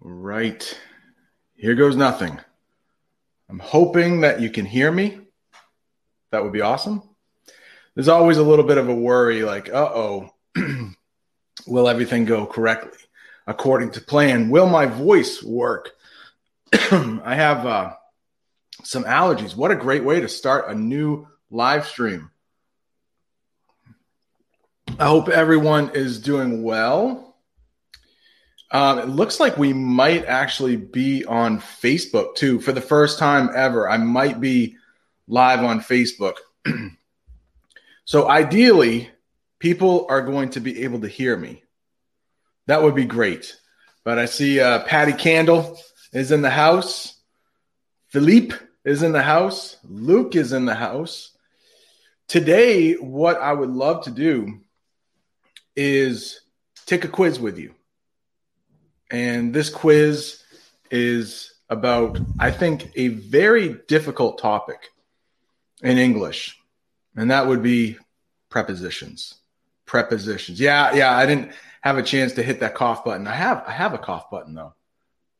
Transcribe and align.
Right. 0.00 0.78
Here 1.56 1.74
goes 1.74 1.96
nothing. 1.96 2.38
I'm 3.48 3.58
hoping 3.58 4.22
that 4.22 4.40
you 4.40 4.50
can 4.50 4.66
hear 4.66 4.90
me. 4.90 5.20
That 6.30 6.42
would 6.42 6.52
be 6.52 6.60
awesome. 6.60 7.02
There's 7.94 8.08
always 8.08 8.38
a 8.38 8.42
little 8.42 8.64
bit 8.64 8.78
of 8.78 8.88
a 8.88 8.94
worry 8.94 9.42
like, 9.44 9.68
uh 9.68 9.90
oh, 9.94 10.30
will 11.66 11.88
everything 11.88 12.24
go 12.24 12.46
correctly 12.46 12.98
according 13.46 13.92
to 13.92 14.00
plan? 14.00 14.50
Will 14.50 14.66
my 14.66 14.86
voice 14.86 15.42
work? 15.42 15.92
I 16.72 17.34
have 17.34 17.66
uh, 17.66 17.94
some 18.82 19.04
allergies. 19.04 19.54
What 19.54 19.70
a 19.70 19.76
great 19.76 20.02
way 20.02 20.20
to 20.20 20.28
start 20.28 20.68
a 20.68 20.74
new 20.74 21.28
live 21.50 21.86
stream. 21.86 22.30
I 24.98 25.06
hope 25.06 25.28
everyone 25.28 25.90
is 25.94 26.20
doing 26.20 26.62
well. 26.62 27.33
Um, 28.74 28.98
it 28.98 29.08
looks 29.08 29.38
like 29.38 29.56
we 29.56 29.72
might 29.72 30.24
actually 30.24 30.74
be 30.74 31.24
on 31.24 31.60
Facebook 31.60 32.34
too 32.34 32.60
for 32.60 32.72
the 32.72 32.80
first 32.80 33.20
time 33.20 33.48
ever. 33.54 33.88
I 33.88 33.98
might 33.98 34.40
be 34.40 34.76
live 35.28 35.62
on 35.62 35.78
Facebook. 35.78 36.34
so 38.04 38.28
ideally, 38.28 39.08
people 39.60 40.06
are 40.08 40.22
going 40.22 40.50
to 40.50 40.60
be 40.60 40.82
able 40.82 41.02
to 41.02 41.08
hear 41.08 41.36
me. 41.36 41.62
That 42.66 42.82
would 42.82 42.96
be 42.96 43.04
great. 43.04 43.56
But 44.02 44.18
I 44.18 44.24
see 44.24 44.58
uh, 44.58 44.82
Patty 44.82 45.12
Candle 45.12 45.78
is 46.12 46.32
in 46.32 46.42
the 46.42 46.50
house. 46.50 47.16
Philippe 48.08 48.56
is 48.84 49.04
in 49.04 49.12
the 49.12 49.22
house. 49.22 49.76
Luke 49.84 50.34
is 50.34 50.52
in 50.52 50.64
the 50.64 50.74
house. 50.74 51.30
Today, 52.26 52.94
what 52.94 53.40
I 53.40 53.52
would 53.52 53.70
love 53.70 54.02
to 54.06 54.10
do 54.10 54.58
is 55.76 56.40
take 56.86 57.04
a 57.04 57.08
quiz 57.08 57.38
with 57.38 57.56
you. 57.56 57.72
And 59.14 59.54
this 59.54 59.70
quiz 59.70 60.42
is 60.90 61.54
about, 61.68 62.18
I 62.40 62.50
think, 62.50 62.90
a 62.96 63.06
very 63.06 63.76
difficult 63.86 64.40
topic 64.40 64.90
in 65.84 65.98
English, 65.98 66.58
and 67.14 67.30
that 67.30 67.46
would 67.46 67.62
be 67.62 67.96
prepositions. 68.48 69.36
Prepositions. 69.86 70.58
Yeah, 70.58 70.94
yeah. 70.94 71.16
I 71.16 71.26
didn't 71.26 71.52
have 71.80 71.96
a 71.96 72.02
chance 72.02 72.32
to 72.32 72.42
hit 72.42 72.58
that 72.58 72.74
cough 72.74 73.04
button. 73.04 73.28
I 73.28 73.36
have, 73.36 73.62
I 73.68 73.70
have 73.70 73.94
a 73.94 73.98
cough 73.98 74.30
button 74.32 74.52
though. 74.52 74.74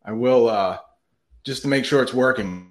I 0.04 0.12
will, 0.12 0.48
uh, 0.48 0.78
just 1.42 1.62
to 1.62 1.68
make 1.68 1.84
sure 1.84 2.00
it's 2.00 2.14
working. 2.14 2.70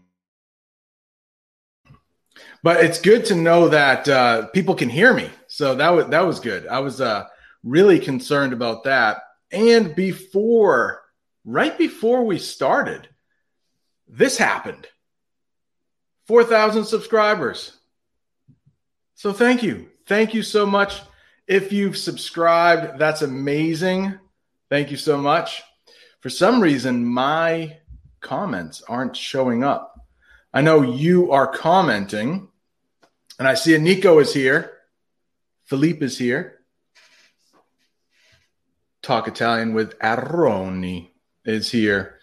But 2.63 2.81
it's 2.81 3.01
good 3.01 3.25
to 3.25 3.35
know 3.35 3.67
that 3.67 4.07
uh, 4.07 4.47
people 4.47 4.75
can 4.75 4.87
hear 4.87 5.13
me. 5.13 5.29
So 5.47 5.75
that 5.75 5.89
was 5.89 6.07
that 6.07 6.25
was 6.25 6.39
good. 6.39 6.65
I 6.65 6.79
was 6.79 7.01
uh, 7.01 7.25
really 7.61 7.99
concerned 7.99 8.53
about 8.53 8.85
that. 8.85 9.23
And 9.53 9.95
before, 9.95 11.03
right 11.45 11.77
before 11.77 12.25
we 12.25 12.39
started, 12.39 13.07
this 14.07 14.37
happened 14.37 14.87
4,000 16.27 16.85
subscribers. 16.85 17.77
So 19.13 19.31
thank 19.31 19.63
you. 19.63 19.89
Thank 20.07 20.33
you 20.33 20.41
so 20.41 20.65
much. 20.65 21.01
If 21.47 21.71
you've 21.71 21.97
subscribed, 21.97 22.97
that's 22.97 23.21
amazing. 23.21 24.17
Thank 24.69 24.91
you 24.91 24.97
so 24.97 25.17
much. 25.17 25.61
For 26.21 26.29
some 26.29 26.59
reason, 26.59 27.05
my 27.05 27.77
comments 28.21 28.81
aren't 28.87 29.15
showing 29.15 29.63
up. 29.63 29.99
I 30.53 30.61
know 30.61 30.81
you 30.81 31.31
are 31.31 31.47
commenting, 31.47 32.47
and 33.37 33.47
I 33.47 33.53
see 33.53 33.77
Nico 33.77 34.19
is 34.19 34.33
here. 34.33 34.71
Philippe 35.65 36.03
is 36.03 36.17
here. 36.17 36.52
Talk 39.03 39.27
Italian 39.27 39.73
with 39.73 39.99
Aroni 39.99 41.09
is 41.43 41.69
here. 41.69 42.19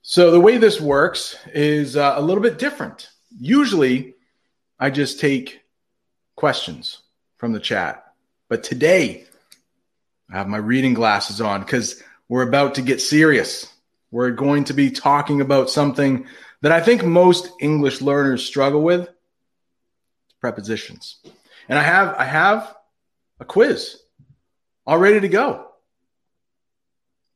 So 0.00 0.30
the 0.30 0.40
way 0.40 0.56
this 0.56 0.80
works 0.80 1.36
is 1.52 1.98
uh, 1.98 2.14
a 2.16 2.22
little 2.22 2.42
bit 2.42 2.58
different. 2.58 3.10
Usually, 3.38 4.14
I 4.80 4.88
just 4.88 5.20
take 5.20 5.60
questions 6.34 7.02
from 7.36 7.52
the 7.52 7.60
chat, 7.60 8.06
but 8.48 8.62
today 8.62 9.26
I 10.32 10.38
have 10.38 10.48
my 10.48 10.56
reading 10.56 10.94
glasses 10.94 11.42
on 11.42 11.60
because 11.60 12.02
we're 12.26 12.48
about 12.48 12.76
to 12.76 12.82
get 12.82 13.02
serious. 13.02 13.70
We're 14.10 14.30
going 14.30 14.64
to 14.64 14.72
be 14.72 14.90
talking 14.90 15.42
about 15.42 15.68
something 15.68 16.26
that 16.62 16.72
I 16.72 16.80
think 16.80 17.04
most 17.04 17.50
English 17.60 18.00
learners 18.00 18.46
struggle 18.46 18.80
with: 18.80 19.10
prepositions. 20.40 21.18
And 21.68 21.78
I 21.78 21.82
have 21.82 22.14
I 22.16 22.24
have 22.24 22.74
a 23.40 23.44
quiz 23.44 23.98
all 24.86 24.98
ready 24.98 25.20
to 25.20 25.28
go. 25.28 25.65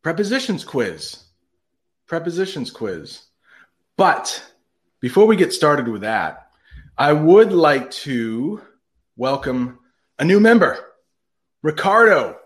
Prepositions 0.02 0.64
quiz. 0.64 1.24
Prepositions 2.06 2.70
quiz. 2.70 3.20
But 3.98 4.42
before 5.00 5.26
we 5.26 5.36
get 5.36 5.52
started 5.52 5.88
with 5.88 6.00
that, 6.00 6.48
I 6.96 7.12
would 7.12 7.52
like 7.52 7.90
to 8.06 8.62
welcome 9.16 9.78
a 10.18 10.24
new 10.24 10.40
member, 10.40 10.78
Ricardo. 11.62 12.38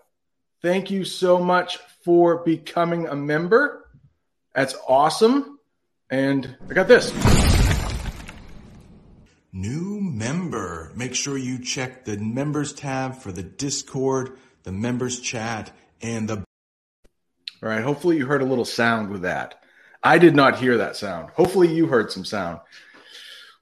Thank 0.63 0.91
you 0.91 1.05
so 1.05 1.39
much 1.39 1.79
for 2.03 2.39
becoming 2.39 3.07
a 3.07 3.15
member. 3.15 3.89
That's 4.53 4.75
awesome. 4.89 5.61
And 6.11 6.57
I 6.69 6.75
got 6.75 6.89
this. 6.89 7.13
New 9.53 10.01
member. 10.01 10.91
Make 10.97 11.15
sure 11.15 11.39
you 11.39 11.61
check 11.61 12.05
the 12.05 12.17
members 12.17 12.73
tab 12.73 13.15
for 13.15 13.31
the 13.31 13.45
Discord, 13.45 14.39
the 14.65 14.73
members 14.73 15.21
chat, 15.21 15.71
and 16.03 16.29
the 16.29 16.45
all 17.65 17.71
right. 17.71 17.83
Hopefully, 17.83 18.19
you 18.19 18.27
heard 18.27 18.43
a 18.43 18.47
little 18.47 18.67
sound 18.67 19.09
with 19.09 19.23
that. 19.23 19.55
I 20.03 20.19
did 20.19 20.37
not 20.37 20.59
hear 20.59 20.77
that 20.77 20.97
sound. 20.97 21.31
Hopefully, 21.31 21.75
you 21.75 21.87
heard 21.87 22.13
some 22.13 22.25
sound. 22.25 22.61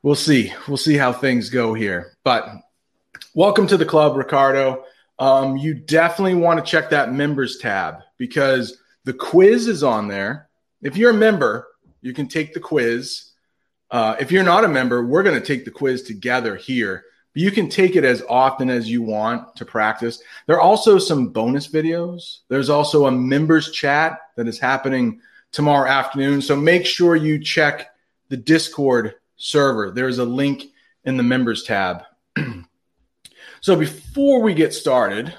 We'll 0.02 0.16
see. 0.16 0.52
We'll 0.66 0.76
see 0.76 0.96
how 0.96 1.12
things 1.12 1.50
go 1.50 1.72
here. 1.72 2.16
But 2.24 2.48
welcome 3.32 3.68
to 3.68 3.76
the 3.76 3.86
club, 3.86 4.16
Ricardo. 4.16 4.82
Um, 5.20 5.56
you 5.56 5.74
definitely 5.74 6.34
want 6.34 6.58
to 6.58 6.68
check 6.68 6.90
that 6.90 7.12
members 7.12 7.58
tab 7.58 7.98
because 8.18 8.76
the 9.04 9.12
quiz 9.12 9.68
is 9.68 9.84
on 9.84 10.08
there. 10.08 10.48
If 10.80 10.96
you're 10.96 11.12
a 11.12 11.14
member, 11.14 11.68
you 12.00 12.12
can 12.12 12.26
take 12.26 12.54
the 12.54 12.60
quiz. 12.60 13.30
Uh, 13.88 14.16
if 14.18 14.32
you're 14.32 14.42
not 14.42 14.64
a 14.64 14.68
member, 14.68 15.06
we're 15.06 15.22
going 15.22 15.40
to 15.40 15.46
take 15.46 15.64
the 15.64 15.70
quiz 15.70 16.02
together 16.02 16.56
here 16.56 17.04
you 17.34 17.50
can 17.50 17.68
take 17.68 17.96
it 17.96 18.04
as 18.04 18.22
often 18.28 18.68
as 18.68 18.90
you 18.90 19.02
want 19.02 19.56
to 19.56 19.64
practice. 19.64 20.22
There 20.46 20.56
are 20.56 20.60
also 20.60 20.98
some 20.98 21.28
bonus 21.28 21.68
videos. 21.68 22.40
There's 22.48 22.68
also 22.68 23.06
a 23.06 23.12
members 23.12 23.70
chat 23.70 24.18
that 24.36 24.48
is 24.48 24.58
happening 24.58 25.20
tomorrow 25.50 25.88
afternoon. 25.88 26.42
So 26.42 26.56
make 26.56 26.84
sure 26.84 27.16
you 27.16 27.38
check 27.38 27.94
the 28.28 28.36
Discord 28.36 29.14
server. 29.36 29.90
There's 29.90 30.18
a 30.18 30.24
link 30.24 30.64
in 31.04 31.16
the 31.16 31.22
members 31.22 31.64
tab. 31.64 32.04
so 33.60 33.76
before 33.76 34.40
we 34.40 34.54
get 34.54 34.74
started, 34.74 35.32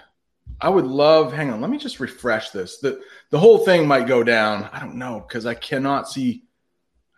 I 0.60 0.70
would 0.70 0.86
love, 0.86 1.34
hang 1.34 1.52
on, 1.52 1.62
let 1.62 1.70
me 1.70 1.78
just 1.78 2.00
refresh 2.00 2.52
this. 2.52 2.78
The 2.78 3.02
the 3.32 3.40
whole 3.40 3.60
thing 3.60 3.88
might 3.88 4.08
go 4.08 4.24
down. 4.24 4.70
I 4.72 4.80
don't 4.80 4.96
know 4.96 5.26
because 5.28 5.46
I 5.46 5.56
cannot 5.56 6.10
see 6.10 6.44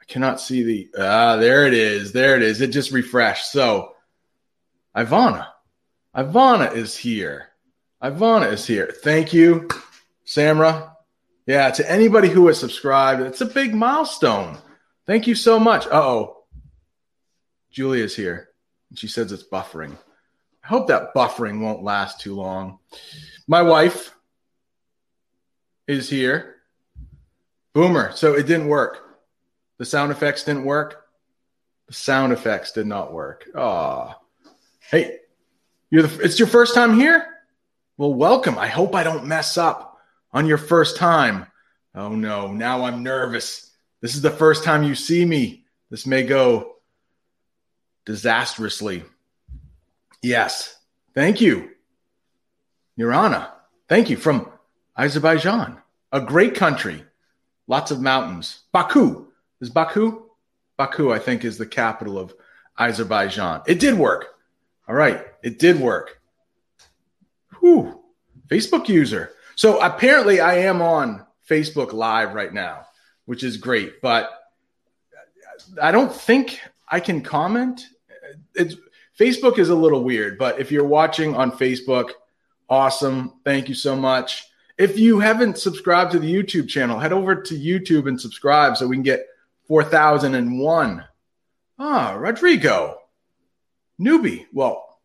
I 0.02 0.06
cannot 0.06 0.42
see 0.42 0.64
the 0.64 0.90
ah, 0.98 1.36
there 1.36 1.68
it 1.68 1.74
is. 1.74 2.12
There 2.12 2.36
it 2.36 2.42
is. 2.42 2.62
It 2.62 2.68
just 2.68 2.92
refreshed. 2.92 3.52
So 3.52 3.95
Ivana. 4.96 5.48
Ivana 6.16 6.74
is 6.74 6.96
here. 6.96 7.50
Ivana 8.02 8.52
is 8.52 8.66
here. 8.66 8.94
Thank 9.04 9.34
you, 9.34 9.68
Samra. 10.26 10.92
Yeah, 11.46 11.70
to 11.72 11.92
anybody 11.92 12.30
who 12.30 12.48
has 12.48 12.60
subscribed, 12.60 13.22
it's 13.22 13.42
a 13.42 13.46
big 13.46 13.74
milestone. 13.74 14.58
Thank 15.06 15.28
you 15.28 15.36
so 15.36 15.60
much. 15.60 15.86
Oh. 15.88 16.44
Julia's 17.72 18.16
here. 18.16 18.50
She 18.96 19.08
says 19.08 19.32
it's 19.32 19.44
buffering. 19.44 19.98
I 20.64 20.68
hope 20.68 20.88
that 20.88 21.14
buffering 21.14 21.60
won't 21.60 21.84
last 21.84 22.22
too 22.22 22.36
long. 22.36 22.80
My 23.48 23.62
wife 23.62 24.16
is 25.88 26.10
here. 26.10 26.56
Boomer. 27.74 28.14
So 28.14 28.34
it 28.34 28.48
didn't 28.48 28.70
work. 28.70 29.20
The 29.78 29.86
sound 29.86 30.12
effects 30.12 30.46
didn't 30.46 30.64
work. 30.64 31.06
The 31.88 31.94
sound 31.94 32.32
effects 32.32 32.72
did 32.72 32.88
not 32.88 33.14
work. 33.14 33.46
Ah. 33.54 34.18
Hey, 34.92 35.18
you're 35.90 36.04
the, 36.04 36.24
it's 36.24 36.38
your 36.38 36.48
first 36.48 36.76
time 36.76 37.00
here? 37.00 37.26
Well, 37.98 38.14
welcome. 38.14 38.58
I 38.58 38.68
hope 38.68 38.94
I 38.94 39.04
don't 39.04 39.26
mess 39.26 39.58
up 39.58 39.98
on 40.32 40.46
your 40.46 40.58
first 40.58 40.98
time. 40.98 41.48
Oh 41.96 42.10
no, 42.10 42.52
now 42.52 42.84
I'm 42.84 43.02
nervous. 43.02 43.72
This 44.02 44.16
is 44.16 44.22
the 44.22 44.30
first 44.30 44.64
time 44.64 44.84
you 44.84 44.94
see 44.94 45.26
me. 45.26 45.64
This 45.90 46.06
may 46.06 46.24
go 46.24 46.76
disastrously. 48.06 49.04
Yes. 50.22 50.78
Thank 51.16 51.42
you. 51.42 51.72
Nirana. 52.98 53.54
Thank 53.88 54.10
you 54.10 54.18
from 54.18 54.52
Azerbaijan, 54.98 55.78
a 56.12 56.22
great 56.22 56.56
country, 56.56 57.04
lots 57.68 57.92
of 57.92 58.02
mountains. 58.02 58.62
Baku. 58.72 59.28
Is 59.62 59.70
Baku? 59.70 60.24
Baku, 60.78 61.12
I 61.12 61.20
think, 61.20 61.46
is 61.46 61.58
the 61.58 61.66
capital 61.66 62.18
of 62.18 62.34
Azerbaijan. 62.78 63.62
It 63.68 63.80
did 63.80 63.96
work. 63.96 64.35
All 64.88 64.96
right. 64.96 65.26
It 65.44 65.60
did 65.60 65.80
work. 65.80 66.22
Whew. 67.60 68.02
Facebook 68.48 68.88
user. 68.88 69.32
So 69.56 69.82
apparently 69.82 70.40
I 70.40 70.60
am 70.60 70.82
on 70.82 71.26
Facebook 71.50 71.94
Live 71.94 72.34
right 72.34 72.54
now, 72.54 72.86
which 73.26 73.44
is 73.44 73.58
great, 73.58 74.02
but 74.02 74.30
I 75.82 75.92
don't 75.92 76.14
think 76.14 76.60
I 76.88 77.00
can 77.00 77.22
comment. 77.22 77.82
It's 78.54 78.76
Facebook 79.20 79.60
is 79.60 79.70
a 79.70 79.76
little 79.76 80.04
weird, 80.04 80.38
but 80.38 80.60
if 80.60 80.72
you're 80.72 80.86
watching 80.86 81.36
on 81.36 81.52
Facebook, 81.52 82.12
awesome. 82.70 83.40
Thank 83.46 83.70
you 83.70 83.76
so 83.76 83.96
much. 83.96 84.46
If 84.78 85.00
you 85.00 85.20
haven't 85.20 85.58
subscribed 85.58 86.12
to 86.12 86.20
the 86.20 86.34
YouTube 86.34 86.68
channel, 86.68 87.00
head 87.00 87.14
over 87.14 87.36
to 87.36 87.56
YouTube 87.58 88.10
and 88.10 88.20
subscribe 88.20 88.76
so 88.76 88.88
we 88.88 88.98
can 88.98 89.04
get 89.04 89.26
4001. 89.68 91.06
Ah, 91.80 92.14
Rodrigo. 92.18 92.98
Newbie. 94.00 94.46
Well, 94.52 95.00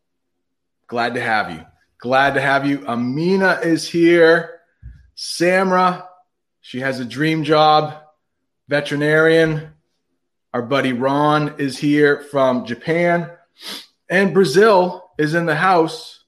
glad 0.87 1.13
to 1.15 1.21
have 1.21 1.51
you. 1.51 1.65
Glad 1.99 2.33
to 2.33 2.41
have 2.41 2.65
you. 2.65 2.85
Amina 2.87 3.59
is 3.63 3.87
here. 3.87 4.59
Samra, 5.15 6.05
she 6.61 6.79
has 6.79 6.99
a 6.99 7.05
dream 7.05 7.43
job, 7.43 8.01
veterinarian. 8.67 9.73
Our 10.53 10.61
buddy 10.61 10.93
Ron 10.93 11.55
is 11.59 11.77
here 11.77 12.21
from 12.31 12.65
Japan. 12.65 13.29
And 14.09 14.33
Brazil 14.33 15.11
is 15.17 15.33
in 15.33 15.45
the 15.45 15.55
house. 15.55 16.25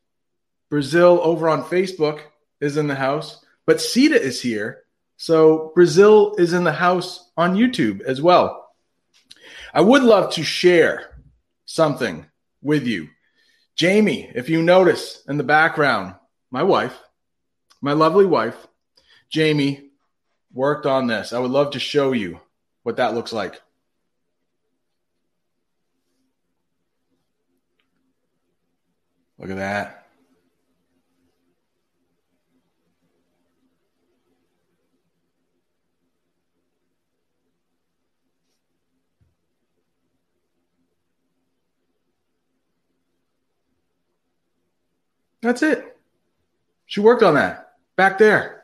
Brazil 0.69 1.19
over 1.23 1.49
on 1.49 1.63
Facebook 1.63 2.21
is 2.61 2.77
in 2.77 2.87
the 2.87 2.95
house. 2.95 3.43
But 3.65 3.81
Sita 3.81 4.21
is 4.21 4.41
here. 4.41 4.83
So 5.17 5.71
Brazil 5.75 6.35
is 6.37 6.53
in 6.53 6.63
the 6.63 6.71
house 6.71 7.31
on 7.35 7.55
YouTube 7.55 8.01
as 8.01 8.21
well. 8.21 8.69
I 9.73 9.81
would 9.81 10.03
love 10.03 10.33
to 10.33 10.43
share 10.43 11.15
something 11.65 12.25
with 12.63 12.87
you. 12.87 13.09
Jamie, 13.75 14.31
if 14.33 14.49
you 14.49 14.61
notice 14.61 15.23
in 15.27 15.37
the 15.37 15.43
background, 15.43 16.15
my 16.51 16.63
wife, 16.63 16.97
my 17.81 17.93
lovely 17.93 18.25
wife, 18.25 18.67
Jamie, 19.29 19.89
worked 20.53 20.85
on 20.85 21.07
this. 21.07 21.33
I 21.33 21.39
would 21.39 21.51
love 21.51 21.71
to 21.71 21.79
show 21.79 22.11
you 22.11 22.39
what 22.83 22.97
that 22.97 23.13
looks 23.13 23.33
like. 23.33 23.59
Look 29.39 29.49
at 29.49 29.57
that. 29.57 30.02
That's 45.43 45.61
it. 45.61 45.97
She 46.85 47.01
worked 47.01 47.21
on 47.21 47.35
that 47.35 47.73
back 47.97 48.17
there, 48.17 48.63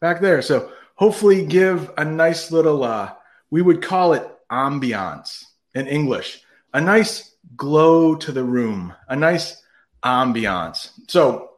back 0.00 0.20
there. 0.20 0.42
So 0.42 0.70
hopefully, 0.94 1.44
give 1.44 1.90
a 1.98 2.04
nice 2.04 2.52
little, 2.52 2.84
uh, 2.84 3.12
we 3.50 3.62
would 3.62 3.82
call 3.82 4.12
it 4.12 4.26
ambiance 4.50 5.44
in 5.74 5.88
English, 5.88 6.42
a 6.72 6.80
nice 6.80 7.34
glow 7.56 8.14
to 8.14 8.30
the 8.30 8.44
room, 8.44 8.94
a 9.08 9.16
nice 9.16 9.60
ambiance. 10.04 10.92
So, 11.08 11.50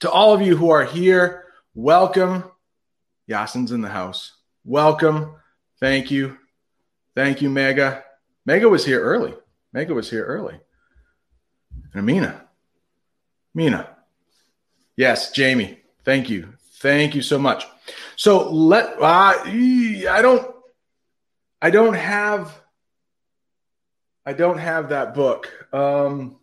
to 0.00 0.10
all 0.10 0.32
of 0.32 0.40
you 0.40 0.56
who 0.56 0.70
are 0.70 0.84
here, 0.84 1.46
welcome. 1.74 2.44
Yasin's 3.28 3.72
in 3.72 3.80
the 3.80 3.88
house. 3.88 4.36
Welcome. 4.64 5.34
Thank 5.80 6.12
you. 6.12 6.36
Thank 7.16 7.42
you, 7.42 7.50
Mega. 7.50 8.04
Mega 8.44 8.68
was 8.68 8.84
here 8.84 9.00
early. 9.00 9.34
Mega 9.72 9.94
was 9.94 10.08
here 10.08 10.24
early. 10.24 10.60
And 11.92 12.00
Amina. 12.00 12.44
Mina. 13.52 13.95
Yes, 14.96 15.30
Jamie. 15.32 15.78
Thank 16.04 16.30
you. 16.30 16.54
Thank 16.78 17.14
you 17.14 17.22
so 17.22 17.38
much. 17.38 17.66
So 18.16 18.50
let 18.50 19.00
uh, 19.00 19.34
I 19.44 20.20
don't 20.22 20.54
I 21.60 21.70
don't 21.70 21.94
have 21.94 22.58
I 24.24 24.32
don't 24.32 24.58
have 24.58 24.88
that 24.88 25.14
book. 25.14 25.68
Um 25.72 26.36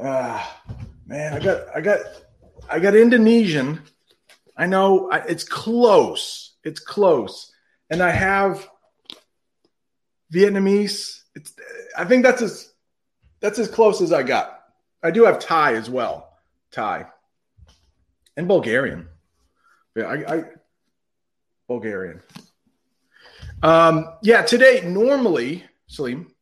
ah, 0.00 0.62
man, 1.06 1.34
I 1.34 1.38
got 1.40 1.76
I 1.76 1.80
got 1.80 2.00
I 2.68 2.78
got 2.78 2.94
Indonesian. 2.94 3.82
I 4.56 4.66
know 4.66 5.10
I, 5.10 5.18
it's 5.18 5.44
close. 5.44 6.54
It's 6.62 6.80
close. 6.80 7.52
And 7.90 8.02
I 8.02 8.10
have 8.10 8.68
Vietnamese. 10.32 11.22
It's 11.34 11.52
I 11.96 12.04
think 12.04 12.22
that's 12.22 12.42
as 12.42 12.72
that's 13.40 13.58
as 13.58 13.68
close 13.68 14.00
as 14.00 14.12
I 14.12 14.22
got. 14.22 14.60
I 15.02 15.10
do 15.10 15.24
have 15.24 15.40
Thai 15.40 15.74
as 15.74 15.90
well. 15.90 16.36
Thai 16.70 17.06
and 18.38 18.46
Bulgarian. 18.46 19.08
Yeah, 19.96 20.04
I, 20.04 20.36
I 20.36 20.44
Bulgarian. 21.66 22.22
Um, 23.62 24.14
yeah, 24.22 24.42
today 24.42 24.82
normally, 24.86 25.64
Salim, 25.88 26.32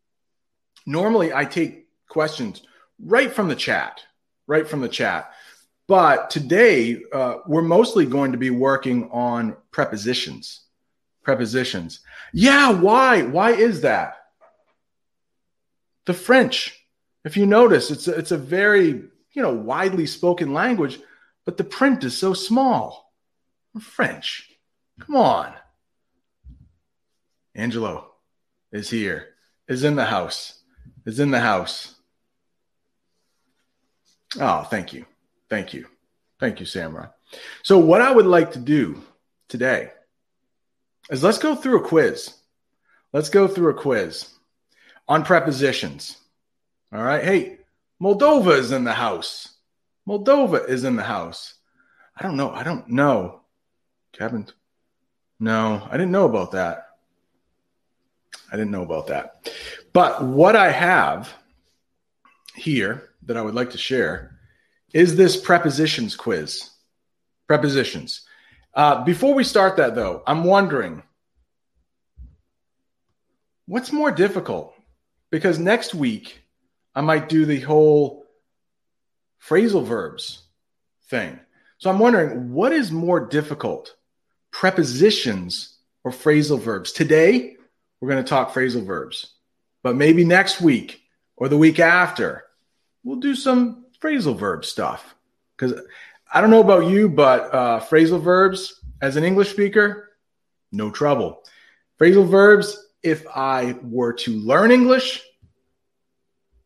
normally 0.85 1.33
I 1.33 1.47
take 1.47 1.89
questions 2.07 2.63
right 3.03 3.33
from 3.33 3.49
the 3.49 3.57
chat, 3.57 4.03
right 4.47 4.69
from 4.69 4.83
the 4.83 4.91
chat. 4.91 5.33
But 5.89 6.29
today 6.29 7.01
uh, 7.13 7.39
we're 7.47 7.63
mostly 7.63 8.05
going 8.05 8.33
to 8.33 8.39
be 8.39 8.51
working 8.51 9.09
on 9.11 9.57
prepositions. 9.71 10.65
Prepositions. 11.23 12.01
Yeah, 12.35 12.73
why? 12.73 13.23
Why 13.23 13.53
is 13.53 13.81
that? 13.81 14.17
The 16.05 16.15
French. 16.15 16.79
If 17.25 17.37
you 17.37 17.47
notice, 17.47 17.91
it's 17.91 18.07
a, 18.07 18.13
it's 18.13 18.33
a 18.33 18.39
very 18.39 18.89
you 19.33 19.43
know 19.43 19.55
widely 19.55 20.07
spoken 20.07 20.53
language 20.53 21.01
but 21.47 21.57
the 21.57 21.65
print 21.65 22.05
is 22.05 22.19
so 22.19 22.35
small. 22.35 23.15
French. 23.81 24.51
Come 25.01 25.17
on. 25.17 25.55
Angelo 27.55 28.13
is 28.73 28.91
here, 28.91 29.29
is 29.69 29.85
in 29.85 29.97
the 29.97 30.05
house, 30.05 30.61
is 31.07 31.21
in 31.21 31.31
the 31.31 31.41
house. 31.41 31.95
Oh, 34.39 34.63
thank 34.65 34.93
you. 34.93 35.07
Thank 35.49 35.73
you. 35.73 35.87
Thank 36.39 36.61
you, 36.61 36.67
Samurai. 36.67 37.07
So, 37.63 37.79
what 37.79 38.03
I 38.03 38.13
would 38.13 38.27
like 38.27 38.53
to 38.53 38.59
do 38.59 39.03
today 39.49 39.91
is 41.11 41.23
let's 41.23 41.39
go 41.39 41.55
through 41.55 41.79
a 41.79 41.89
quiz. 41.89 42.35
Let's 43.13 43.31
go 43.31 43.49
through 43.49 43.71
a 43.71 43.75
quiz 43.75 44.29
on 45.09 45.25
prepositions. 45.25 46.19
All 46.93 47.03
right. 47.03 47.25
Hey, 47.25 47.59
Moldova 48.03 48.59
is 48.59 48.73
in 48.73 48.85
the 48.85 48.93
house. 48.93 49.56
Moldova 50.07 50.69
is 50.69 50.85
in 50.85 50.97
the 50.97 51.03
house. 51.03 51.55
I 52.17 52.23
don't 52.23 52.37
know. 52.37 52.51
I 52.51 52.63
don't 52.63 52.89
know. 52.89 53.41
Kevin. 54.13 54.47
No, 55.39 55.87
I 55.91 55.93
didn't 55.93 56.13
know 56.13 56.25
about 56.25 56.53
that. 56.53 56.87
I 58.51 58.57
didn't 58.57 58.71
know 58.71 58.83
about 58.83 59.09
that. 59.09 59.51
But 59.93 60.23
what 60.23 60.57
I 60.57 60.71
have 60.71 61.33
here 62.55 63.11
that 63.23 63.37
I 63.37 63.43
would 63.43 63.55
like 63.55 63.71
to 63.71 63.79
share 63.79 64.39
is 64.93 65.17
this 65.17 65.37
prepositions 65.37 66.17
quiz. 66.17 66.71
Prepositions. 67.49 68.23
Uh, 68.73 69.05
before 69.05 69.35
we 69.35 69.45
start 69.45 69.77
that, 69.77 69.95
though, 69.95 70.23
I'm 70.27 70.45
wondering 70.45 71.03
what's 73.67 73.93
more 73.93 74.11
difficult? 74.11 74.75
Because 75.31 75.59
next 75.59 75.95
week 75.95 76.41
I 76.95 77.01
might 77.01 77.29
do 77.29 77.45
the 77.45 77.61
whole 77.61 78.26
phrasal 79.43 79.85
verbs 79.85 80.43
thing. 81.09 81.39
So 81.79 81.91
I'm 81.91 81.99
wondering 81.99 82.53
what 82.53 82.73
is 82.73 82.91
more 82.91 83.21
difficult, 83.21 83.95
prepositions 84.51 85.77
or 86.05 86.11
phrasal 86.11 86.61
verbs? 86.61 86.93
Today, 86.93 87.57
we're 88.01 88.11
going 88.11 88.25
to 88.25 88.29
talk 88.29 88.53
phrasal 88.53 88.85
verbs, 88.85 89.35
but 89.83 89.97
maybe 89.97 90.25
next 90.25 90.61
week 90.61 91.03
or 91.37 91.49
the 91.49 91.59
week 91.59 91.81
after, 91.81 92.45
we'll 93.05 93.21
do 93.21 93.35
some 93.35 93.87
phrasal 94.01 94.37
verb 94.37 94.65
stuff. 94.65 95.15
Because 95.57 95.81
I 96.33 96.41
don't 96.41 96.51
know 96.51 96.61
about 96.61 96.87
you, 96.87 97.09
but 97.09 97.55
uh, 97.55 97.81
phrasal 97.81 98.21
verbs 98.21 98.81
as 99.01 99.17
an 99.17 99.25
English 99.25 99.51
speaker, 99.51 100.11
no 100.73 100.91
trouble. 100.91 101.43
Phrasal 102.01 102.29
verbs, 102.29 102.87
if 103.03 103.27
I 103.35 103.77
were 103.83 104.13
to 104.15 104.33
learn 104.33 104.71
English, 104.71 105.23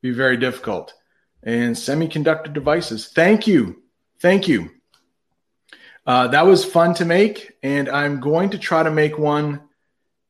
be 0.02 0.10
very 0.12 0.36
difficult 0.36 0.94
and 1.42 1.74
semiconductor 1.74 2.52
devices. 2.52 3.08
Thank 3.08 3.46
you. 3.46 3.82
Thank 4.20 4.48
you. 4.48 4.70
Uh, 6.06 6.28
that 6.28 6.46
was 6.46 6.64
fun 6.64 6.94
to 6.94 7.04
make, 7.04 7.56
and 7.62 7.88
I'm 7.88 8.20
going 8.20 8.50
to 8.50 8.58
try 8.58 8.82
to 8.82 8.90
make 8.90 9.18
one 9.18 9.60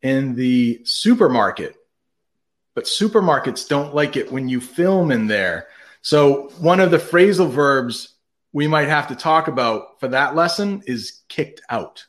in 0.02 0.34
the 0.34 0.80
supermarket. 0.84 1.76
But 2.74 2.84
supermarkets 2.84 3.68
don't 3.68 3.94
like 3.94 4.16
it 4.16 4.30
when 4.30 4.48
you 4.48 4.60
film 4.60 5.10
in 5.10 5.26
there. 5.26 5.68
So, 6.02 6.50
one 6.58 6.80
of 6.80 6.90
the 6.90 6.98
phrasal 6.98 7.50
verbs 7.50 8.14
we 8.52 8.66
might 8.66 8.88
have 8.88 9.08
to 9.08 9.14
talk 9.14 9.48
about 9.48 10.00
for 10.00 10.08
that 10.08 10.34
lesson 10.34 10.82
is 10.86 11.22
kicked 11.28 11.60
out. 11.68 12.06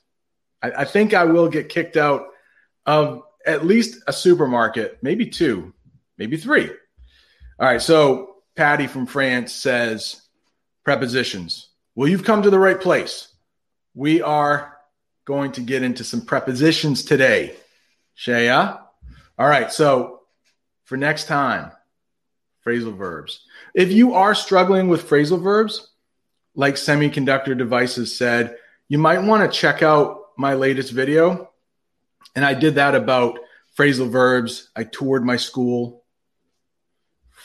I, 0.62 0.72
I 0.72 0.86
think 0.86 1.14
I 1.14 1.26
will 1.26 1.50
get 1.50 1.70
kicked 1.70 1.98
out 1.98 2.28
of 2.86 3.24
at 3.46 3.66
least 3.66 4.02
a 4.08 4.14
supermarket, 4.14 5.00
maybe 5.02 5.28
two, 5.28 5.74
maybe 6.18 6.38
three. 6.38 6.70
All 7.60 7.68
right. 7.68 7.82
So, 7.82 8.31
Patty 8.62 8.86
from 8.86 9.08
France 9.08 9.52
says 9.54 10.22
prepositions. 10.84 11.70
Well, 11.96 12.08
you've 12.08 12.24
come 12.24 12.44
to 12.44 12.52
the 12.52 12.60
right 12.60 12.80
place. 12.80 13.30
We 13.96 14.22
are 14.22 14.78
going 15.26 15.54
to 15.54 15.62
get 15.62 15.82
into 15.82 16.04
some 16.04 16.22
prepositions 16.22 17.04
today. 17.04 17.56
Shaya? 18.16 18.80
All 19.40 19.48
right. 19.48 19.74
So, 19.74 20.20
for 20.84 20.96
next 20.96 21.26
time, 21.26 21.72
phrasal 22.64 22.96
verbs. 22.96 23.44
If 23.74 23.92
you 23.92 24.14
are 24.14 24.36
struggling 24.36 24.90
with 24.90 25.10
phrasal 25.10 25.42
verbs, 25.42 25.90
like 26.54 26.76
semiconductor 26.76 27.58
devices 27.58 28.16
said, 28.16 28.58
you 28.88 29.00
might 29.00 29.24
want 29.24 29.42
to 29.42 29.60
check 29.60 29.82
out 29.82 30.20
my 30.38 30.54
latest 30.54 30.92
video. 30.92 31.50
And 32.36 32.46
I 32.46 32.54
did 32.54 32.76
that 32.76 32.94
about 32.94 33.40
phrasal 33.76 34.12
verbs. 34.12 34.70
I 34.76 34.84
toured 34.84 35.26
my 35.26 35.38
school. 35.38 36.01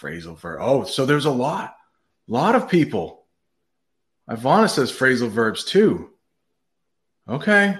Phrasal 0.00 0.38
verb. 0.38 0.58
Oh, 0.60 0.84
so 0.84 1.06
there's 1.06 1.24
a 1.24 1.30
lot, 1.30 1.76
a 2.28 2.32
lot 2.32 2.54
of 2.54 2.68
people. 2.68 3.24
Ivana 4.28 4.68
says 4.68 4.92
phrasal 4.92 5.30
verbs 5.30 5.64
too. 5.64 6.10
Okay. 7.28 7.76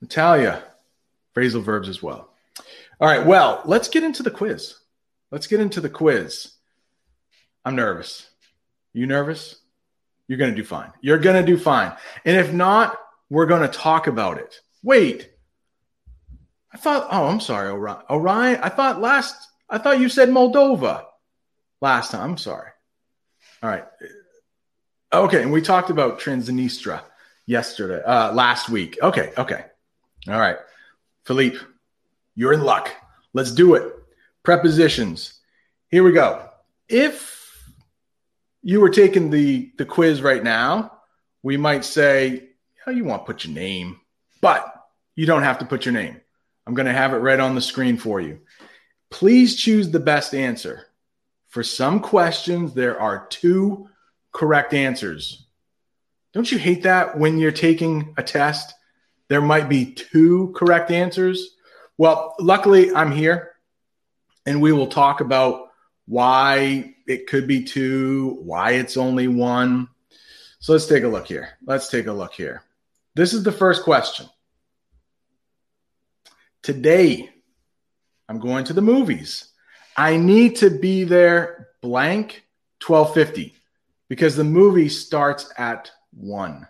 Natalia, 0.00 0.62
phrasal 1.34 1.62
verbs 1.62 1.88
as 1.88 2.02
well. 2.02 2.32
All 3.00 3.08
right. 3.08 3.24
Well, 3.24 3.62
let's 3.64 3.88
get 3.88 4.02
into 4.02 4.22
the 4.22 4.30
quiz. 4.30 4.74
Let's 5.30 5.46
get 5.46 5.60
into 5.60 5.80
the 5.80 5.90
quiz. 5.90 6.52
I'm 7.64 7.76
nervous. 7.76 8.28
You 8.92 9.06
nervous? 9.06 9.56
You're 10.26 10.38
going 10.38 10.50
to 10.50 10.56
do 10.56 10.64
fine. 10.64 10.92
You're 11.00 11.18
going 11.18 11.44
to 11.44 11.46
do 11.46 11.58
fine. 11.58 11.92
And 12.24 12.36
if 12.36 12.52
not, 12.52 12.98
we're 13.30 13.46
going 13.46 13.62
to 13.62 13.68
talk 13.68 14.06
about 14.06 14.38
it. 14.38 14.60
Wait. 14.82 15.30
I 16.72 16.76
thought, 16.76 17.08
oh, 17.10 17.26
I'm 17.26 17.40
sorry, 17.40 17.70
Orion. 17.70 18.02
Orion, 18.10 18.60
I 18.62 18.68
thought 18.68 19.00
last, 19.00 19.47
I 19.70 19.78
thought 19.78 20.00
you 20.00 20.08
said 20.08 20.28
Moldova 20.28 21.04
last 21.80 22.10
time. 22.10 22.30
I'm 22.30 22.38
sorry. 22.38 22.70
All 23.62 23.70
right. 23.70 23.84
Okay. 25.12 25.42
And 25.42 25.52
we 25.52 25.62
talked 25.62 25.90
about 25.90 26.20
Transnistria 26.20 27.02
yesterday, 27.46 28.02
uh, 28.04 28.32
last 28.32 28.68
week. 28.68 28.98
Okay. 29.02 29.32
Okay. 29.36 29.64
All 30.28 30.38
right. 30.38 30.56
Philippe, 31.24 31.58
you're 32.34 32.52
in 32.52 32.62
luck. 32.62 32.90
Let's 33.34 33.52
do 33.52 33.74
it. 33.74 33.94
Prepositions. 34.42 35.34
Here 35.90 36.02
we 36.02 36.12
go. 36.12 36.48
If 36.88 37.36
you 38.62 38.80
were 38.80 38.90
taking 38.90 39.30
the 39.30 39.72
the 39.76 39.84
quiz 39.84 40.22
right 40.22 40.42
now, 40.42 40.92
we 41.42 41.56
might 41.56 41.84
say, 41.84 42.48
oh, 42.86 42.90
you 42.90 43.04
want 43.04 43.22
to 43.22 43.26
put 43.26 43.44
your 43.44 43.54
name, 43.54 44.00
but 44.40 44.74
you 45.14 45.26
don't 45.26 45.42
have 45.42 45.58
to 45.58 45.64
put 45.64 45.84
your 45.84 45.92
name. 45.92 46.20
I'm 46.66 46.74
going 46.74 46.86
to 46.86 46.92
have 46.92 47.14
it 47.14 47.18
right 47.18 47.40
on 47.40 47.54
the 47.54 47.60
screen 47.60 47.96
for 47.96 48.20
you. 48.20 48.40
Please 49.10 49.56
choose 49.56 49.90
the 49.90 50.00
best 50.00 50.34
answer. 50.34 50.86
For 51.48 51.62
some 51.62 52.00
questions, 52.00 52.74
there 52.74 53.00
are 53.00 53.26
two 53.28 53.88
correct 54.32 54.74
answers. 54.74 55.46
Don't 56.32 56.50
you 56.50 56.58
hate 56.58 56.82
that 56.82 57.18
when 57.18 57.38
you're 57.38 57.52
taking 57.52 58.14
a 58.18 58.22
test? 58.22 58.74
There 59.28 59.40
might 59.40 59.68
be 59.68 59.94
two 59.94 60.52
correct 60.56 60.90
answers. 60.90 61.56
Well, 61.96 62.34
luckily, 62.38 62.94
I'm 62.94 63.12
here 63.12 63.52
and 64.46 64.62
we 64.62 64.72
will 64.72 64.86
talk 64.86 65.20
about 65.20 65.68
why 66.06 66.94
it 67.06 67.26
could 67.26 67.46
be 67.46 67.64
two, 67.64 68.38
why 68.42 68.72
it's 68.72 68.96
only 68.96 69.28
one. 69.28 69.88
So 70.60 70.72
let's 70.72 70.86
take 70.86 71.04
a 71.04 71.08
look 71.08 71.26
here. 71.26 71.50
Let's 71.66 71.88
take 71.88 72.06
a 72.06 72.12
look 72.12 72.32
here. 72.32 72.62
This 73.14 73.32
is 73.32 73.42
the 73.42 73.52
first 73.52 73.82
question. 73.82 74.26
Today, 76.62 77.30
I'm 78.28 78.38
going 78.38 78.64
to 78.64 78.72
the 78.72 78.82
movies. 78.82 79.48
I 79.96 80.16
need 80.16 80.56
to 80.56 80.70
be 80.70 81.04
there 81.04 81.68
blank 81.80 82.44
1250 82.86 83.54
because 84.08 84.36
the 84.36 84.44
movie 84.44 84.88
starts 84.88 85.52
at 85.56 85.90
1. 86.12 86.66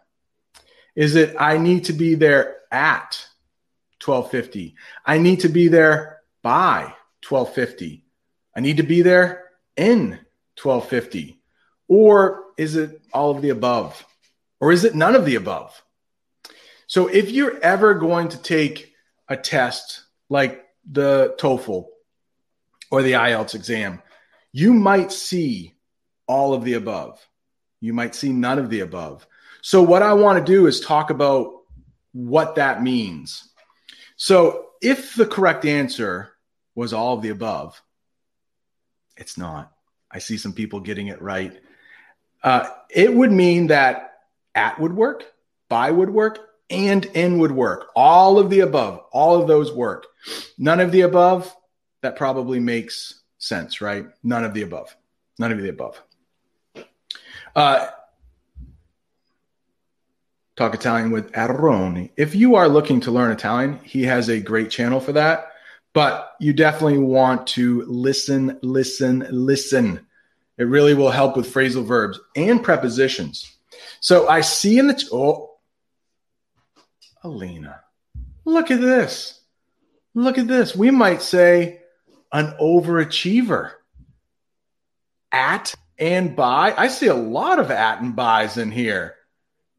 Is 0.94 1.14
it 1.14 1.36
I 1.38 1.58
need 1.58 1.84
to 1.84 1.92
be 1.92 2.14
there 2.14 2.58
at 2.72 3.24
1250? 4.04 4.74
I 5.04 5.18
need 5.18 5.40
to 5.40 5.48
be 5.48 5.68
there 5.68 6.20
by 6.42 6.94
1250. 7.28 8.04
I 8.56 8.60
need 8.60 8.78
to 8.78 8.82
be 8.82 9.02
there 9.02 9.50
in 9.76 10.18
1250? 10.60 11.40
Or 11.86 12.44
is 12.56 12.76
it 12.76 13.00
all 13.12 13.30
of 13.30 13.42
the 13.42 13.50
above? 13.50 14.04
Or 14.60 14.72
is 14.72 14.84
it 14.84 14.94
none 14.94 15.14
of 15.14 15.24
the 15.24 15.36
above? 15.36 15.82
So 16.86 17.06
if 17.06 17.30
you're 17.30 17.58
ever 17.60 17.94
going 17.94 18.28
to 18.30 18.42
take 18.42 18.94
a 19.28 19.36
test 19.36 20.04
like 20.28 20.64
the 20.90 21.34
TOEFL 21.38 21.86
or 22.90 23.02
the 23.02 23.12
IELTS 23.12 23.54
exam, 23.54 24.02
you 24.52 24.72
might 24.72 25.12
see 25.12 25.74
all 26.26 26.54
of 26.54 26.64
the 26.64 26.74
above. 26.74 27.26
You 27.80 27.92
might 27.92 28.14
see 28.14 28.30
none 28.30 28.58
of 28.58 28.70
the 28.70 28.80
above. 28.80 29.26
So, 29.62 29.82
what 29.82 30.02
I 30.02 30.14
want 30.14 30.44
to 30.44 30.52
do 30.52 30.66
is 30.66 30.80
talk 30.80 31.10
about 31.10 31.52
what 32.12 32.54
that 32.56 32.82
means. 32.82 33.50
So, 34.16 34.66
if 34.80 35.14
the 35.14 35.26
correct 35.26 35.64
answer 35.64 36.32
was 36.74 36.92
all 36.92 37.14
of 37.14 37.22
the 37.22 37.30
above, 37.30 37.80
it's 39.16 39.36
not. 39.36 39.72
I 40.10 40.18
see 40.18 40.38
some 40.38 40.52
people 40.52 40.80
getting 40.80 41.08
it 41.08 41.20
right. 41.20 41.60
Uh, 42.42 42.68
it 42.88 43.12
would 43.12 43.32
mean 43.32 43.68
that 43.68 44.14
at 44.54 44.80
would 44.80 44.92
work, 44.92 45.24
by 45.68 45.90
would 45.90 46.10
work, 46.10 46.47
and 46.70 47.04
in 47.06 47.38
would 47.38 47.52
work. 47.52 47.88
All 47.94 48.38
of 48.38 48.50
the 48.50 48.60
above, 48.60 49.00
all 49.12 49.40
of 49.40 49.48
those 49.48 49.72
work. 49.72 50.06
None 50.58 50.80
of 50.80 50.92
the 50.92 51.02
above, 51.02 51.54
that 52.02 52.16
probably 52.16 52.60
makes 52.60 53.22
sense, 53.38 53.80
right? 53.80 54.06
None 54.22 54.44
of 54.44 54.54
the 54.54 54.62
above. 54.62 54.94
None 55.38 55.52
of 55.52 55.62
the 55.62 55.68
above. 55.68 56.00
Uh, 57.54 57.88
talk 60.56 60.74
Italian 60.74 61.10
with 61.10 61.32
Aroni. 61.32 62.10
If 62.16 62.34
you 62.34 62.56
are 62.56 62.68
looking 62.68 63.00
to 63.02 63.10
learn 63.10 63.32
Italian, 63.32 63.80
he 63.82 64.02
has 64.04 64.28
a 64.28 64.40
great 64.40 64.70
channel 64.70 65.00
for 65.00 65.12
that 65.12 65.52
but 65.98 66.34
you 66.38 66.52
definitely 66.52 66.98
want 66.98 67.46
to 67.48 67.82
listen, 67.86 68.58
listen, 68.62 69.26
listen. 69.30 70.06
It 70.56 70.64
really 70.64 70.94
will 70.94 71.10
help 71.10 71.36
with 71.36 71.52
phrasal 71.52 71.84
verbs 71.84 72.20
and 72.36 72.62
prepositions. 72.62 73.56
So 74.00 74.28
I 74.28 74.42
see 74.42 74.78
in 74.78 74.88
the, 74.88 75.08
oh, 75.12 75.47
Alina, 77.22 77.80
look 78.44 78.70
at 78.70 78.80
this. 78.80 79.40
Look 80.14 80.38
at 80.38 80.48
this. 80.48 80.74
We 80.74 80.90
might 80.90 81.22
say 81.22 81.80
an 82.32 82.54
overachiever. 82.60 83.72
At 85.30 85.74
and 85.98 86.34
by. 86.34 86.74
I 86.76 86.88
see 86.88 87.08
a 87.08 87.14
lot 87.14 87.58
of 87.58 87.70
at 87.70 88.00
and 88.00 88.16
buys 88.16 88.56
in 88.56 88.70
here. 88.70 89.16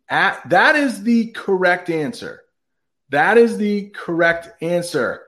At 0.09 0.47
that 0.49 0.75
is 0.75 1.03
the 1.03 1.27
correct 1.27 1.89
answer. 1.89 2.41
That 3.09 3.37
is 3.37 3.57
the 3.57 3.89
correct 3.89 4.61
answer. 4.61 5.23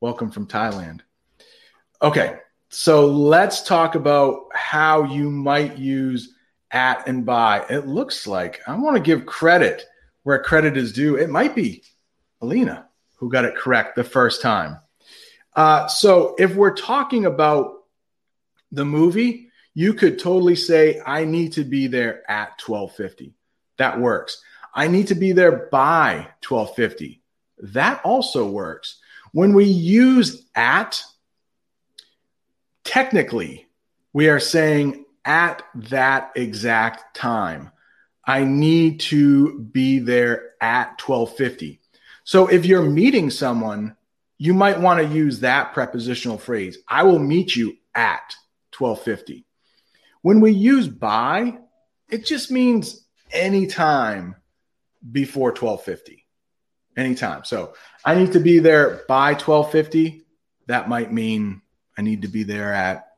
Welcome 0.00 0.30
from 0.30 0.46
Thailand. 0.46 1.00
Okay, 2.02 2.38
so 2.70 3.06
let's 3.06 3.62
talk 3.62 3.94
about 3.94 4.46
how 4.54 5.04
you 5.04 5.30
might 5.30 5.76
use 5.76 6.34
at 6.70 7.06
and 7.06 7.26
by. 7.26 7.64
It 7.68 7.86
looks 7.86 8.26
like 8.26 8.60
I 8.66 8.76
want 8.76 8.96
to 8.96 9.02
give 9.02 9.26
credit 9.26 9.84
where 10.22 10.42
credit 10.42 10.76
is 10.76 10.92
due. 10.92 11.16
It 11.16 11.30
might 11.30 11.54
be 11.54 11.82
Alina 12.40 12.88
who 13.16 13.28
got 13.28 13.44
it 13.44 13.54
correct 13.54 13.94
the 13.94 14.04
first 14.04 14.40
time. 14.40 14.78
Uh, 15.54 15.86
so 15.88 16.34
if 16.38 16.54
we're 16.54 16.74
talking 16.74 17.26
about 17.26 17.84
the 18.72 18.84
movie, 18.84 19.48
you 19.74 19.92
could 19.94 20.18
totally 20.18 20.56
say, 20.56 21.00
I 21.04 21.24
need 21.24 21.52
to 21.52 21.64
be 21.64 21.86
there 21.86 22.28
at 22.30 22.60
1250. 22.64 23.34
That 23.76 24.00
works. 24.00 24.42
I 24.74 24.88
need 24.88 25.08
to 25.08 25.14
be 25.14 25.32
there 25.32 25.68
by 25.70 26.28
1250. 26.46 27.22
That 27.58 28.00
also 28.04 28.48
works. 28.48 28.98
When 29.32 29.52
we 29.52 29.64
use 29.66 30.46
at, 30.54 31.02
technically, 32.84 33.66
we 34.12 34.28
are 34.28 34.40
saying 34.40 35.04
at 35.24 35.62
that 35.74 36.32
exact 36.36 37.14
time. 37.14 37.70
I 38.24 38.44
need 38.44 39.00
to 39.00 39.58
be 39.58 39.98
there 39.98 40.52
at 40.60 41.00
1250. 41.00 41.80
So 42.24 42.46
if 42.46 42.66
you're 42.66 42.82
meeting 42.82 43.30
someone, 43.30 43.96
you 44.38 44.54
might 44.54 44.80
want 44.80 45.00
to 45.00 45.14
use 45.14 45.40
that 45.40 45.74
prepositional 45.74 46.38
phrase. 46.38 46.78
I 46.88 47.02
will 47.02 47.18
meet 47.18 47.56
you 47.56 47.76
at 47.94 48.34
1250. 48.78 49.44
When 50.22 50.40
we 50.40 50.52
use 50.52 50.88
by, 50.88 51.58
it 52.08 52.24
just 52.24 52.50
means 52.50 53.04
anytime 53.30 54.36
before 55.12 55.48
1250 55.48 56.26
anytime. 56.96 57.44
So 57.44 57.74
I 58.04 58.14
need 58.14 58.32
to 58.32 58.40
be 58.40 58.58
there 58.58 59.02
by 59.08 59.32
1250. 59.32 60.22
That 60.66 60.88
might 60.88 61.12
mean 61.12 61.62
I 61.96 62.02
need 62.02 62.22
to 62.22 62.28
be 62.28 62.42
there 62.42 62.72
at 62.72 63.08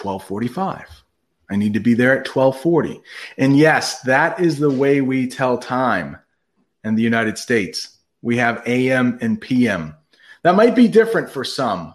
1245. 0.00 1.03
I 1.50 1.56
need 1.56 1.74
to 1.74 1.80
be 1.80 1.94
there 1.94 2.12
at 2.12 2.28
1240. 2.28 3.00
And 3.38 3.56
yes, 3.56 4.00
that 4.02 4.40
is 4.40 4.58
the 4.58 4.70
way 4.70 5.00
we 5.00 5.26
tell 5.26 5.58
time 5.58 6.18
in 6.82 6.94
the 6.94 7.02
United 7.02 7.38
States. 7.38 7.98
We 8.22 8.38
have 8.38 8.62
AM 8.66 9.18
and 9.20 9.40
PM. 9.40 9.94
That 10.42 10.56
might 10.56 10.74
be 10.74 10.88
different 10.88 11.30
for 11.30 11.44
some, 11.44 11.94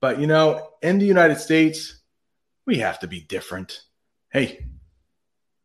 but 0.00 0.20
you 0.20 0.26
know, 0.26 0.68
in 0.82 0.98
the 0.98 1.06
United 1.06 1.38
States, 1.38 2.00
we 2.66 2.78
have 2.78 3.00
to 3.00 3.08
be 3.08 3.20
different. 3.20 3.82
Hey, 4.30 4.66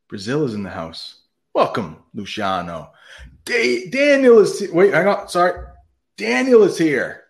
Brazil 0.08 0.44
is 0.44 0.53
in 0.53 0.63
the 0.63 0.70
house. 0.70 1.22
Welcome, 1.53 1.98
Luciano. 2.13 2.91
Da- 3.46 3.89
Daniel 3.89 4.39
is 4.39 4.67
wait, 4.72 4.94
hang 4.94 5.08
on. 5.08 5.29
Sorry. 5.29 5.67
Daniel 6.17 6.63
is 6.63 6.77
here. 6.77 7.24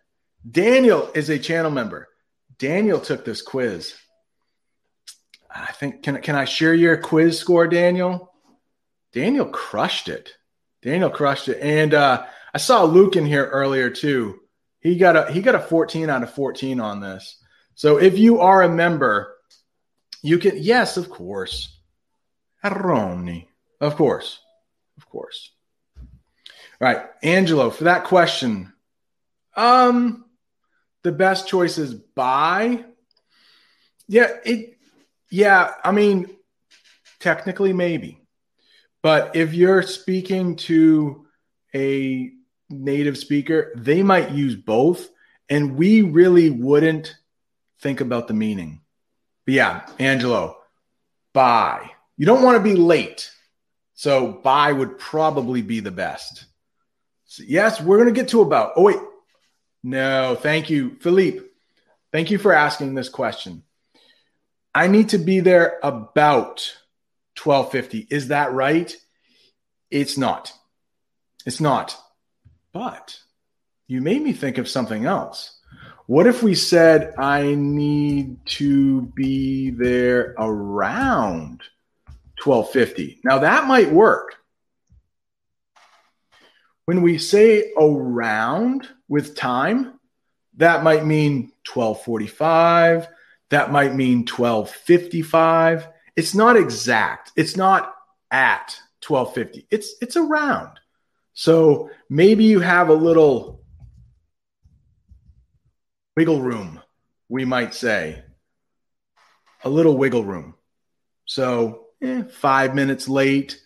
Daniel 0.49 1.09
is 1.15 1.29
a 1.29 1.39
channel 1.39 1.71
member. 1.71 2.07
Daniel 2.57 2.99
took 2.99 3.25
this 3.25 3.41
quiz. 3.41 3.95
I 5.55 5.71
think 5.71 6.03
can 6.03 6.21
can 6.21 6.35
I 6.35 6.45
share 6.45 6.73
your 6.73 6.97
quiz 6.97 7.39
score, 7.39 7.67
Daniel? 7.67 8.33
Daniel 9.13 9.45
crushed 9.45 10.09
it. 10.09 10.33
Daniel 10.81 11.09
crushed 11.09 11.47
it, 11.47 11.59
and 11.61 11.93
uh, 11.93 12.25
I 12.53 12.57
saw 12.57 12.83
Luke 12.83 13.15
in 13.15 13.25
here 13.25 13.45
earlier 13.45 13.89
too. 13.89 14.41
He 14.81 14.97
got 14.97 15.15
a 15.15 15.31
he 15.31 15.41
got 15.41 15.55
a 15.55 15.59
14 15.59 16.09
out 16.09 16.23
of 16.23 16.33
14 16.33 16.79
on 16.79 16.99
this. 16.99 17.41
So 17.73 17.97
if 17.97 18.17
you 18.17 18.41
are 18.41 18.61
a 18.61 18.69
member, 18.69 19.35
you 20.21 20.37
can 20.37 20.57
yes, 20.57 20.97
of 20.97 21.09
course. 21.09 21.77
Aroni. 22.63 23.47
Of 23.79 23.95
course. 23.95 24.39
Of 24.97 25.09
course. 25.09 25.51
All 25.97 26.87
right, 26.87 27.05
Angelo, 27.23 27.69
for 27.69 27.85
that 27.85 28.05
question, 28.05 28.73
um, 29.55 30.25
the 31.03 31.11
best 31.11 31.47
choice 31.47 31.77
is 31.77 31.93
buy. 31.93 32.83
Yeah, 34.07 34.27
it. 34.43 34.74
Yeah, 35.29 35.73
I 35.83 35.91
mean, 35.91 36.35
technically 37.19 37.73
maybe, 37.73 38.21
but 39.01 39.35
if 39.35 39.53
you're 39.53 39.81
speaking 39.81 40.55
to 40.57 41.25
a 41.73 42.31
native 42.69 43.17
speaker, 43.17 43.71
they 43.75 44.03
might 44.03 44.31
use 44.31 44.55
both, 44.55 45.09
and 45.49 45.75
we 45.75 46.01
really 46.01 46.49
wouldn't 46.49 47.15
think 47.81 48.01
about 48.01 48.27
the 48.27 48.33
meaning. 48.33 48.81
But 49.45 49.53
yeah, 49.53 49.85
Angelo, 49.99 50.57
buy. 51.33 51.91
You 52.17 52.25
don't 52.25 52.43
want 52.43 52.57
to 52.57 52.63
be 52.63 52.75
late. 52.75 53.31
So 53.93 54.31
buy 54.31 54.71
would 54.71 54.97
probably 54.97 55.61
be 55.61 55.79
the 55.79 55.91
best. 55.91 56.45
So 57.25 57.43
yes, 57.45 57.81
we're 57.81 57.97
going 57.97 58.13
to 58.13 58.19
get 58.19 58.29
to 58.29 58.41
about. 58.41 58.73
Oh, 58.75 58.83
wait. 58.83 58.97
No, 59.83 60.35
thank 60.35 60.69
you, 60.69 60.97
Philippe. 61.01 61.41
Thank 62.11 62.31
you 62.31 62.37
for 62.37 62.53
asking 62.53 62.95
this 62.95 63.09
question. 63.09 63.63
I 64.75 64.87
need 64.87 65.09
to 65.09 65.17
be 65.17 65.39
there 65.39 65.79
about 65.81 66.75
1250. 67.41 68.07
Is 68.11 68.27
that 68.27 68.51
right? 68.53 68.95
It's 69.89 70.17
not. 70.17 70.51
It's 71.45 71.61
not. 71.61 71.97
But 72.73 73.19
you 73.87 74.01
made 74.01 74.21
me 74.21 74.33
think 74.33 74.57
of 74.57 74.67
something 74.67 75.05
else. 75.05 75.59
What 76.07 76.27
if 76.27 76.43
we 76.43 76.53
said 76.53 77.15
I 77.17 77.55
need 77.55 78.45
to 78.45 79.01
be 79.15 79.71
there 79.71 80.35
around 80.37 81.61
1250. 82.43 83.21
Now 83.23 83.39
that 83.39 83.67
might 83.67 83.91
work. 83.91 84.35
When 86.85 87.01
we 87.01 87.17
say 87.17 87.71
around 87.77 88.87
with 89.07 89.35
time, 89.35 89.99
that 90.57 90.83
might 90.83 91.05
mean 91.05 91.51
1245, 91.73 93.07
that 93.49 93.71
might 93.71 93.95
mean 93.95 94.19
1255. 94.19 95.87
It's 96.15 96.33
not 96.33 96.57
exact. 96.57 97.31
It's 97.35 97.55
not 97.55 97.93
at 98.31 98.79
1250. 99.07 99.67
It's 99.69 99.95
it's 100.01 100.17
around. 100.17 100.79
So 101.33 101.89
maybe 102.09 102.45
you 102.45 102.61
have 102.61 102.89
a 102.89 102.93
little 102.93 103.61
wiggle 106.15 106.41
room, 106.41 106.81
we 107.29 107.45
might 107.45 107.73
say. 107.73 108.23
A 109.63 109.69
little 109.69 109.97
wiggle 109.97 110.23
room. 110.23 110.55
So 111.25 111.87
eh, 112.01 112.23
five 112.23 112.73
minutes 112.73 113.09
late, 113.09 113.59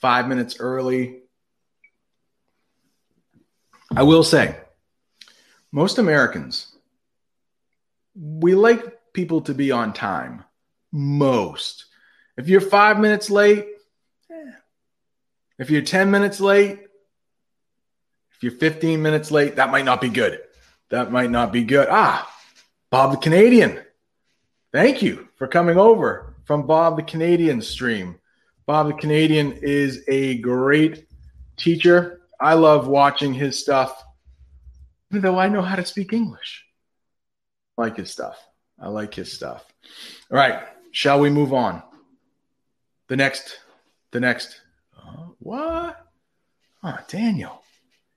five 0.00 0.28
minutes 0.28 0.56
early. 0.60 1.22
I 3.94 4.02
will 4.02 4.22
say, 4.22 4.56
most 5.72 5.98
Americans, 5.98 6.72
we 8.14 8.54
like 8.54 8.95
people 9.16 9.40
to 9.40 9.54
be 9.54 9.72
on 9.72 9.94
time. 9.94 10.44
Most. 10.92 11.86
If 12.36 12.48
you're 12.48 12.60
five 12.60 13.00
minutes 13.00 13.30
late, 13.30 13.66
if 15.58 15.70
you're 15.70 15.82
10 15.82 16.10
minutes 16.10 16.38
late, 16.38 16.80
if 18.34 18.42
you're 18.42 18.52
15 18.52 19.00
minutes 19.00 19.30
late, 19.30 19.56
that 19.56 19.70
might 19.70 19.86
not 19.86 20.02
be 20.02 20.10
good. 20.10 20.40
That 20.90 21.10
might 21.10 21.30
not 21.30 21.50
be 21.50 21.64
good. 21.64 21.88
Ah, 21.90 22.30
Bob 22.90 23.12
the 23.12 23.16
Canadian. 23.16 23.80
Thank 24.70 25.00
you 25.00 25.28
for 25.36 25.48
coming 25.48 25.78
over 25.78 26.34
from 26.44 26.66
Bob 26.66 26.96
the 26.96 27.02
Canadian 27.02 27.62
stream. 27.62 28.18
Bob 28.66 28.88
the 28.88 28.94
Canadian 28.94 29.52
is 29.52 30.04
a 30.08 30.36
great 30.38 31.06
teacher. 31.56 32.20
I 32.38 32.52
love 32.52 32.86
watching 32.86 33.32
his 33.32 33.58
stuff, 33.58 34.04
even 35.10 35.22
though 35.22 35.38
I 35.38 35.48
know 35.48 35.62
how 35.62 35.76
to 35.76 35.86
speak 35.86 36.12
English. 36.12 36.66
I 37.78 37.82
like 37.82 37.96
his 37.96 38.10
stuff. 38.10 38.36
I 38.78 38.88
like 38.88 39.14
his 39.14 39.32
stuff. 39.32 39.64
All 40.30 40.36
right, 40.36 40.62
shall 40.90 41.20
we 41.20 41.30
move 41.30 41.52
on? 41.52 41.82
The 43.08 43.16
next, 43.16 43.58
the 44.10 44.20
next, 44.20 44.60
uh, 44.96 45.26
what? 45.38 46.06
Oh, 46.82 46.98
Daniel. 47.08 47.62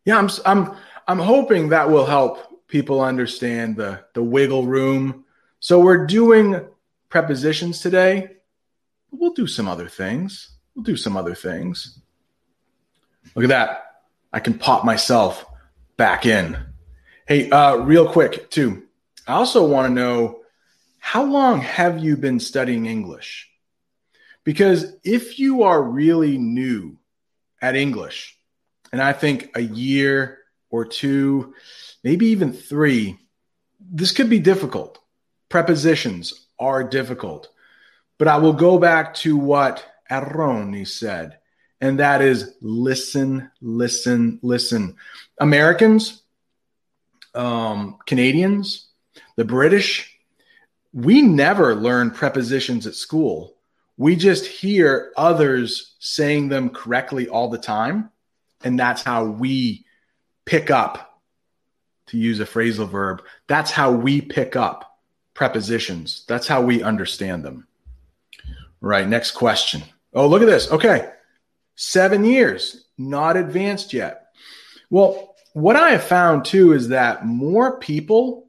Yeah, 0.06 0.18
I'm, 0.18 0.30
I'm, 0.46 0.76
I'm 1.08 1.20
hoping 1.20 1.70
that 1.70 1.90
will 1.90 2.06
help 2.06 2.68
people 2.68 3.02
understand 3.02 3.76
the 3.76 4.06
the 4.14 4.24
wiggle 4.24 4.66
room. 4.66 5.26
So 5.60 5.80
we're 5.80 6.06
doing 6.06 6.68
prepositions 7.10 7.82
today. 7.82 8.38
We'll 9.12 9.34
do 9.34 9.48
some 9.48 9.68
other 9.68 9.90
things. 9.90 10.52
We'll 10.76 10.84
do 10.84 10.96
some 10.96 11.18
other 11.18 11.36
things. 11.36 12.00
Look 13.36 13.44
at 13.44 13.50
that. 13.50 13.86
I 14.32 14.40
can 14.40 14.58
pop 14.58 14.86
myself 14.86 15.46
back 15.98 16.26
in. 16.26 16.58
Hey, 17.28 17.50
uh, 17.50 17.78
real 17.78 18.08
quick, 18.08 18.50
too. 18.50 18.84
I 19.28 19.34
also 19.34 19.68
want 19.68 19.88
to 19.88 19.94
know 19.94 20.39
how 21.00 21.24
long 21.24 21.62
have 21.62 22.00
you 22.00 22.18
been 22.18 22.40
studying 22.40 22.86
English? 22.86 23.50
Because 24.44 24.94
if 25.04 25.40
you 25.40 25.64
are 25.64 25.82
really 25.82 26.38
new 26.38 26.98
at 27.62 27.76
English, 27.76 28.38
and 28.92 29.02
I 29.02 29.14
think 29.14 29.52
a 29.56 29.62
year 29.62 30.40
or 30.70 30.86
two, 30.86 31.54
maybe 32.04 32.28
even 32.28 32.54
three, 32.54 33.18
this 33.80 34.12
could 34.12 34.30
be 34.30 34.40
difficult. 34.40 35.00
Prepositions 35.50 36.48
are 36.60 36.84
difficult. 36.84 37.50
But 38.18 38.28
I 38.28 38.38
will 38.38 38.54
go 38.54 38.78
back 38.78 39.14
to 39.16 39.38
what 39.38 39.86
Aroni 40.12 40.88
said, 40.88 41.40
and 41.80 42.00
that 42.00 42.22
is 42.22 42.56
listen, 42.62 43.50
listen, 43.62 44.40
listen. 44.42 44.96
Americans, 45.40 46.22
um, 47.34 47.98
Canadians, 48.06 48.90
the 49.38 49.46
British, 49.46 50.19
we 50.94 51.22
never 51.22 51.76
learn 51.76 52.12
prepositions 52.12 52.88
at 52.88 52.96
school. 52.96 53.56
We 53.98 54.16
just 54.16 54.46
hear 54.46 55.12
others 55.18 55.96
saying 56.00 56.50
them 56.50 56.70
correctly 56.70 57.28
all 57.28 57.50
the 57.50 57.58
time. 57.58 58.10
And 58.64 58.80
that's 58.80 59.04
how 59.04 59.26
we 59.26 59.86
pick 60.46 60.72
up, 60.72 61.22
to 62.08 62.18
use 62.18 62.40
a 62.40 62.46
phrasal 62.46 62.90
verb, 62.90 63.22
that's 63.48 63.72
how 63.72 63.92
we 63.92 64.20
pick 64.20 64.56
up 64.56 65.00
prepositions. 65.34 66.26
That's 66.28 66.48
how 66.48 66.62
we 66.62 66.82
understand 66.82 67.46
them. 67.46 67.68
Right. 68.82 69.08
Next 69.08 69.32
question. 69.32 69.84
Oh, 70.14 70.28
look 70.28 70.42
at 70.42 70.48
this. 70.48 70.72
Okay. 70.72 71.12
Seven 71.76 72.26
years, 72.26 72.86
not 72.98 73.38
advanced 73.38 73.94
yet. 73.94 74.32
Well, 74.90 75.36
what 75.54 75.76
I 75.76 75.92
have 75.92 76.04
found 76.04 76.46
too 76.46 76.74
is 76.74 76.90
that 76.90 77.26
more 77.26 77.78
people 77.80 78.49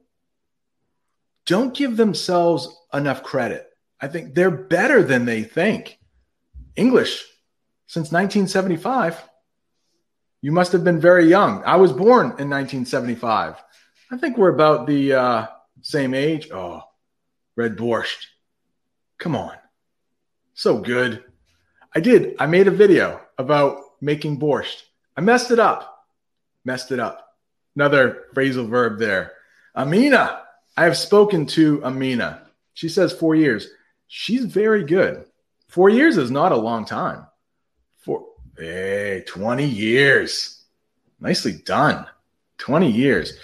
don't 1.51 1.75
give 1.75 1.97
themselves 1.97 2.73
enough 2.93 3.23
credit. 3.23 3.67
I 3.99 4.07
think 4.07 4.33
they're 4.33 4.49
better 4.49 5.03
than 5.03 5.25
they 5.25 5.43
think. 5.43 5.99
English 6.77 7.25
since 7.87 8.09
1975. 8.09 9.21
You 10.41 10.53
must 10.53 10.71
have 10.71 10.85
been 10.85 11.01
very 11.01 11.27
young. 11.27 11.61
I 11.65 11.75
was 11.75 11.91
born 11.91 12.27
in 12.39 12.49
1975. 12.49 13.61
I 14.11 14.17
think 14.17 14.37
we're 14.37 14.55
about 14.55 14.87
the 14.87 15.13
uh, 15.13 15.47
same 15.81 16.13
age. 16.13 16.49
Oh, 16.51 16.83
red 17.57 17.75
borscht. 17.75 18.27
Come 19.17 19.35
on. 19.35 19.51
So 20.53 20.77
good. 20.77 21.21
I 21.93 21.99
did. 21.99 22.37
I 22.39 22.45
made 22.45 22.69
a 22.69 22.71
video 22.71 23.19
about 23.37 23.75
making 23.99 24.39
borscht. 24.39 24.83
I 25.17 25.21
messed 25.21 25.51
it 25.51 25.59
up. 25.59 26.05
Messed 26.63 26.93
it 26.93 26.99
up. 27.01 27.35
Another 27.75 28.23
phrasal 28.33 28.69
verb 28.69 28.99
there. 28.99 29.33
Amina. 29.75 30.43
I 30.77 30.85
have 30.85 30.97
spoken 30.97 31.45
to 31.47 31.83
Amina. 31.83 32.47
She 32.73 32.89
says 32.89 33.11
four 33.13 33.35
years. 33.35 33.67
She's 34.07 34.45
very 34.45 34.83
good. 34.83 35.25
Four 35.67 35.89
years 35.89 36.17
is 36.17 36.31
not 36.31 36.51
a 36.51 36.57
long 36.57 36.85
time. 36.85 37.25
Four, 37.99 38.25
hey, 38.57 39.23
20 39.27 39.65
years. 39.65 40.63
Nicely 41.19 41.53
done. 41.53 42.05
20 42.57 42.91
years. 42.91 43.37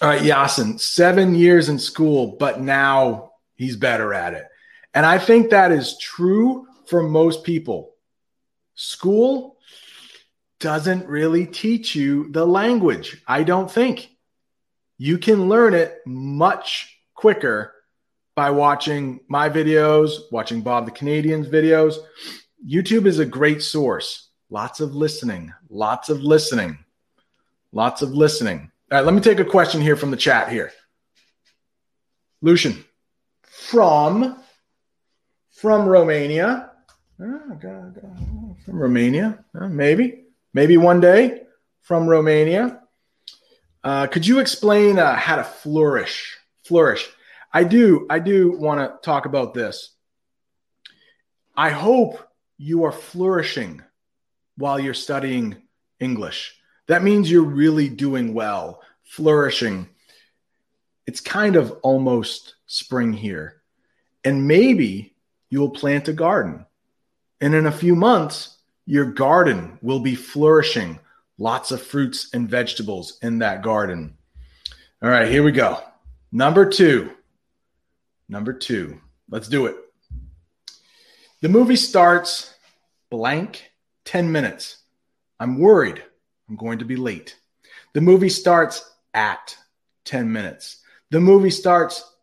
All 0.00 0.08
right, 0.08 0.22
Yasin, 0.22 0.78
seven 0.80 1.34
years 1.34 1.68
in 1.68 1.78
school, 1.78 2.36
but 2.38 2.60
now 2.60 3.32
he's 3.56 3.76
better 3.76 4.14
at 4.14 4.34
it. 4.34 4.46
And 4.94 5.04
I 5.04 5.18
think 5.18 5.50
that 5.50 5.72
is 5.72 5.98
true 5.98 6.66
for 6.86 7.02
most 7.02 7.44
people. 7.44 7.94
School 8.74 9.58
doesn't 10.60 11.06
really 11.06 11.46
teach 11.46 11.94
you 11.94 12.30
the 12.30 12.46
language, 12.46 13.22
I 13.26 13.42
don't 13.42 13.70
think. 13.70 14.10
You 14.98 15.18
can 15.18 15.48
learn 15.48 15.74
it 15.74 16.00
much 16.04 16.98
quicker 17.14 17.72
by 18.34 18.50
watching 18.50 19.20
my 19.28 19.48
videos, 19.48 20.30
watching 20.30 20.60
Bob 20.60 20.86
the 20.86 20.90
Canadian's 20.90 21.48
videos. 21.48 21.96
YouTube 22.66 23.06
is 23.06 23.18
a 23.20 23.24
great 23.24 23.62
source. 23.62 24.30
Lots 24.50 24.80
of 24.80 24.94
listening, 24.94 25.52
lots 25.70 26.08
of 26.08 26.22
listening, 26.22 26.78
lots 27.72 28.02
of 28.02 28.10
listening. 28.10 28.70
All 28.90 28.98
right, 28.98 29.04
let 29.04 29.14
me 29.14 29.20
take 29.20 29.40
a 29.40 29.44
question 29.44 29.80
here 29.80 29.96
from 29.96 30.10
the 30.10 30.16
chat 30.16 30.50
here. 30.50 30.72
Lucian 32.40 32.84
from 33.42 34.42
from 35.50 35.86
Romania. 35.86 36.70
Oh, 37.20 38.56
from 38.64 38.78
Romania, 38.78 39.44
uh, 39.60 39.68
maybe, 39.68 40.24
maybe 40.54 40.76
one 40.76 41.00
day 41.00 41.42
from 41.82 42.06
Romania. 42.06 42.82
Uh, 43.88 44.06
could 44.06 44.26
you 44.26 44.38
explain 44.38 44.98
uh, 44.98 45.16
how 45.16 45.36
to 45.36 45.42
flourish? 45.42 46.36
Flourish. 46.62 47.08
I 47.50 47.64
do. 47.64 48.06
I 48.10 48.18
do 48.18 48.52
want 48.52 48.80
to 48.80 48.98
talk 49.02 49.24
about 49.24 49.54
this. 49.54 49.92
I 51.56 51.70
hope 51.70 52.18
you 52.58 52.84
are 52.84 52.92
flourishing 52.92 53.80
while 54.58 54.78
you're 54.78 54.92
studying 54.92 55.56
English. 56.00 56.54
That 56.86 57.02
means 57.02 57.30
you're 57.30 57.40
really 57.40 57.88
doing 57.88 58.34
well, 58.34 58.82
flourishing. 59.04 59.88
It's 61.06 61.22
kind 61.22 61.56
of 61.56 61.70
almost 61.82 62.56
spring 62.66 63.14
here. 63.14 63.62
And 64.22 64.46
maybe 64.46 65.16
you'll 65.48 65.70
plant 65.70 66.08
a 66.08 66.12
garden. 66.12 66.66
And 67.40 67.54
in 67.54 67.64
a 67.64 67.72
few 67.72 67.96
months, 67.96 68.58
your 68.84 69.06
garden 69.06 69.78
will 69.80 70.00
be 70.00 70.14
flourishing. 70.14 71.00
Lots 71.38 71.70
of 71.70 71.80
fruits 71.80 72.30
and 72.34 72.50
vegetables 72.50 73.18
in 73.22 73.38
that 73.38 73.62
garden. 73.62 74.16
All 75.02 75.08
right, 75.08 75.28
here 75.28 75.42
we 75.42 75.52
go. 75.52 75.80
Number 76.32 76.68
two. 76.68 77.12
Number 78.28 78.52
two. 78.52 79.00
Let's 79.30 79.48
do 79.48 79.66
it. 79.66 79.76
The 81.40 81.48
movie 81.48 81.76
starts 81.76 82.52
blank 83.10 83.70
10 84.04 84.30
minutes. 84.32 84.78
I'm 85.38 85.58
worried 85.58 86.02
I'm 86.48 86.56
going 86.56 86.78
to 86.80 86.84
be 86.84 86.96
late. 86.96 87.36
The 87.92 88.00
movie 88.00 88.28
starts 88.28 88.90
at 89.14 89.56
10 90.04 90.30
minutes. 90.32 90.82
The 91.10 91.20
movie 91.20 91.50
starts 91.50 92.14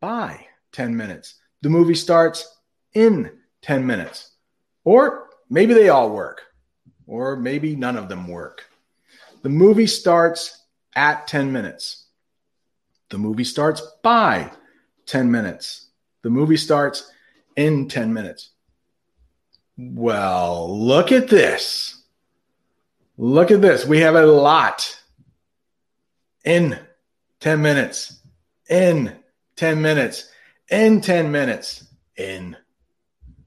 by 0.00 0.46
10 0.72 0.96
minutes. 0.96 1.34
The 1.62 1.68
movie 1.68 1.94
starts 1.94 2.58
in 2.94 3.32
10 3.62 3.86
minutes. 3.86 4.32
Or 4.84 5.28
maybe 5.48 5.74
they 5.74 5.88
all 5.88 6.10
work, 6.10 6.42
or 7.10 7.34
maybe 7.34 7.74
none 7.74 7.96
of 7.96 8.08
them 8.08 8.28
work. 8.28 8.70
The 9.42 9.48
movie 9.48 9.88
starts 9.88 10.64
at 10.94 11.26
10 11.26 11.50
minutes. 11.50 12.06
The 13.08 13.18
movie 13.18 13.44
starts 13.44 13.82
by 14.02 14.52
10 15.06 15.28
minutes. 15.28 15.88
The 16.22 16.30
movie 16.30 16.56
starts 16.56 17.10
in 17.56 17.88
10 17.88 18.12
minutes. 18.12 18.50
Well, 19.76 20.78
look 20.78 21.10
at 21.10 21.28
this. 21.28 22.00
Look 23.18 23.50
at 23.50 23.60
this. 23.60 23.84
We 23.84 23.98
have 24.00 24.14
a 24.14 24.24
lot 24.24 24.96
in 26.44 26.78
10 27.40 27.60
minutes, 27.60 28.20
in 28.68 29.16
10 29.56 29.82
minutes, 29.82 30.30
in 30.70 31.00
10 31.00 31.32
minutes, 31.32 31.84
in, 32.16 32.56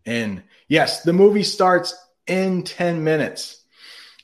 in. 0.03 0.43
Yes, 0.67 1.03
the 1.03 1.13
movie 1.13 1.43
starts 1.43 2.02
in 2.27 2.63
10 2.63 3.03
minutes. 3.03 3.63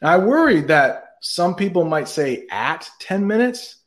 I 0.02 0.18
worry 0.18 0.62
that 0.62 1.16
some 1.22 1.56
people 1.56 1.84
might 1.84 2.08
say 2.08 2.48
at 2.50 2.90
10 3.00 3.28
minutes 3.28 3.78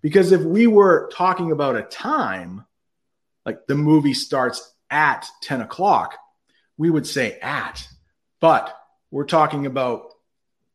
because 0.00 0.32
if 0.32 0.42
we 0.42 0.66
were 0.66 1.10
talking 1.12 1.52
about 1.52 1.76
a 1.76 1.82
time, 1.82 2.64
like 3.44 3.66
the 3.66 3.74
movie 3.74 4.14
starts 4.14 4.74
at 4.90 5.26
10 5.42 5.60
o'clock, 5.60 6.16
we 6.76 6.88
would 6.88 7.06
say 7.06 7.38
at. 7.40 7.86
But 8.40 8.74
we're 9.10 9.24
talking 9.24 9.66
about 9.66 10.14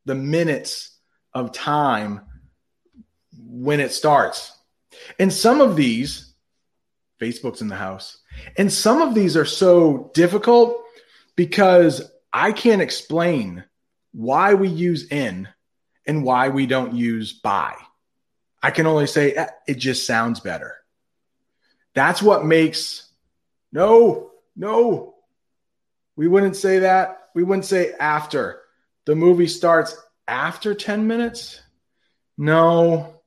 the 0.04 0.14
minutes 0.14 0.96
of 1.32 1.52
time 1.52 2.20
when 3.36 3.80
it 3.80 3.92
starts. 3.92 4.56
And 5.18 5.32
some 5.32 5.60
of 5.60 5.76
these, 5.76 6.32
Facebook's 7.20 7.62
in 7.62 7.68
the 7.68 7.74
house, 7.74 8.18
and 8.56 8.72
some 8.72 9.02
of 9.02 9.14
these 9.14 9.36
are 9.36 9.44
so 9.44 10.10
difficult 10.14 10.82
because 11.36 12.10
I 12.34 12.52
can't 12.52 12.82
explain 12.82 13.64
why 14.12 14.54
we 14.54 14.68
use 14.68 15.10
in 15.10 15.48
and 16.06 16.24
why 16.24 16.48
we 16.48 16.66
don't 16.66 16.94
use 16.94 17.32
by. 17.32 17.74
I 18.62 18.70
can 18.70 18.86
only 18.86 19.06
say 19.06 19.32
eh, 19.32 19.46
it 19.68 19.74
just 19.74 20.06
sounds 20.06 20.40
better. 20.40 20.74
That's 21.94 22.20
what 22.20 22.44
makes 22.44 23.08
no, 23.72 24.30
no. 24.56 25.14
We 26.16 26.28
wouldn't 26.28 26.56
say 26.56 26.80
that. 26.80 27.28
We 27.34 27.44
wouldn't 27.44 27.64
say 27.64 27.92
after 27.98 28.60
the 29.04 29.14
movie 29.14 29.46
starts 29.46 29.96
after 30.26 30.74
10 30.74 31.06
minutes? 31.06 31.60
No, 32.36 33.20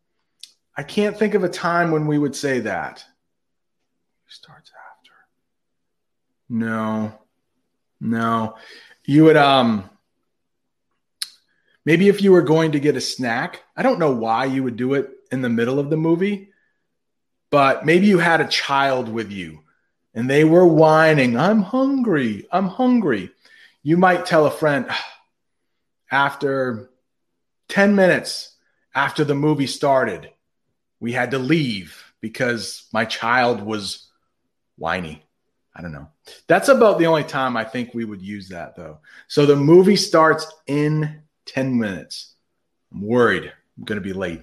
I 0.75 0.83
can't 0.83 1.17
think 1.17 1.33
of 1.33 1.43
a 1.43 1.49
time 1.49 1.91
when 1.91 2.07
we 2.07 2.17
would 2.17 2.35
say 2.35 2.61
that. 2.61 3.05
Starts 4.27 4.71
after. 4.91 5.13
No, 6.49 7.13
no. 7.99 8.55
You 9.07 9.23
would, 9.23 9.37
um, 9.37 9.89
maybe 11.85 12.09
if 12.09 12.21
you 12.21 12.33
were 12.33 12.41
going 12.41 12.73
to 12.73 12.79
get 12.79 12.97
a 12.97 13.01
snack, 13.01 13.63
I 13.75 13.81
don't 13.81 13.99
know 13.99 14.11
why 14.11 14.45
you 14.45 14.63
would 14.63 14.75
do 14.75 14.93
it 14.93 15.09
in 15.31 15.41
the 15.41 15.49
middle 15.49 15.79
of 15.79 15.89
the 15.89 15.97
movie, 15.97 16.51
but 17.49 17.85
maybe 17.85 18.05
you 18.07 18.19
had 18.19 18.41
a 18.41 18.47
child 18.47 19.07
with 19.07 19.31
you 19.31 19.63
and 20.13 20.29
they 20.29 20.43
were 20.43 20.65
whining, 20.65 21.37
I'm 21.37 21.61
hungry, 21.61 22.47
I'm 22.51 22.67
hungry. 22.67 23.31
You 23.81 23.95
might 23.95 24.25
tell 24.25 24.45
a 24.45 24.51
friend, 24.51 24.87
after 26.11 26.89
10 27.69 27.95
minutes 27.95 28.55
after 28.93 29.23
the 29.23 29.35
movie 29.35 29.67
started, 29.67 30.31
we 30.99 31.13
had 31.13 31.31
to 31.31 31.39
leave 31.39 32.03
because 32.19 32.87
my 32.91 33.05
child 33.05 33.61
was 33.61 34.09
whiny. 34.77 35.23
I 35.73 35.81
don't 35.81 35.93
know. 35.93 36.09
That's 36.47 36.69
about 36.69 36.99
the 36.99 37.07
only 37.07 37.23
time 37.23 37.57
I 37.57 37.63
think 37.63 37.93
we 37.93 38.05
would 38.05 38.21
use 38.21 38.49
that, 38.49 38.75
though. 38.75 38.99
So 39.27 39.45
the 39.45 39.55
movie 39.55 39.95
starts 39.95 40.51
in 40.67 41.21
10 41.45 41.77
minutes. 41.77 42.35
I'm 42.91 43.01
worried 43.01 43.51
I'm 43.77 43.83
going 43.83 44.01
to 44.01 44.07
be 44.07 44.13
late. 44.13 44.41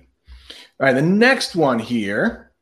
All 0.80 0.86
right, 0.86 0.92
the 0.92 1.02
next 1.02 1.56
one 1.56 1.78
here. 1.78 2.52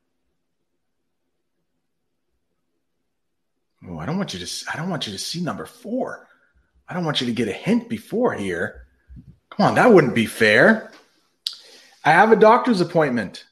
Oh, 3.89 3.99
I 3.99 4.07
don't 4.07 4.17
want 4.17 4.33
you 4.33 4.45
to. 4.45 4.71
I 4.73 4.77
don't 4.77 4.91
want 4.91 5.07
you 5.07 5.13
to 5.13 5.19
see 5.19 5.41
number 5.41 5.67
four. 5.67 6.29
I 6.89 6.95
don't 6.95 7.05
want 7.05 7.21
you 7.21 7.27
to 7.27 7.33
get 7.33 7.49
a 7.49 7.53
hint 7.53 7.89
before 7.89 8.33
here. 8.35 8.87
Come 9.51 9.67
on, 9.67 9.75
that 9.75 9.93
wouldn't 9.93 10.15
be 10.15 10.27
fair. 10.27 10.93
I 12.05 12.13
have 12.13 12.33
a 12.33 12.37
doctor's 12.37 12.81
appointment, 12.81 13.45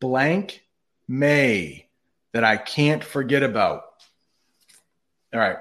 blank 0.00 0.64
May, 1.06 1.88
that 2.32 2.44
I 2.44 2.56
can't 2.56 3.02
forget 3.02 3.42
about. 3.42 3.82
All 5.32 5.40
right. 5.40 5.58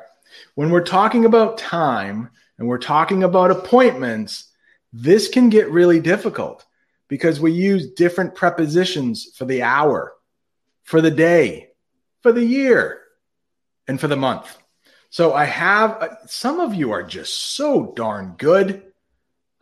When 0.56 0.70
we're 0.70 0.84
talking 0.84 1.26
about 1.26 1.58
time 1.58 2.30
and 2.58 2.68
we're 2.68 2.78
talking 2.78 3.24
about 3.24 3.52
appointments, 3.52 4.52
this 4.94 5.28
can 5.28 5.50
get 5.50 5.70
really 5.70 6.00
difficult 6.00 6.66
because 7.08 7.40
we 7.40 7.52
use 7.52 7.92
different 7.92 8.36
prepositions 8.36 9.30
for 9.36 9.46
the 9.46 9.62
hour, 9.62 10.14
for 10.84 11.02
the 11.02 11.12
day, 11.12 11.70
for 12.22 12.32
the 12.32 12.44
year, 12.44 13.02
and 13.88 14.00
for 14.00 14.08
the 14.08 14.16
month. 14.16 14.58
So 15.10 15.34
I 15.34 15.46
have 15.46 15.92
uh, 16.02 16.08
some 16.28 16.60
of 16.60 16.74
you 16.74 16.92
are 16.92 17.04
just 17.04 17.56
so 17.56 17.94
darn 17.96 18.36
good. 18.38 18.84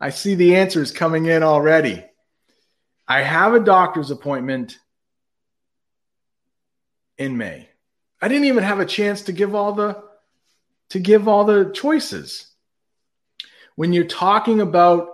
I 0.00 0.10
see 0.10 0.34
the 0.34 0.56
answers 0.56 0.90
coming 0.90 1.26
in 1.26 1.42
already. 1.42 2.04
I 3.08 3.22
have 3.22 3.54
a 3.54 3.60
doctor's 3.60 4.10
appointment 4.10 4.78
in 7.16 7.36
May. 7.36 7.68
I 8.20 8.28
didn't 8.28 8.46
even 8.46 8.64
have 8.64 8.80
a 8.80 8.86
chance 8.86 9.22
to 9.22 9.32
give 9.32 9.54
all 9.54 9.72
the 9.72 10.02
to 10.90 10.98
give 10.98 11.28
all 11.28 11.44
the 11.44 11.70
choices. 11.72 12.46
when 13.76 13.92
you're 13.92 14.04
talking 14.04 14.60
about 14.60 15.08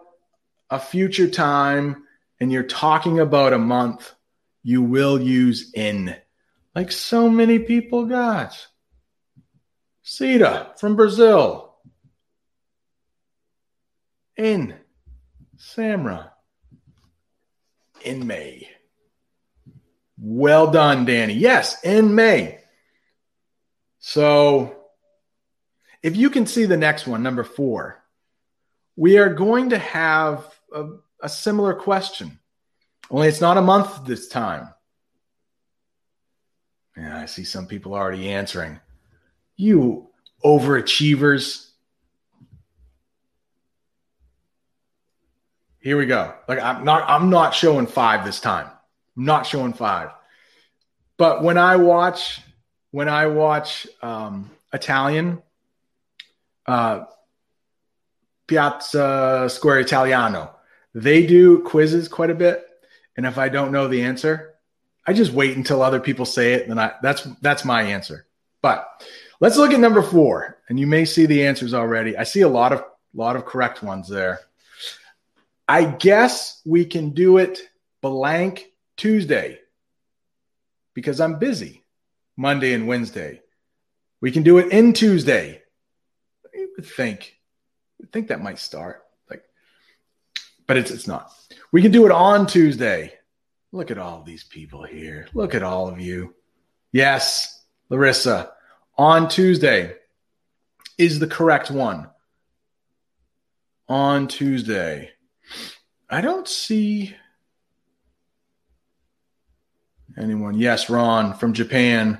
a 0.70 0.78
future 0.78 1.28
time 1.28 2.04
and 2.40 2.50
you're 2.50 2.62
talking 2.62 3.18
about 3.18 3.52
a 3.52 3.58
month, 3.58 4.14
you 4.62 4.80
will 4.82 5.20
use 5.20 5.72
in, 5.74 6.16
like 6.74 6.90
so 6.90 7.28
many 7.28 7.58
people 7.58 8.06
got. 8.06 8.66
Sita 10.02 10.72
from 10.78 10.96
Brazil. 10.96 11.76
In 14.36 14.74
Samra. 15.58 16.30
In 18.02 18.26
May. 18.26 18.68
Well 20.18 20.70
done, 20.70 21.04
Danny. 21.04 21.34
Yes, 21.34 21.82
in 21.84 22.14
May. 22.14 22.61
So 24.04 24.74
if 26.02 26.16
you 26.16 26.28
can 26.28 26.44
see 26.46 26.66
the 26.66 26.76
next 26.76 27.06
one, 27.06 27.22
number 27.22 27.44
four, 27.44 28.02
we 28.96 29.16
are 29.16 29.32
going 29.32 29.70
to 29.70 29.78
have 29.78 30.44
a, 30.74 30.88
a 31.20 31.28
similar 31.28 31.72
question, 31.72 32.40
only 33.10 33.28
it's 33.28 33.40
not 33.40 33.56
a 33.56 33.62
month 33.62 34.04
this 34.04 34.26
time. 34.26 34.68
Yeah, 36.96 37.16
I 37.16 37.26
see 37.26 37.44
some 37.44 37.68
people 37.68 37.94
already 37.94 38.28
answering. 38.28 38.80
You 39.56 40.08
overachievers. 40.44 41.70
Here 45.78 45.96
we 45.96 46.06
go. 46.06 46.34
Like 46.48 46.60
I'm 46.60 46.84
not 46.84 47.08
I'm 47.08 47.30
not 47.30 47.54
showing 47.54 47.86
5 47.86 48.24
this 48.24 48.40
time. 48.40 48.66
I'm 49.16 49.24
not 49.24 49.46
showing 49.46 49.72
5. 49.72 50.10
But 51.16 51.44
when 51.44 51.56
I 51.56 51.76
watch 51.76 52.40
when 52.92 53.08
I 53.08 53.26
watch 53.26 53.88
um, 54.00 54.50
Italian 54.72 55.42
uh, 56.66 57.04
Piazza 58.46 59.48
Square 59.50 59.80
Italiano, 59.80 60.54
they 60.94 61.26
do 61.26 61.60
quizzes 61.62 62.06
quite 62.06 62.30
a 62.30 62.34
bit, 62.34 62.64
and 63.16 63.26
if 63.26 63.38
I 63.38 63.48
don't 63.48 63.72
know 63.72 63.88
the 63.88 64.02
answer, 64.02 64.54
I 65.06 65.14
just 65.14 65.32
wait 65.32 65.56
until 65.56 65.82
other 65.82 66.00
people 66.00 66.26
say 66.26 66.52
it, 66.52 66.68
and 66.68 66.80
I 66.80 66.92
that's 67.02 67.22
that's 67.40 67.64
my 67.64 67.82
answer. 67.82 68.26
But 68.60 68.86
let's 69.40 69.56
look 69.56 69.72
at 69.72 69.80
number 69.80 70.02
four, 70.02 70.58
and 70.68 70.78
you 70.78 70.86
may 70.86 71.04
see 71.04 71.26
the 71.26 71.46
answers 71.46 71.74
already. 71.74 72.16
I 72.16 72.24
see 72.24 72.42
a 72.42 72.48
lot 72.48 72.72
of 72.72 72.84
lot 73.14 73.36
of 73.36 73.46
correct 73.46 73.82
ones 73.82 74.06
there. 74.08 74.40
I 75.66 75.84
guess 75.86 76.60
we 76.66 76.84
can 76.84 77.10
do 77.10 77.38
it 77.38 77.60
blank 78.02 78.70
Tuesday 78.96 79.60
because 80.92 81.20
I'm 81.20 81.38
busy 81.38 81.81
Monday 82.36 82.72
and 82.72 82.86
Wednesday. 82.86 83.40
We 84.20 84.30
can 84.30 84.42
do 84.42 84.58
it 84.58 84.72
in 84.72 84.92
Tuesday. 84.92 85.62
You 86.54 86.70
would 86.76 86.86
think, 86.86 87.38
would 87.98 88.12
think 88.12 88.28
that 88.28 88.42
might 88.42 88.58
start 88.58 89.02
like, 89.28 89.42
but 90.66 90.76
it's 90.76 90.90
it's 90.90 91.08
not. 91.08 91.32
We 91.72 91.82
can 91.82 91.92
do 91.92 92.06
it 92.06 92.12
on 92.12 92.46
Tuesday. 92.46 93.14
Look 93.72 93.90
at 93.90 93.98
all 93.98 94.22
these 94.22 94.44
people 94.44 94.82
here. 94.82 95.26
Look 95.34 95.54
at 95.54 95.62
all 95.62 95.88
of 95.88 96.00
you. 96.00 96.34
Yes, 96.92 97.64
Larissa, 97.88 98.52
on 98.98 99.28
Tuesday 99.28 99.94
is 100.98 101.18
the 101.18 101.26
correct 101.26 101.70
one. 101.70 102.08
On 103.88 104.28
Tuesday. 104.28 105.10
I 106.08 106.20
don't 106.20 106.46
see 106.46 107.16
anyone. 110.18 110.54
Yes, 110.54 110.90
Ron 110.90 111.34
from 111.34 111.52
Japan 111.52 112.18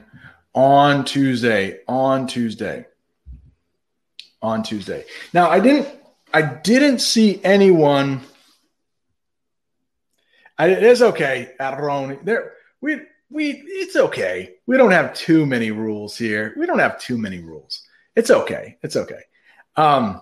on 0.54 1.04
Tuesday. 1.04 1.80
On 1.88 2.26
Tuesday. 2.26 2.86
On 4.40 4.62
Tuesday. 4.62 5.04
Now 5.32 5.50
I 5.50 5.60
didn't 5.60 5.88
I 6.34 6.42
didn't 6.42 6.98
see 6.98 7.40
anyone 7.44 8.22
it 10.58 10.82
is 10.82 11.02
okay 11.02 11.52
Ron. 11.58 12.18
There, 12.22 12.52
we 12.80 13.00
we 13.30 13.62
it's 13.66 13.96
okay. 13.96 14.54
We 14.66 14.76
don't 14.76 14.90
have 14.90 15.14
too 15.14 15.46
many 15.46 15.70
rules 15.70 16.16
here. 16.16 16.54
We 16.56 16.66
don't 16.66 16.78
have 16.78 17.00
too 17.00 17.18
many 17.18 17.40
rules. 17.40 17.82
It's 18.14 18.30
okay. 18.30 18.76
It's 18.82 18.96
okay. 18.96 19.22
Um, 19.76 20.20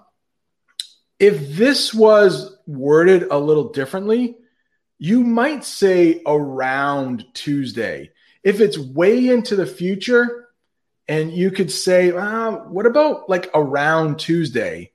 if 1.19 1.57
this 1.57 1.93
was 1.93 2.57
worded 2.67 3.25
a 3.31 3.39
little 3.39 3.71
differently, 3.71 4.37
you 5.01 5.25
might 5.25 5.65
say 5.65 6.23
around 6.25 7.25
Tuesday. 7.35 8.13
If 8.45 8.61
it's 8.61 8.79
way 8.79 9.27
into 9.29 9.57
the 9.57 9.67
future, 9.67 10.47
and 11.09 11.33
you 11.33 11.51
could 11.51 11.73
say, 11.73 12.13
uh, 12.13 12.53
what 12.53 12.87
about 12.87 13.29
like 13.29 13.51
around 13.53 14.21
Tuesday? 14.21 14.93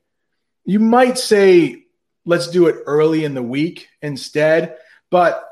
You 0.64 0.80
might 0.80 1.18
say, 1.18 1.84
let's 2.24 2.48
do 2.48 2.68
it 2.68 2.76
early 2.86 3.24
in 3.24 3.34
the 3.34 3.42
week 3.42 3.88
instead 4.00 4.78
but 5.10 5.44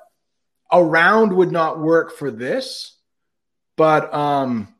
around 0.72 1.32
would 1.32 1.52
not 1.52 1.80
work 1.80 2.16
for 2.16 2.30
this. 2.30 2.96
But 3.76 4.12
um, 4.14 4.74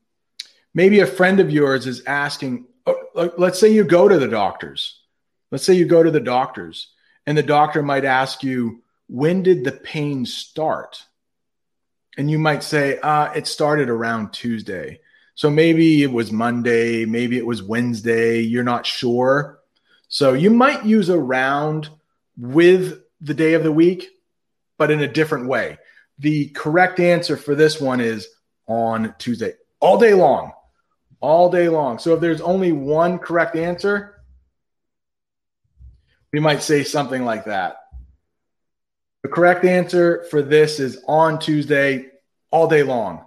maybe 0.72 1.00
a 1.00 1.06
friend 1.06 1.40
of 1.40 1.50
yours 1.50 1.86
is 1.86 2.04
asking, 2.06 2.66
oh, 2.86 3.32
let's 3.36 3.58
say 3.58 3.72
you 3.72 3.84
go 3.84 4.08
to 4.08 4.18
the 4.18 4.28
doctors. 4.28 5.00
Let's 5.50 5.64
say 5.64 5.74
you 5.74 5.86
go 5.86 6.02
to 6.02 6.10
the 6.10 6.20
doctors, 6.20 6.90
and 7.26 7.38
the 7.38 7.42
doctor 7.42 7.82
might 7.82 8.04
ask 8.04 8.42
you, 8.42 8.82
when 9.14 9.44
did 9.44 9.62
the 9.62 9.70
pain 9.70 10.26
start? 10.26 11.04
And 12.18 12.28
you 12.28 12.36
might 12.36 12.64
say, 12.64 12.98
uh, 12.98 13.32
it 13.32 13.46
started 13.46 13.88
around 13.88 14.32
Tuesday. 14.32 15.00
So 15.36 15.50
maybe 15.50 16.02
it 16.02 16.10
was 16.10 16.32
Monday, 16.32 17.04
maybe 17.04 17.38
it 17.38 17.46
was 17.46 17.62
Wednesday, 17.62 18.40
you're 18.40 18.64
not 18.64 18.86
sure. 18.86 19.60
So 20.08 20.32
you 20.32 20.50
might 20.50 20.84
use 20.84 21.10
around 21.10 21.90
with 22.36 23.02
the 23.20 23.34
day 23.34 23.54
of 23.54 23.62
the 23.62 23.70
week 23.70 24.10
but 24.78 24.90
in 24.90 25.00
a 25.00 25.06
different 25.06 25.46
way. 25.46 25.78
The 26.18 26.48
correct 26.48 26.98
answer 26.98 27.36
for 27.36 27.54
this 27.54 27.80
one 27.80 28.00
is 28.00 28.26
on 28.66 29.14
Tuesday, 29.18 29.54
all 29.78 29.96
day 29.96 30.14
long, 30.14 30.52
all 31.20 31.50
day 31.50 31.68
long. 31.68 32.00
So 32.00 32.14
if 32.14 32.20
there's 32.20 32.40
only 32.40 32.72
one 32.72 33.20
correct 33.20 33.54
answer, 33.54 34.20
we 36.32 36.40
might 36.40 36.62
say 36.62 36.82
something 36.82 37.24
like 37.24 37.44
that. 37.44 37.76
The 39.24 39.30
correct 39.30 39.64
answer 39.64 40.22
for 40.24 40.42
this 40.42 40.78
is 40.78 41.02
on 41.08 41.38
Tuesday, 41.38 42.10
all 42.50 42.68
day 42.68 42.82
long. 42.82 43.26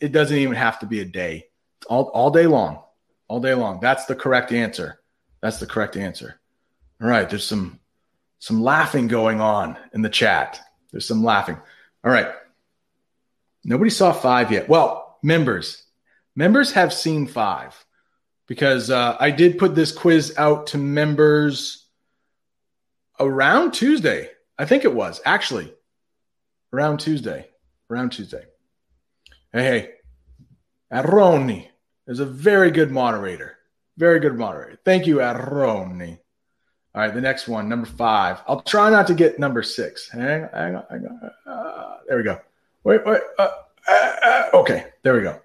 It 0.00 0.12
doesn't 0.12 0.38
even 0.38 0.54
have 0.54 0.78
to 0.78 0.86
be 0.86 1.00
a 1.00 1.04
day. 1.04 1.48
All, 1.88 2.04
all 2.14 2.30
day 2.30 2.46
long. 2.46 2.80
All 3.26 3.40
day 3.40 3.52
long. 3.52 3.80
That's 3.80 4.04
the 4.04 4.14
correct 4.14 4.52
answer. 4.52 5.00
That's 5.40 5.58
the 5.58 5.66
correct 5.66 5.96
answer. 5.96 6.40
All 7.02 7.08
right. 7.08 7.28
There's 7.28 7.44
some 7.44 7.80
some 8.38 8.62
laughing 8.62 9.08
going 9.08 9.40
on 9.40 9.76
in 9.92 10.02
the 10.02 10.08
chat. 10.08 10.60
There's 10.92 11.06
some 11.06 11.24
laughing. 11.24 11.56
All 12.04 12.12
right. 12.12 12.28
Nobody 13.64 13.90
saw 13.90 14.12
five 14.12 14.52
yet. 14.52 14.68
Well, 14.68 15.18
members, 15.24 15.82
members 16.36 16.70
have 16.70 16.92
seen 16.92 17.26
five 17.26 17.84
because 18.46 18.90
uh, 18.90 19.16
I 19.18 19.32
did 19.32 19.58
put 19.58 19.74
this 19.74 19.90
quiz 19.90 20.34
out 20.36 20.68
to 20.68 20.78
members 20.78 21.86
around 23.18 23.72
Tuesday. 23.72 24.30
I 24.62 24.64
think 24.64 24.84
it 24.84 24.94
was 24.94 25.20
actually 25.24 25.74
around 26.72 26.98
Tuesday. 26.98 27.48
Around 27.90 28.10
Tuesday. 28.10 28.44
Hey, 29.52 29.64
hey, 29.64 29.90
Aroni 30.92 31.66
is 32.06 32.20
a 32.20 32.24
very 32.24 32.70
good 32.70 32.92
moderator. 32.92 33.56
Very 33.96 34.20
good 34.20 34.38
moderator. 34.38 34.78
Thank 34.84 35.08
you, 35.08 35.16
Aroni. 35.16 36.16
All 36.94 37.02
right, 37.02 37.12
the 37.12 37.20
next 37.20 37.48
one, 37.48 37.68
number 37.68 37.88
five. 37.88 38.40
I'll 38.46 38.60
try 38.60 38.88
not 38.88 39.08
to 39.08 39.14
get 39.14 39.40
number 39.40 39.64
six. 39.64 40.08
Hang, 40.08 40.48
hang 40.54 40.76
on, 40.76 40.84
hang 40.88 41.06
on. 41.06 41.30
Uh, 41.44 41.96
there 42.06 42.18
we 42.18 42.22
go. 42.22 42.38
Wait, 42.84 43.04
wait. 43.04 43.20
Uh, 43.40 43.48
uh, 43.88 44.16
uh, 44.24 44.42
okay, 44.54 44.86
there 45.02 45.14
we 45.14 45.22
go. 45.22 45.40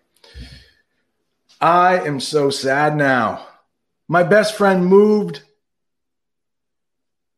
I 1.59 2.01
am 2.01 2.19
so 2.19 2.51
sad 2.51 2.95
now. 2.95 3.47
My 4.07 4.21
best 4.21 4.53
friend 4.53 4.85
moved 4.85 5.41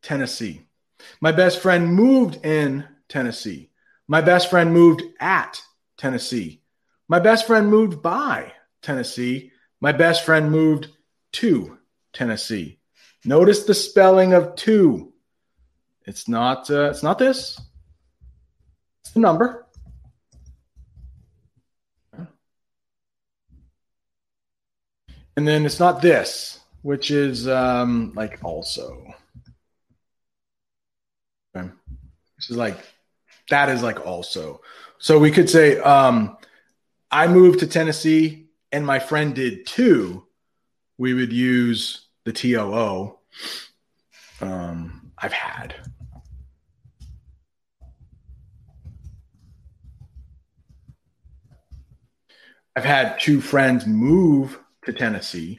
Tennessee. 0.02 0.66
My 1.20 1.32
best 1.32 1.60
friend 1.60 1.94
moved 1.94 2.44
in 2.44 2.86
Tennessee. 3.08 3.70
My 4.08 4.20
best 4.20 4.50
friend 4.50 4.72
moved 4.72 5.02
at 5.20 5.60
Tennessee. 5.96 6.62
My 7.08 7.20
best 7.20 7.46
friend 7.46 7.68
moved 7.68 8.02
by 8.02 8.52
Tennessee. 8.82 9.52
My 9.80 9.92
best 9.92 10.24
friend 10.24 10.50
moved 10.50 10.88
to 11.32 11.78
Tennessee. 12.12 12.78
Notice 13.24 13.64
the 13.64 13.74
spelling 13.74 14.32
of 14.32 14.54
two. 14.56 15.12
It's 16.06 16.28
not. 16.28 16.70
Uh, 16.70 16.90
it's 16.90 17.02
not 17.02 17.18
this. 17.18 17.60
It's 19.02 19.12
the 19.12 19.20
number. 19.20 19.66
And 25.36 25.46
then 25.46 25.64
it's 25.64 25.80
not 25.80 26.02
this, 26.02 26.60
which 26.82 27.10
is 27.10 27.48
um, 27.48 28.12
like 28.14 28.38
also. 28.42 29.06
Okay. 31.56 31.68
This 32.36 32.50
is 32.50 32.56
like 32.56 32.78
that 33.50 33.68
is 33.68 33.82
like 33.82 34.06
also. 34.06 34.60
So 34.98 35.18
we 35.18 35.30
could 35.30 35.50
say 35.50 35.78
um, 35.78 36.36
I 37.10 37.26
moved 37.26 37.60
to 37.60 37.66
Tennessee 37.66 38.46
and 38.72 38.86
my 38.86 38.98
friend 38.98 39.34
did 39.34 39.66
too. 39.66 40.26
We 40.98 41.14
would 41.14 41.32
use 41.32 42.08
the 42.24 42.32
TOO. 42.32 43.18
um, 44.40 45.12
I've 45.18 45.32
had. 45.32 45.74
I've 52.76 52.84
had 52.84 53.18
two 53.18 53.40
friends 53.40 53.86
move 53.86 54.58
to 54.84 54.92
Tennessee. 54.92 55.58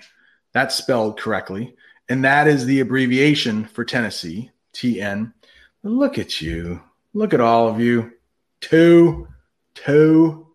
That's 0.53 0.75
spelled 0.75 1.19
correctly. 1.19 1.75
And 2.09 2.23
that 2.25 2.47
is 2.47 2.65
the 2.65 2.79
abbreviation 2.79 3.65
for 3.65 3.85
Tennessee, 3.85 4.49
TN. 4.73 5.33
Look 5.83 6.17
at 6.17 6.41
you. 6.41 6.81
Look 7.13 7.33
at 7.33 7.41
all 7.41 7.67
of 7.67 7.79
you. 7.79 8.11
Two, 8.59 9.27
two, 9.73 10.47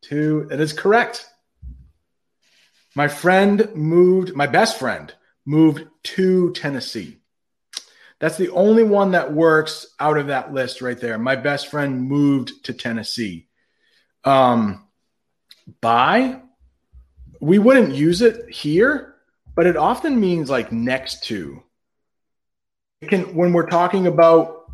two. 0.00 0.46
That 0.48 0.60
is 0.60 0.72
correct. 0.72 1.26
My 2.94 3.08
friend 3.08 3.68
moved, 3.74 4.34
my 4.34 4.46
best 4.46 4.78
friend 4.78 5.12
moved 5.44 5.86
to 6.04 6.52
Tennessee. 6.52 7.18
That's 8.20 8.36
the 8.36 8.50
only 8.50 8.84
one 8.84 9.12
that 9.12 9.32
works 9.32 9.86
out 9.98 10.16
of 10.16 10.28
that 10.28 10.52
list 10.52 10.80
right 10.80 10.98
there. 10.98 11.18
My 11.18 11.34
best 11.34 11.68
friend 11.68 12.02
moved 12.02 12.64
to 12.66 12.72
Tennessee. 12.72 13.48
Um, 14.24 14.86
by, 15.80 16.40
we 17.40 17.58
wouldn't 17.58 17.94
use 17.94 18.22
it 18.22 18.48
here, 18.48 19.16
but 19.56 19.66
it 19.66 19.76
often 19.76 20.20
means 20.20 20.48
like 20.48 20.70
next 20.70 21.24
to. 21.24 21.64
Can 23.08 23.34
when 23.34 23.52
we're 23.52 23.68
talking 23.68 24.06
about 24.06 24.70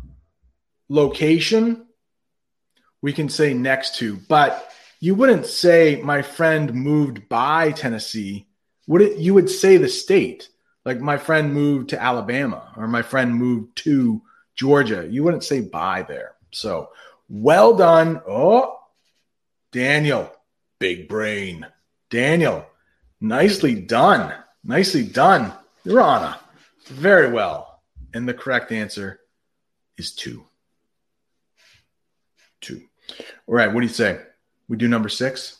location, 0.87 1.87
we 3.01 3.13
can 3.13 3.29
say 3.29 3.53
next 3.53 3.95
to, 3.97 4.17
but 4.27 4.71
you 4.99 5.15
wouldn't 5.15 5.45
say 5.45 6.01
my 6.03 6.21
friend 6.21 6.73
moved 6.73 7.29
by 7.29 7.71
Tennessee. 7.71 8.47
Would 8.87 9.01
it 9.01 9.17
you 9.17 9.33
would 9.33 9.49
say 9.49 9.77
the 9.77 9.89
state? 9.89 10.49
Like 10.85 10.99
my 10.99 11.17
friend 11.17 11.53
moved 11.53 11.89
to 11.89 12.01
Alabama 12.01 12.73
or 12.75 12.87
my 12.87 13.01
friend 13.01 13.33
moved 13.35 13.77
to 13.77 14.21
Georgia. 14.55 15.07
You 15.09 15.23
wouldn't 15.23 15.43
say 15.43 15.61
by 15.61 16.03
there. 16.03 16.35
So 16.51 16.89
well 17.29 17.75
done. 17.75 18.21
Oh, 18.27 18.79
Daniel, 19.71 20.31
big 20.79 21.07
brain. 21.07 21.65
Daniel, 22.09 22.65
nicely 23.21 23.75
done. 23.75 24.33
Nicely 24.63 25.03
done. 25.03 25.53
Rana, 25.85 26.39
very 26.87 27.31
well. 27.31 27.68
And 28.13 28.27
the 28.27 28.33
correct 28.33 28.71
answer 28.71 29.19
is 29.97 30.13
two. 30.13 30.45
Two. 32.61 32.81
All 33.47 33.55
right, 33.55 33.67
what 33.67 33.81
do 33.81 33.87
you 33.87 33.93
say? 33.93 34.21
We 34.67 34.77
do 34.77 34.87
number 34.87 35.09
six? 35.09 35.57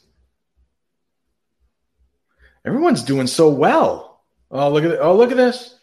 Everyone's 2.66 3.04
doing 3.04 3.28
so 3.28 3.50
well. 3.50 4.22
Oh, 4.52 4.70
look 4.72 4.84
at. 4.84 5.00
Oh, 5.00 5.16
look 5.16 5.32
at 5.32 5.38
this. 5.38 5.76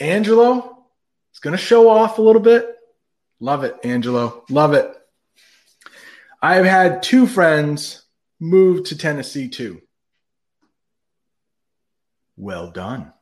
Angelo 0.00 0.84
is 1.32 1.40
going 1.40 1.52
to 1.52 1.62
show 1.62 1.88
off 1.88 2.18
a 2.18 2.22
little 2.22 2.42
bit. 2.42 2.76
Love 3.40 3.64
it, 3.64 3.76
Angelo. 3.84 4.44
Love 4.50 4.74
it. 4.74 4.92
I've 6.42 6.64
had 6.64 7.02
two 7.02 7.26
friends 7.26 8.02
move 8.38 8.84
to 8.84 8.96
Tennessee 8.96 9.48
too. 9.48 9.82
Well 12.36 12.70
done. 12.70 13.12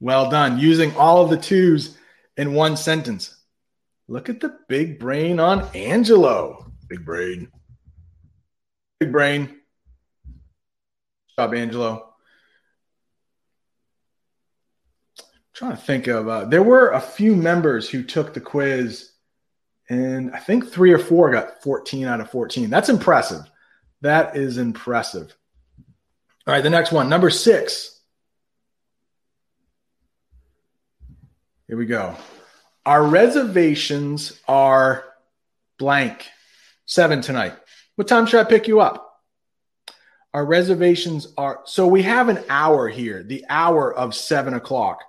Well 0.00 0.30
done. 0.30 0.58
Using 0.58 0.94
all 0.96 1.22
of 1.22 1.30
the 1.30 1.36
twos 1.36 1.96
in 2.36 2.54
one 2.54 2.76
sentence. 2.76 3.34
Look 4.06 4.28
at 4.28 4.40
the 4.40 4.56
big 4.68 4.98
brain 4.98 5.40
on 5.40 5.68
Angelo. 5.74 6.72
Big 6.88 7.04
brain. 7.04 7.48
Big 9.00 9.12
brain. 9.12 9.56
Job, 11.38 11.54
Angelo. 11.54 12.14
I'm 15.18 15.24
trying 15.52 15.70
to 15.72 15.76
think 15.76 16.06
of 16.06 16.28
uh, 16.28 16.44
there 16.46 16.62
were 16.62 16.90
a 16.90 17.00
few 17.00 17.36
members 17.36 17.88
who 17.88 18.02
took 18.02 18.32
the 18.32 18.40
quiz 18.40 19.12
and 19.88 20.34
I 20.34 20.38
think 20.38 20.68
three 20.68 20.92
or 20.92 20.98
four 20.98 21.30
got 21.30 21.62
14 21.62 22.06
out 22.06 22.20
of 22.20 22.30
14. 22.30 22.68
That's 22.68 22.88
impressive. 22.88 23.42
That 24.02 24.36
is 24.36 24.58
impressive. 24.58 25.34
All 26.46 26.54
right, 26.54 26.62
the 26.62 26.70
next 26.70 26.92
one, 26.92 27.08
number 27.08 27.30
six. 27.30 27.97
Here 31.68 31.76
we 31.76 31.84
go. 31.84 32.16
Our 32.86 33.06
reservations 33.06 34.40
are 34.48 35.04
blank. 35.78 36.26
Seven 36.86 37.20
tonight. 37.20 37.54
What 37.96 38.08
time 38.08 38.24
should 38.24 38.40
I 38.40 38.44
pick 38.44 38.68
you 38.68 38.80
up? 38.80 39.20
Our 40.32 40.46
reservations 40.46 41.30
are 41.36 41.60
so 41.66 41.86
we 41.86 42.04
have 42.04 42.30
an 42.30 42.42
hour 42.48 42.88
here, 42.88 43.22
the 43.22 43.44
hour 43.50 43.94
of 43.94 44.14
seven 44.14 44.54
o'clock. 44.54 45.02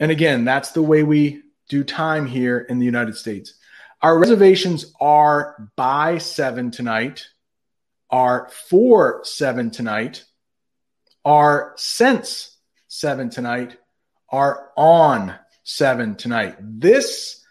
And 0.00 0.10
again, 0.10 0.46
that's 0.46 0.70
the 0.70 0.80
way 0.80 1.02
we 1.02 1.42
do 1.68 1.84
time 1.84 2.24
here 2.24 2.60
in 2.60 2.78
the 2.78 2.86
United 2.86 3.16
States. 3.16 3.52
Our 4.00 4.18
reservations 4.18 4.94
are 5.02 5.70
by 5.76 6.16
seven 6.16 6.70
tonight, 6.70 7.28
are 8.08 8.48
for 8.70 9.20
seven 9.22 9.70
tonight, 9.70 10.24
are 11.26 11.74
since 11.76 12.56
seven 12.86 13.28
tonight, 13.28 13.76
are 14.30 14.70
on 14.74 15.34
seven 15.68 16.14
tonight. 16.14 16.56
This, 16.60 17.44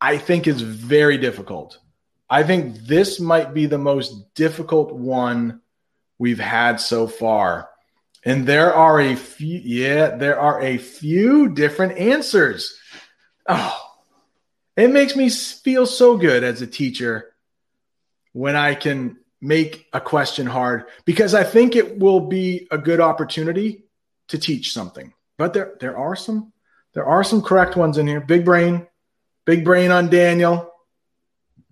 I 0.00 0.18
think, 0.18 0.48
is 0.48 0.60
very 0.60 1.18
difficult. 1.18 1.78
I 2.28 2.42
think 2.42 2.78
this 2.78 3.20
might 3.20 3.54
be 3.54 3.66
the 3.66 3.78
most 3.78 4.34
difficult 4.34 4.92
one 4.92 5.60
we've 6.18 6.40
had 6.40 6.80
so 6.80 7.06
far. 7.06 7.70
And 8.24 8.44
there 8.44 8.74
are 8.74 9.00
a 9.00 9.14
few, 9.14 9.60
yeah, 9.64 10.16
there 10.16 10.38
are 10.40 10.60
a 10.60 10.78
few 10.78 11.48
different 11.48 11.96
answers. 11.96 12.76
Oh, 13.48 13.80
it 14.76 14.90
makes 14.90 15.14
me 15.14 15.30
feel 15.30 15.86
so 15.86 16.16
good 16.16 16.42
as 16.42 16.60
a 16.60 16.66
teacher 16.66 17.32
when 18.32 18.56
I 18.56 18.74
can 18.74 19.16
make 19.40 19.86
a 19.92 20.00
question 20.00 20.46
hard 20.46 20.86
because 21.04 21.34
I 21.34 21.44
think 21.44 21.76
it 21.76 22.00
will 22.00 22.20
be 22.20 22.66
a 22.72 22.78
good 22.78 23.00
opportunity 23.00 23.84
to 24.26 24.38
teach 24.38 24.72
something. 24.72 25.14
But 25.38 25.52
there, 25.52 25.76
there 25.78 25.96
are 25.96 26.16
some 26.16 26.52
there 26.98 27.06
are 27.06 27.22
some 27.22 27.42
correct 27.42 27.76
ones 27.76 27.96
in 27.96 28.08
here. 28.08 28.20
Big 28.20 28.44
brain, 28.44 28.84
big 29.44 29.64
brain 29.64 29.92
on 29.92 30.10
Daniel. 30.10 30.68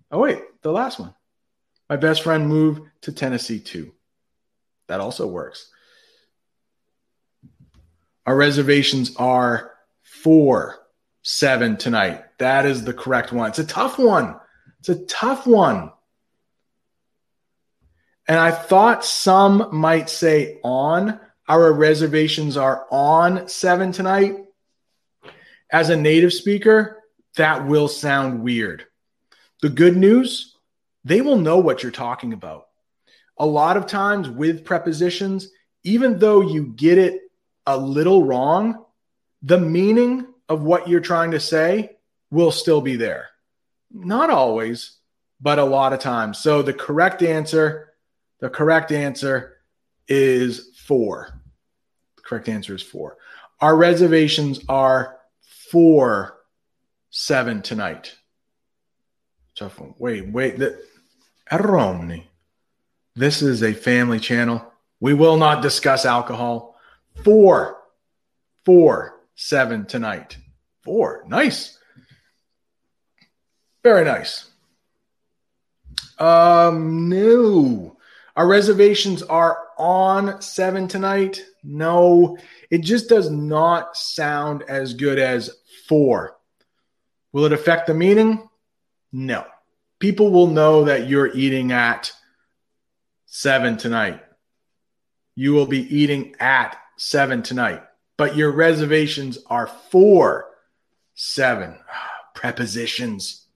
Oh, 0.09 0.19
wait, 0.19 0.39
the 0.61 0.71
last 0.71 1.01
one. 1.01 1.13
My 1.89 1.97
best 1.97 2.23
friend 2.23 2.47
moved 2.47 2.89
to 3.01 3.11
Tennessee 3.11 3.59
too. 3.59 3.91
That 4.87 5.01
also 5.01 5.27
works. 5.27 5.69
Our 8.25 8.37
reservations 8.37 9.17
are 9.17 9.73
four, 10.01 10.77
seven 11.23 11.75
tonight. 11.75 12.23
That 12.37 12.65
is 12.65 12.85
the 12.85 12.93
correct 12.93 13.33
one. 13.33 13.49
It's 13.49 13.59
a 13.59 13.65
tough 13.65 13.99
one. 13.99 14.39
It's 14.79 14.87
a 14.87 15.03
tough 15.07 15.45
one. 15.45 15.91
And 18.29 18.39
I 18.39 18.51
thought 18.51 19.03
some 19.03 19.67
might 19.73 20.09
say 20.09 20.61
on. 20.63 21.19
Our 21.49 21.73
reservations 21.73 22.55
are 22.55 22.87
on 22.89 23.49
seven 23.49 23.91
tonight 23.91 24.46
as 25.71 25.89
a 25.89 25.95
native 25.95 26.33
speaker, 26.33 27.03
that 27.35 27.67
will 27.67 27.87
sound 27.87 28.41
weird. 28.41 28.85
The 29.61 29.69
good 29.69 29.97
news, 29.97 30.55
they 31.03 31.21
will 31.21 31.37
know 31.37 31.57
what 31.57 31.83
you're 31.83 31.91
talking 31.91 32.33
about. 32.33 32.67
A 33.37 33.45
lot 33.45 33.77
of 33.77 33.85
times 33.85 34.29
with 34.29 34.65
prepositions, 34.65 35.49
even 35.83 36.19
though 36.19 36.41
you 36.41 36.67
get 36.75 36.97
it 36.97 37.21
a 37.65 37.77
little 37.77 38.23
wrong, 38.23 38.85
the 39.41 39.59
meaning 39.59 40.27
of 40.49 40.63
what 40.63 40.87
you're 40.87 40.99
trying 40.99 41.31
to 41.31 41.39
say 41.39 41.97
will 42.31 42.51
still 42.51 42.81
be 42.81 42.95
there. 42.95 43.27
Not 43.91 44.29
always, 44.29 44.97
but 45.39 45.59
a 45.59 45.63
lot 45.63 45.93
of 45.93 45.99
times. 45.99 46.39
So 46.39 46.61
the 46.61 46.73
correct 46.73 47.21
answer, 47.21 47.93
the 48.39 48.49
correct 48.49 48.91
answer 48.91 49.57
is 50.07 50.71
four. 50.85 51.39
The 52.15 52.21
correct 52.23 52.49
answer 52.49 52.75
is 52.75 52.81
four. 52.81 53.17
Our 53.59 53.75
reservations 53.75 54.61
are 54.67 55.16
for 55.71 56.37
seven 57.09 57.61
tonight. 57.61 58.15
Wait, 59.97 60.27
wait. 60.29 60.59
The, 60.59 60.79
Aroni. 61.51 62.23
This 63.15 63.41
is 63.41 63.63
a 63.63 63.73
family 63.73 64.19
channel. 64.19 64.63
We 64.99 65.13
will 65.13 65.37
not 65.37 65.61
discuss 65.61 66.05
alcohol. 66.05 66.75
Four, 67.23 67.77
four, 68.65 69.19
seven 69.35 69.85
tonight. 69.85 70.37
Four. 70.83 71.23
Nice. 71.27 71.77
Very 73.83 74.05
nice. 74.05 74.49
Um, 76.19 77.09
no. 77.09 77.97
Our 78.35 78.47
reservations 78.47 79.23
are 79.23 79.66
on 79.77 80.41
seven 80.41 80.87
tonight. 80.87 81.41
No, 81.63 82.37
it 82.69 82.79
just 82.79 83.09
does 83.09 83.29
not 83.29 83.95
sound 83.95 84.63
as 84.67 84.93
good 84.93 85.19
as 85.19 85.51
four. 85.87 86.37
Will 87.31 87.45
it 87.45 87.53
affect 87.53 87.87
the 87.87 87.93
meaning? 87.93 88.47
No. 89.11 89.45
People 89.99 90.31
will 90.31 90.47
know 90.47 90.85
that 90.85 91.07
you're 91.07 91.35
eating 91.35 91.71
at 91.71 92.11
seven 93.25 93.77
tonight. 93.77 94.23
You 95.35 95.53
will 95.53 95.65
be 95.65 95.95
eating 95.95 96.35
at 96.39 96.77
seven 96.97 97.43
tonight, 97.43 97.83
but 98.17 98.35
your 98.35 98.51
reservations 98.51 99.37
are 99.47 99.67
for 99.67 100.47
seven. 101.13 101.77
Prepositions. 102.33 103.47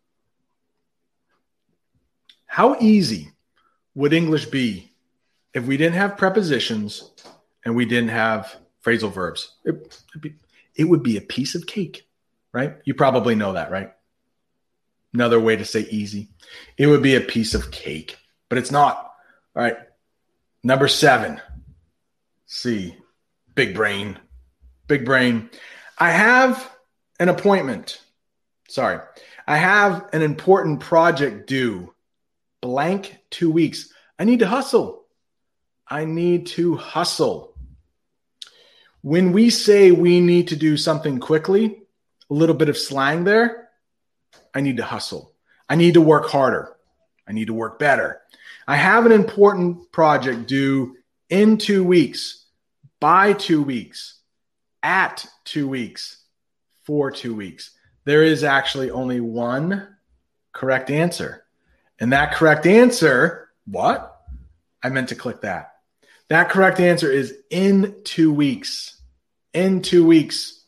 How 2.48 2.76
easy 2.80 3.32
would 3.94 4.12
English 4.12 4.48
be 4.48 4.91
if 5.54 5.66
we 5.66 5.78
didn't 5.78 5.96
have 5.96 6.18
prepositions 6.18 7.12
and 7.66 7.76
we 7.76 7.86
didn't 7.86 8.10
have 8.10 8.56
phrasal 8.84 9.12
verbs? 9.12 9.54
It, 9.66 10.00
be, 10.20 10.36
it 10.76 10.86
would 10.86 11.04
be 11.04 11.18
a 11.18 11.22
piece 11.22 11.56
of 11.56 11.68
cake, 11.68 12.08
right? 12.54 12.78
You 12.86 12.94
probably 12.94 13.36
know 13.36 13.54
that, 13.54 13.72
right? 13.72 13.92
Another 15.14 15.40
way 15.40 15.56
to 15.56 15.66
say 15.66 15.82
easy. 15.82 16.30
It 16.78 16.88
would 16.88 17.04
be 17.04 17.16
a 17.16 17.22
piece 17.22 17.54
of 17.54 17.72
cake, 17.72 18.18
but 18.50 18.58
it's 18.58 18.72
not. 18.72 19.14
All 19.56 19.64
right. 19.64 19.78
Number 20.64 20.88
seven. 20.88 21.42
C. 22.46 22.96
Big 23.56 23.76
brain. 23.76 24.18
Big 24.88 25.06
brain. 25.06 25.50
I 25.98 26.12
have 26.12 26.70
an 27.20 27.30
appointment. 27.30 28.02
Sorry. 28.70 29.00
I 29.48 29.58
have 29.58 30.08
an 30.14 30.22
important 30.22 30.80
project 30.80 31.48
due. 31.48 31.94
Blank 32.62 33.18
two 33.30 33.52
weeks. 33.52 33.92
I 34.18 34.24
need 34.24 34.40
to 34.40 34.48
hustle. 34.48 35.01
I 35.92 36.06
need 36.06 36.48
to 36.48 36.78
hustle. 36.78 37.54
When 39.02 39.34
we 39.34 39.50
say 39.50 39.92
we 39.92 40.22
need 40.22 40.48
to 40.48 40.56
do 40.56 40.78
something 40.78 41.20
quickly, 41.20 41.82
a 42.30 42.34
little 42.34 42.56
bit 42.56 42.70
of 42.70 42.78
slang 42.78 43.26
there, 43.26 43.68
I 44.56 44.62
need 44.62 44.78
to 44.78 44.86
hustle. 44.86 45.34
I 45.68 45.76
need 45.76 45.96
to 45.96 46.02
work 46.02 46.30
harder. 46.30 46.78
I 47.28 47.34
need 47.34 47.48
to 47.48 47.54
work 47.54 47.78
better. 47.78 48.22
I 48.66 48.78
have 48.78 49.06
an 49.06 49.12
important 49.12 49.92
project 49.92 50.48
due 50.48 50.96
in 51.30 51.58
two 51.58 51.84
weeks, 51.84 52.46
by 53.02 53.34
two 53.34 53.62
weeks, 53.62 54.20
at 54.82 55.26
two 55.44 55.68
weeks, 55.68 56.24
for 56.84 57.12
two 57.12 57.36
weeks. 57.36 57.72
There 58.06 58.24
is 58.24 58.46
actually 58.46 58.92
only 58.92 59.20
one 59.20 59.90
correct 60.54 60.90
answer. 60.90 61.44
And 62.00 62.14
that 62.14 62.34
correct 62.34 62.66
answer, 62.66 63.50
what? 63.66 64.22
I 64.82 64.88
meant 64.88 65.10
to 65.10 65.16
click 65.16 65.42
that. 65.42 65.71
That 66.32 66.48
correct 66.48 66.80
answer 66.80 67.12
is 67.12 67.36
in 67.50 67.94
two 68.06 68.32
weeks. 68.32 69.02
In 69.54 69.82
two 69.82 70.08
weeks. 70.08 70.64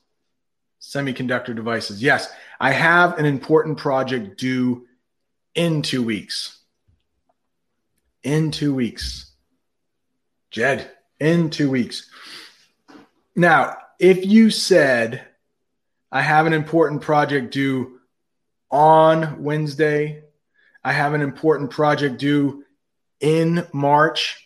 Semiconductor 0.82 1.56
devices. 1.56 2.04
Yes, 2.04 2.30
I 2.60 2.74
have 2.74 3.18
an 3.18 3.26
important 3.26 3.78
project 3.78 4.38
due 4.38 4.86
in 5.56 5.82
two 5.82 6.04
weeks. 6.04 6.60
In 8.24 8.52
two 8.52 8.76
weeks. 8.76 9.32
Jed, 10.52 10.92
in 11.22 11.50
two 11.50 11.70
weeks. 11.70 12.10
Now, 13.34 13.78
if 14.02 14.26
you 14.26 14.50
said, 14.50 15.24
I 16.12 16.24
have 16.24 16.46
an 16.46 16.52
important 16.52 17.04
project 17.04 17.54
due 17.54 18.02
on 18.70 19.42
Wednesday, 19.42 20.24
I 20.84 20.92
have 20.92 21.14
an 21.14 21.22
important 21.22 21.72
project 21.72 22.18
due 22.20 22.66
in 23.22 23.66
March, 23.72 24.43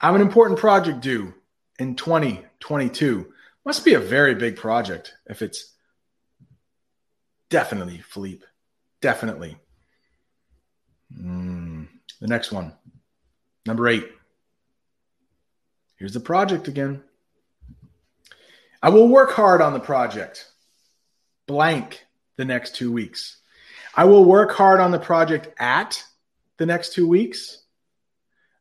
I 0.00 0.06
have 0.06 0.14
an 0.14 0.22
important 0.22 0.58
project 0.58 1.00
due 1.00 1.34
in 1.78 1.94
2022. 1.94 3.32
Must 3.64 3.84
be 3.84 3.94
a 3.94 4.00
very 4.00 4.34
big 4.34 4.56
project 4.56 5.14
if 5.26 5.42
it's 5.42 5.74
definitely 7.50 7.98
Philippe. 7.98 8.44
Definitely. 9.02 9.58
Mm, 11.14 11.88
the 12.20 12.26
next 12.26 12.52
one, 12.52 12.72
number 13.66 13.88
eight. 13.88 14.08
Here's 15.96 16.14
the 16.14 16.20
project 16.20 16.68
again. 16.68 17.02
I 18.82 18.88
will 18.88 19.08
work 19.08 19.32
hard 19.32 19.60
on 19.60 19.74
the 19.74 19.80
project. 19.80 20.46
Blank 21.46 22.06
the 22.36 22.44
next 22.46 22.76
two 22.76 22.90
weeks. 22.90 23.36
I 23.94 24.04
will 24.04 24.24
work 24.24 24.52
hard 24.52 24.80
on 24.80 24.92
the 24.92 24.98
project 24.98 25.48
at 25.58 26.02
the 26.56 26.64
next 26.64 26.94
two 26.94 27.06
weeks. 27.06 27.59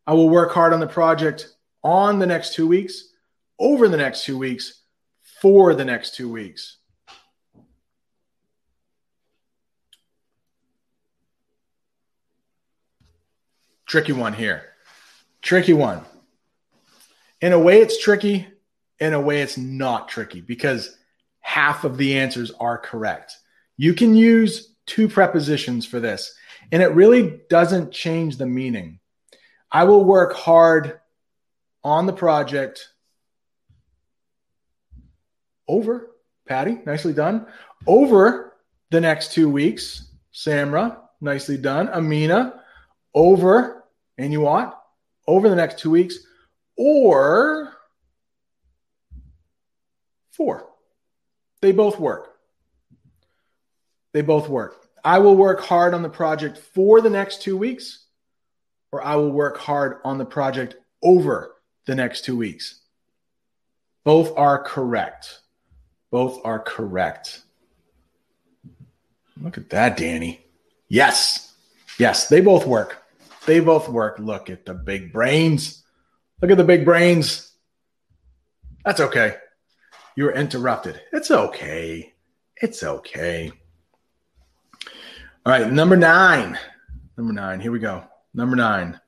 I 0.09 0.13
will 0.13 0.27
work 0.27 0.51
hard 0.53 0.73
on 0.73 0.79
the 0.79 0.87
project 0.87 1.49
on 1.83 2.17
the 2.17 2.25
next 2.25 2.55
two 2.55 2.67
weeks, 2.67 3.09
over 3.59 3.87
the 3.87 3.95
next 3.95 4.23
two 4.23 4.39
weeks, 4.39 4.81
for 5.39 5.75
the 5.75 5.85
next 5.85 6.15
two 6.15 6.27
weeks. 6.31 6.77
Tricky 13.85 14.11
one 14.13 14.33
here. 14.33 14.63
Tricky 15.43 15.73
one. 15.73 16.03
In 17.39 17.53
a 17.53 17.59
way, 17.59 17.79
it's 17.79 18.01
tricky. 18.01 18.47
In 18.99 19.13
a 19.13 19.21
way, 19.21 19.43
it's 19.43 19.59
not 19.59 20.09
tricky 20.09 20.41
because 20.41 20.97
half 21.41 21.83
of 21.83 21.97
the 21.97 22.17
answers 22.17 22.49
are 22.59 22.79
correct. 22.79 23.37
You 23.77 23.93
can 23.93 24.15
use 24.15 24.73
two 24.87 25.07
prepositions 25.07 25.85
for 25.85 25.99
this, 25.99 26.33
and 26.71 26.81
it 26.81 26.95
really 26.95 27.41
doesn't 27.47 27.91
change 27.91 28.37
the 28.37 28.47
meaning. 28.47 28.99
I 29.71 29.83
will 29.83 30.03
work 30.03 30.33
hard 30.33 30.99
on 31.83 32.05
the 32.05 32.13
project 32.13 32.89
over, 35.67 36.11
Patty, 36.47 36.79
nicely 36.85 37.13
done. 37.13 37.45
Over 37.85 38.57
the 38.89 38.99
next 38.99 39.33
two 39.33 39.49
weeks, 39.49 40.09
Samra, 40.33 40.97
nicely 41.21 41.57
done. 41.57 41.89
Amina, 41.89 42.61
over, 43.13 43.83
and 44.17 44.31
you 44.31 44.41
want 44.41 44.73
over 45.29 45.47
the 45.47 45.55
next 45.55 45.77
two 45.77 45.91
weeks, 45.91 46.17
or 46.75 47.71
four. 50.31 50.67
They 51.61 51.71
both 51.71 51.99
work. 51.99 52.35
They 54.11 54.21
both 54.21 54.49
work. 54.49 54.87
I 55.03 55.19
will 55.19 55.35
work 55.35 55.61
hard 55.61 55.93
on 55.93 56.01
the 56.01 56.09
project 56.09 56.57
for 56.57 56.99
the 56.99 57.11
next 57.11 57.43
two 57.43 57.55
weeks, 57.55 58.05
or 58.91 59.03
I 59.03 59.15
will 59.15 59.31
work 59.31 59.57
hard 59.57 59.97
on 60.03 60.17
the 60.17 60.25
project 60.25 60.75
over 61.03 61.55
the 61.85 61.95
next 61.95 62.25
two 62.25 62.37
weeks. 62.37 62.81
Both 64.03 64.35
are 64.37 64.61
correct. 64.63 65.41
Both 66.11 66.39
are 66.43 66.59
correct. 66.59 67.43
Look 69.41 69.57
at 69.57 69.69
that, 69.69 69.97
Danny. 69.97 70.41
Yes. 70.87 71.53
Yes, 71.97 72.27
they 72.29 72.41
both 72.41 72.65
work. 72.65 73.03
They 73.45 73.59
both 73.59 73.87
work. 73.89 74.19
Look 74.19 74.49
at 74.49 74.65
the 74.65 74.73
big 74.73 75.13
brains. 75.13 75.83
Look 76.41 76.51
at 76.51 76.57
the 76.57 76.63
big 76.63 76.85
brains. 76.85 77.51
That's 78.85 78.99
okay. 78.99 79.35
You 80.15 80.25
were 80.25 80.33
interrupted. 80.33 81.01
It's 81.13 81.31
okay. 81.31 82.13
It's 82.61 82.83
okay. 82.83 83.51
All 85.45 85.53
right, 85.53 85.71
number 85.71 85.95
nine. 85.95 86.57
Number 87.17 87.33
nine. 87.33 87.59
Here 87.59 87.71
we 87.71 87.79
go. 87.79 88.03
Number 88.33 88.55
nine. 88.55 88.99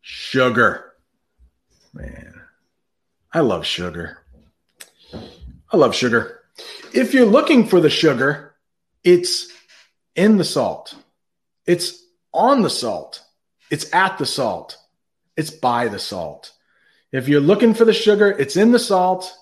Sugar. 0.00 0.92
Man, 1.92 2.40
I 3.32 3.40
love 3.40 3.64
sugar. 3.64 4.18
I 5.72 5.76
love 5.76 5.94
sugar. 5.94 6.40
If 6.92 7.14
you're 7.14 7.26
looking 7.26 7.66
for 7.66 7.80
the 7.80 7.90
sugar, 7.90 8.54
it's 9.02 9.50
in 10.14 10.36
the 10.36 10.44
salt. 10.44 10.94
It's 11.66 12.04
on 12.32 12.62
the 12.62 12.70
salt. 12.70 13.22
It's 13.70 13.92
at 13.92 14.18
the 14.18 14.26
salt. 14.26 14.76
It's 15.36 15.50
by 15.50 15.88
the 15.88 15.98
salt. 15.98 16.52
If 17.12 17.28
you're 17.28 17.40
looking 17.40 17.74
for 17.74 17.84
the 17.84 17.92
sugar, 17.92 18.30
it's 18.30 18.56
in 18.56 18.72
the 18.72 18.78
salt. 18.78 19.32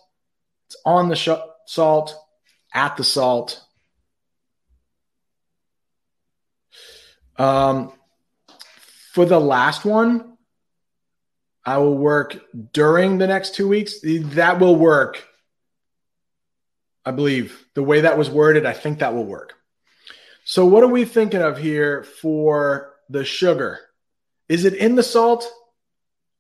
It's 0.67 0.77
on 0.85 1.09
the 1.09 1.17
sh- 1.17 1.29
salt, 1.67 2.15
at 2.73 2.97
the 2.97 3.05
salt. 3.05 3.63
Um, 7.37 7.93
for 9.15 9.25
the 9.25 9.41
last 9.41 9.85
one, 9.85 10.37
I 11.65 11.79
will 11.79 11.97
work 11.97 12.39
during 12.73 13.19
the 13.19 13.27
next 13.27 13.55
two 13.55 13.69
weeks. 13.69 14.01
That 14.03 14.61
will 14.61 14.77
work 14.77 15.25
I 17.05 17.11
believe 17.11 17.67
the 17.75 17.83
way 17.83 18.03
that 18.03 18.17
was 18.17 18.31
worded, 18.31 18.65
I 18.65 18.73
think 18.73 19.01
that 19.01 19.15
will 19.15 19.27
work. 19.27 19.55
So, 20.45 20.65
what 20.65 20.83
are 20.83 20.89
we 20.89 21.05
thinking 21.05 21.43
of 21.43 21.59
here 21.59 22.03
for 22.03 22.95
the 23.09 23.25
sugar? 23.25 23.81
Is 24.49 24.65
it 24.65 24.75
in 24.75 24.95
the 24.95 25.03
salt? 25.03 25.51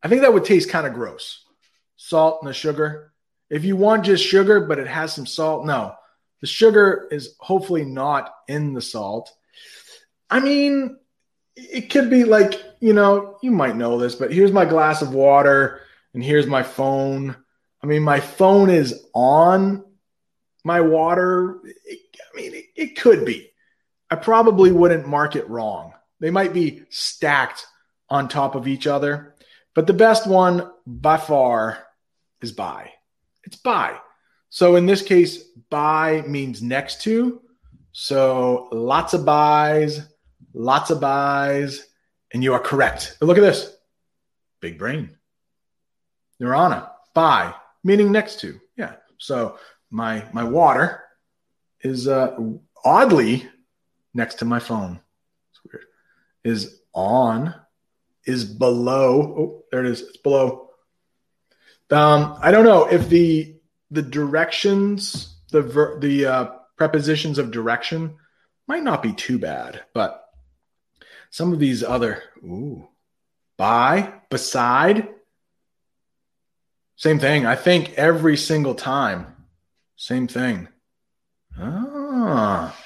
I 0.02 0.08
think 0.08 0.22
that 0.22 0.32
would 0.32 0.44
taste 0.44 0.70
kind 0.70 0.86
of 0.86 0.94
gross. 0.94 1.44
Salt 1.96 2.38
and 2.40 2.48
the 2.48 2.54
sugar. 2.54 3.12
If 3.50 3.64
you 3.64 3.76
want 3.76 4.04
just 4.04 4.24
sugar, 4.24 4.60
but 4.60 4.78
it 4.78 4.86
has 4.86 5.12
some 5.12 5.26
salt, 5.26 5.66
no. 5.66 5.94
The 6.40 6.46
sugar 6.46 7.08
is 7.10 7.36
hopefully 7.38 7.84
not 7.84 8.34
in 8.48 8.74
the 8.74 8.82
salt. 8.82 9.32
I 10.28 10.40
mean, 10.40 10.98
it 11.56 11.90
could 11.90 12.10
be 12.10 12.24
like, 12.24 12.62
you 12.80 12.92
know, 12.92 13.38
you 13.42 13.50
might 13.50 13.76
know 13.76 13.98
this, 13.98 14.14
but 14.14 14.32
here's 14.32 14.52
my 14.52 14.64
glass 14.64 15.02
of 15.02 15.14
water 15.14 15.80
and 16.12 16.22
here's 16.22 16.46
my 16.46 16.62
phone. 16.62 17.36
I 17.82 17.86
mean, 17.86 18.02
my 18.02 18.20
phone 18.20 18.70
is 18.70 19.06
on 19.14 19.84
my 20.64 20.80
water. 20.80 21.60
It, 21.84 21.98
I 22.32 22.36
mean, 22.36 22.54
it, 22.54 22.64
it 22.74 22.96
could 22.96 23.24
be. 23.24 23.50
I 24.10 24.16
probably 24.16 24.72
wouldn't 24.72 25.08
mark 25.08 25.36
it 25.36 25.48
wrong. 25.48 25.92
They 26.20 26.30
might 26.30 26.52
be 26.52 26.84
stacked 26.90 27.66
on 28.08 28.28
top 28.28 28.54
of 28.54 28.68
each 28.68 28.86
other, 28.86 29.34
but 29.74 29.86
the 29.86 29.92
best 29.92 30.26
one 30.26 30.70
by 30.86 31.16
far 31.16 31.78
is 32.40 32.52
by. 32.52 32.92
It's 33.44 33.56
by. 33.56 33.98
So 34.50 34.76
in 34.76 34.86
this 34.86 35.02
case, 35.02 35.42
by 35.70 36.22
means 36.22 36.62
next 36.62 37.02
to. 37.02 37.42
So 37.92 38.68
lots 38.72 39.14
of 39.14 39.24
buys, 39.24 40.00
lots 40.54 40.90
of 40.90 41.00
buys, 41.00 41.84
and 42.32 42.42
you 42.42 42.54
are 42.54 42.60
correct. 42.60 43.16
But 43.20 43.26
look 43.26 43.38
at 43.38 43.42
this 43.42 43.76
big 44.60 44.78
brain. 44.78 45.16
Nirana, 46.40 46.90
by, 47.12 47.54
meaning 47.82 48.10
next 48.10 48.40
to. 48.40 48.60
Yeah. 48.76 48.94
So 49.18 49.58
my 49.90 50.24
my 50.32 50.44
water 50.44 51.02
is 51.80 52.08
uh, 52.08 52.36
oddly 52.84 53.48
next 54.14 54.36
to 54.36 54.44
my 54.44 54.58
phone. 54.58 55.00
It's 55.50 55.60
weird. 55.72 55.84
Is 56.44 56.80
on, 56.92 57.54
is 58.24 58.44
below. 58.44 59.22
Oh, 59.22 59.64
there 59.70 59.84
it 59.84 59.90
is. 59.90 60.00
It's 60.00 60.16
below. 60.16 60.70
Um, 61.90 62.38
I 62.40 62.50
don't 62.50 62.64
know 62.64 62.86
if 62.86 63.08
the 63.08 63.56
the 63.90 64.02
directions, 64.02 65.36
the 65.50 65.62
ver- 65.62 66.00
the 66.00 66.26
uh, 66.26 66.44
prepositions 66.76 67.38
of 67.38 67.52
direction 67.52 68.16
might 68.66 68.82
not 68.82 69.02
be 69.02 69.12
too 69.12 69.38
bad, 69.38 69.82
but 69.92 70.23
some 71.34 71.52
of 71.52 71.58
these 71.58 71.82
other 71.82 72.22
ooh, 72.44 72.86
by, 73.56 74.12
beside, 74.30 75.08
same 76.94 77.18
thing. 77.18 77.44
I 77.44 77.56
think 77.56 77.94
every 77.94 78.36
single 78.36 78.76
time, 78.76 79.34
same 79.96 80.28
thing. 80.28 80.68
Ah, 81.58 82.78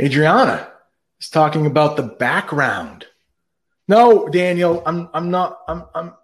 Adriana 0.00 0.72
is 1.20 1.28
talking 1.28 1.66
about 1.66 1.98
the 1.98 2.02
background. 2.04 3.04
No, 3.86 4.26
Daniel, 4.26 4.82
I'm 4.86 5.10
I'm 5.12 5.30
not. 5.30 5.58
I'm 5.68 5.84
I'm 5.94 6.14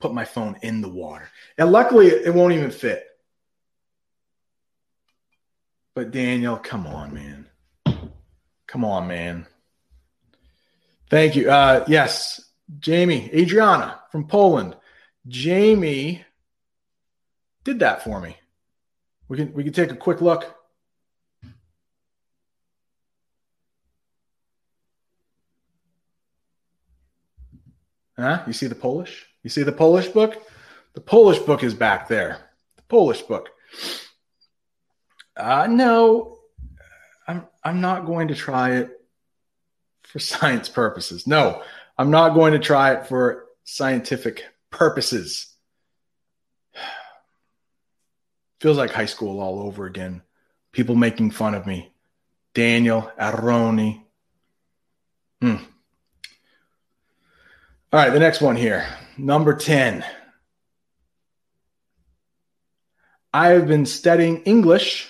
put 0.00 0.12
my 0.12 0.24
phone 0.24 0.56
in 0.62 0.80
the 0.80 0.88
water, 0.88 1.28
and 1.56 1.70
luckily 1.70 2.08
it 2.08 2.34
won't 2.34 2.54
even 2.54 2.72
fit. 2.72 3.06
But 5.94 6.10
Daniel, 6.10 6.56
come 6.56 6.88
on, 6.88 7.14
man. 7.14 7.46
Come 8.66 8.84
on, 8.84 9.06
man. 9.06 9.46
Thank 11.10 11.36
you. 11.36 11.50
Uh, 11.50 11.84
yes, 11.88 12.40
Jamie, 12.78 13.30
Adriana 13.32 14.00
from 14.12 14.26
Poland. 14.26 14.76
Jamie 15.26 16.24
did 17.64 17.78
that 17.80 18.02
for 18.02 18.20
me. 18.20 18.36
We 19.28 19.36
can 19.38 19.52
we 19.52 19.64
can 19.64 19.72
take 19.72 19.90
a 19.90 19.96
quick 19.96 20.20
look. 20.20 20.54
Huh? 28.16 28.42
You 28.46 28.52
see 28.52 28.66
the 28.66 28.74
Polish? 28.74 29.26
You 29.42 29.50
see 29.50 29.62
the 29.62 29.72
Polish 29.72 30.08
book? 30.08 30.42
The 30.94 31.00
Polish 31.00 31.38
book 31.38 31.62
is 31.62 31.72
back 31.72 32.08
there. 32.08 32.50
The 32.76 32.82
Polish 32.88 33.22
book. 33.22 33.48
Uh, 35.36 35.68
no, 35.70 36.38
I'm 37.26 37.46
I'm 37.62 37.80
not 37.80 38.06
going 38.06 38.28
to 38.28 38.34
try 38.34 38.72
it 38.72 38.97
for 40.08 40.18
science 40.18 40.68
purposes. 40.68 41.26
No, 41.26 41.62
I'm 41.96 42.10
not 42.10 42.34
going 42.34 42.52
to 42.52 42.58
try 42.58 42.94
it 42.94 43.06
for 43.06 43.46
scientific 43.64 44.44
purposes. 44.70 45.54
Feels 48.60 48.78
like 48.78 48.90
high 48.90 49.06
school 49.06 49.40
all 49.40 49.60
over 49.60 49.86
again. 49.86 50.22
People 50.72 50.96
making 50.96 51.30
fun 51.30 51.54
of 51.54 51.66
me. 51.66 51.92
Daniel 52.54 53.10
Aroni. 53.20 54.02
Hmm. 55.40 55.56
All 57.92 58.00
right, 58.00 58.10
the 58.10 58.18
next 58.18 58.40
one 58.40 58.56
here. 58.56 58.86
Number 59.16 59.54
10. 59.54 60.04
I 63.32 63.48
have 63.48 63.66
been 63.66 63.86
studying 63.86 64.42
English 64.42 65.08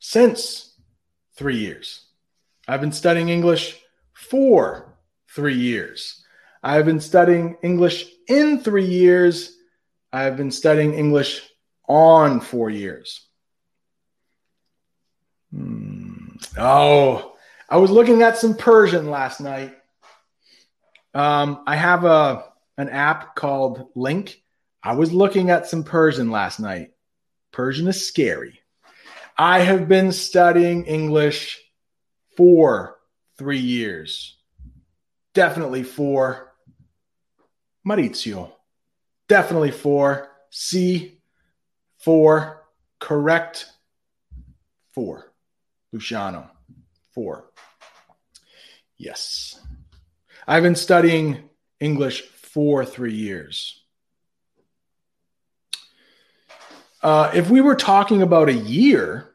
since 0.00 0.74
three 1.34 1.58
years. 1.58 2.05
I've 2.68 2.80
been 2.80 2.92
studying 2.92 3.28
English 3.28 3.78
for 4.12 4.96
three 5.28 5.56
years. 5.56 6.24
I've 6.62 6.84
been 6.84 7.00
studying 7.00 7.56
English 7.62 8.06
in 8.28 8.60
three 8.60 8.86
years. 8.86 9.56
I've 10.12 10.36
been 10.36 10.50
studying 10.50 10.94
English 10.94 11.48
on 11.88 12.40
four 12.40 12.70
years. 12.70 13.20
Hmm. 15.52 16.36
Oh, 16.58 17.36
I 17.68 17.76
was 17.76 17.90
looking 17.90 18.22
at 18.22 18.38
some 18.38 18.56
Persian 18.56 19.10
last 19.10 19.40
night. 19.40 19.76
Um, 21.14 21.62
I 21.66 21.76
have 21.76 22.04
a 22.04 22.44
an 22.78 22.88
app 22.88 23.36
called 23.36 23.88
Link. 23.94 24.42
I 24.82 24.94
was 24.94 25.12
looking 25.12 25.50
at 25.50 25.66
some 25.66 25.84
Persian 25.84 26.30
last 26.30 26.60
night. 26.60 26.90
Persian 27.52 27.88
is 27.88 28.06
scary. 28.06 28.60
I 29.38 29.60
have 29.60 29.88
been 29.88 30.12
studying 30.12 30.84
English 30.84 31.60
for 32.36 32.96
three 33.38 33.58
years. 33.58 34.36
Definitely 35.34 35.82
for 35.82 36.52
Maurizio. 37.86 38.52
Definitely 39.28 39.70
for 39.70 40.28
C. 40.50 41.20
For 41.98 42.62
correct. 43.00 43.66
For 44.92 45.32
Luciano. 45.92 46.50
For. 47.12 47.50
Yes. 48.96 49.60
I've 50.46 50.62
been 50.62 50.76
studying 50.76 51.48
English 51.80 52.22
for 52.22 52.84
three 52.84 53.14
years. 53.14 53.82
Uh, 57.02 57.30
if 57.34 57.50
we 57.50 57.60
were 57.60 57.76
talking 57.76 58.22
about 58.22 58.48
a 58.48 58.54
year, 58.54 59.32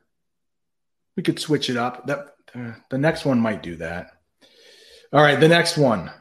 we 1.15 1.23
could 1.23 1.39
switch 1.39 1.69
it 1.69 1.77
up. 1.77 2.07
That 2.07 2.35
uh, 2.55 2.73
the 2.89 2.97
next 2.97 3.25
one 3.25 3.39
might 3.39 3.63
do 3.63 3.75
that. 3.77 4.11
All 5.13 5.21
right, 5.21 5.39
the 5.39 5.47
next 5.47 5.77
one. 5.77 6.11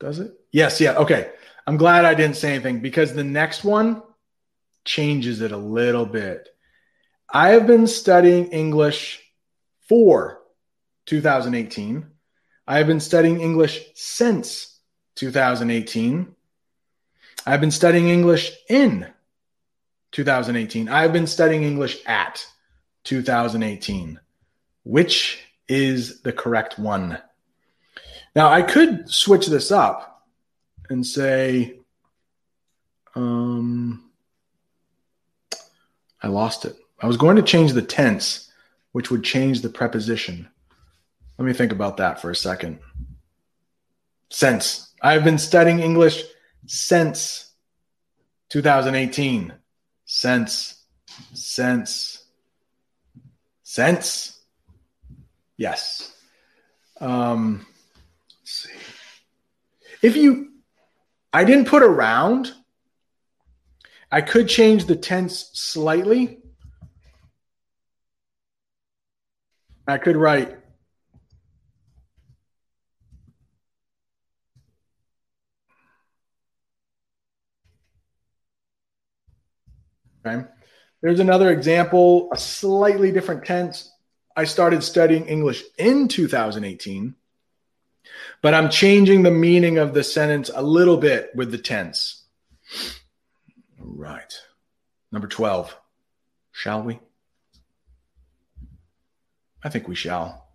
Does 0.00 0.18
it? 0.18 0.32
Yes, 0.52 0.80
yeah. 0.80 0.94
Okay. 0.96 1.30
I'm 1.66 1.76
glad 1.76 2.04
I 2.04 2.14
didn't 2.14 2.36
say 2.36 2.54
anything 2.54 2.80
because 2.80 3.12
the 3.12 3.24
next 3.24 3.64
one 3.64 4.02
changes 4.84 5.40
it 5.40 5.52
a 5.52 5.56
little 5.56 6.06
bit. 6.06 6.48
I 7.28 7.50
have 7.50 7.66
been 7.66 7.88
studying 7.88 8.46
English 8.46 9.20
for 9.88 10.40
2018. 11.06 12.06
I 12.68 12.78
have 12.78 12.86
been 12.86 13.00
studying 13.00 13.40
English 13.40 13.84
since 13.94 14.78
2018. 15.16 16.34
I've 17.44 17.60
been 17.60 17.70
studying 17.70 18.08
English 18.08 18.52
in 18.68 19.06
2018. 20.12 20.88
I've 20.88 21.12
been 21.12 21.26
studying 21.26 21.64
English 21.64 21.98
at 22.06 22.46
2018. 23.04 24.20
Which 24.86 25.40
is 25.66 26.20
the 26.20 26.32
correct 26.32 26.78
one? 26.78 27.18
Now, 28.36 28.50
I 28.50 28.62
could 28.62 29.10
switch 29.10 29.48
this 29.48 29.72
up 29.72 30.22
and 30.88 31.04
say, 31.04 31.80
um, 33.16 34.12
I 36.22 36.28
lost 36.28 36.64
it. 36.66 36.76
I 37.00 37.08
was 37.08 37.16
going 37.16 37.34
to 37.34 37.42
change 37.42 37.72
the 37.72 37.82
tense, 37.82 38.52
which 38.92 39.10
would 39.10 39.24
change 39.24 39.60
the 39.60 39.68
preposition. 39.68 40.48
Let 41.36 41.46
me 41.46 41.52
think 41.52 41.72
about 41.72 41.96
that 41.96 42.20
for 42.22 42.30
a 42.30 42.36
second. 42.36 42.78
Since 44.30 44.94
I've 45.02 45.24
been 45.24 45.38
studying 45.38 45.80
English 45.80 46.22
since 46.66 47.50
2018 48.50 49.52
Since, 50.04 50.84
since, 51.34 52.22
sense. 53.64 54.35
Yes. 55.56 56.14
Um, 57.00 57.66
let's 58.40 58.52
see. 58.52 58.70
If 60.02 60.16
you, 60.16 60.52
I 61.32 61.44
didn't 61.44 61.68
put 61.68 61.82
around. 61.82 62.52
I 64.10 64.20
could 64.20 64.48
change 64.48 64.84
the 64.84 64.96
tense 64.96 65.50
slightly. 65.54 66.38
I 69.88 69.98
could 69.98 70.16
write 70.16 70.56
Okay. 80.26 80.44
There's 81.02 81.20
another 81.20 81.50
example, 81.50 82.28
a 82.32 82.36
slightly 82.36 83.12
different 83.12 83.44
tense. 83.44 83.92
I 84.36 84.44
started 84.44 84.82
studying 84.82 85.26
English 85.26 85.62
in 85.78 86.08
2018, 86.08 87.14
but 88.42 88.52
I'm 88.52 88.68
changing 88.68 89.22
the 89.22 89.30
meaning 89.30 89.78
of 89.78 89.94
the 89.94 90.04
sentence 90.04 90.50
a 90.54 90.62
little 90.62 90.98
bit 90.98 91.30
with 91.34 91.50
the 91.50 91.58
tense. 91.58 92.24
Right. 93.78 94.34
Number 95.10 95.26
12. 95.26 95.74
Shall 96.52 96.82
we? 96.82 97.00
I 99.64 99.70
think 99.70 99.88
we 99.88 99.94
shall. 99.94 100.46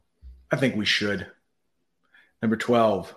I 0.51 0.57
think 0.57 0.75
we 0.75 0.85
should. 0.85 1.25
Number 2.39 2.57
12. 2.57 3.15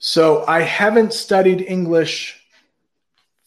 So 0.00 0.44
I 0.46 0.62
haven't 0.62 1.12
studied 1.12 1.60
English 1.60 2.40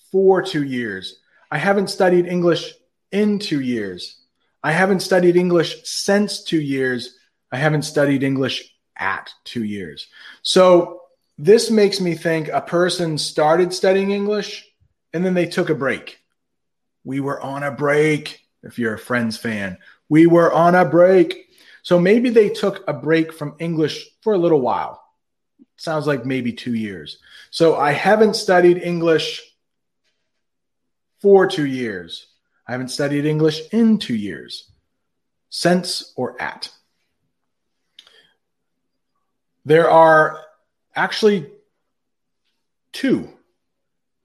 for 0.09 0.41
two 0.41 0.63
years. 0.63 1.19
I 1.49 1.57
haven't 1.57 1.89
studied 1.89 2.27
English 2.27 2.73
in 3.11 3.39
two 3.39 3.59
years. 3.59 4.20
I 4.63 4.71
haven't 4.71 4.99
studied 5.01 5.35
English 5.35 5.83
since 5.83 6.43
two 6.43 6.61
years. 6.61 7.17
I 7.51 7.57
haven't 7.57 7.83
studied 7.83 8.23
English 8.23 8.73
at 8.97 9.31
two 9.43 9.63
years. 9.63 10.07
So 10.43 11.01
this 11.37 11.71
makes 11.71 11.99
me 11.99 12.13
think 12.15 12.47
a 12.49 12.61
person 12.61 13.17
started 13.17 13.73
studying 13.73 14.11
English 14.11 14.67
and 15.13 15.25
then 15.25 15.33
they 15.33 15.47
took 15.47 15.69
a 15.69 15.75
break. 15.75 16.19
We 17.03 17.19
were 17.19 17.41
on 17.41 17.63
a 17.63 17.71
break. 17.71 18.39
If 18.63 18.77
you're 18.77 18.93
a 18.93 18.99
Friends 18.99 19.37
fan, 19.37 19.79
we 20.07 20.27
were 20.27 20.53
on 20.53 20.75
a 20.75 20.85
break. 20.85 21.49
So 21.81 21.99
maybe 21.99 22.29
they 22.29 22.49
took 22.49 22.83
a 22.87 22.93
break 22.93 23.33
from 23.33 23.55
English 23.57 24.07
for 24.21 24.33
a 24.33 24.37
little 24.37 24.61
while. 24.61 25.01
Sounds 25.77 26.05
like 26.05 26.25
maybe 26.25 26.53
two 26.53 26.75
years. 26.75 27.17
So 27.49 27.75
I 27.75 27.91
haven't 27.91 28.35
studied 28.35 28.77
English 28.77 29.41
for 31.21 31.47
two 31.47 31.65
years. 31.65 32.27
I 32.71 32.75
haven't 32.75 32.87
studied 32.87 33.25
English 33.25 33.63
in 33.73 33.97
two 33.97 34.15
years. 34.15 34.71
Since 35.49 36.13
or 36.15 36.41
at. 36.41 36.69
There 39.65 39.89
are 39.89 40.39
actually 40.95 41.49
two 42.93 43.27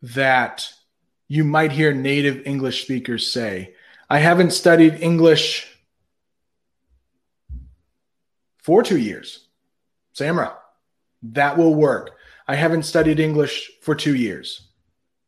that 0.00 0.72
you 1.26 1.42
might 1.42 1.72
hear 1.72 1.92
native 1.92 2.46
English 2.46 2.84
speakers 2.84 3.32
say. 3.32 3.74
I 4.08 4.20
haven't 4.20 4.52
studied 4.52 5.02
English 5.02 5.66
for 8.62 8.84
two 8.84 8.98
years. 8.98 9.48
Samra, 10.14 10.54
that 11.20 11.58
will 11.58 11.74
work. 11.74 12.12
I 12.46 12.54
haven't 12.54 12.84
studied 12.84 13.18
English 13.18 13.72
for 13.82 13.96
two 13.96 14.14
years. 14.14 14.68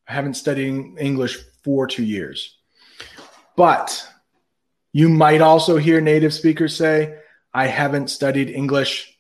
I 0.07 0.13
haven't 0.13 0.35
studied 0.35 0.95
English 1.01 1.37
for 1.65 1.89
two 1.89 2.05
years. 2.05 2.58
But 3.59 4.09
you 4.93 5.09
might 5.09 5.41
also 5.41 5.79
hear 5.79 6.01
native 6.01 6.33
speakers 6.33 6.77
say, 6.77 7.19
I 7.53 7.67
haven't 7.67 8.07
studied 8.09 8.51
English 8.51 9.19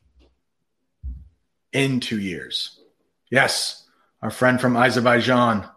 in 1.72 1.98
two 1.98 2.20
years. 2.20 2.78
Yes, 3.32 3.84
our 4.22 4.30
friend 4.30 4.60
from 4.60 4.76
Azerbaijan 4.76 5.68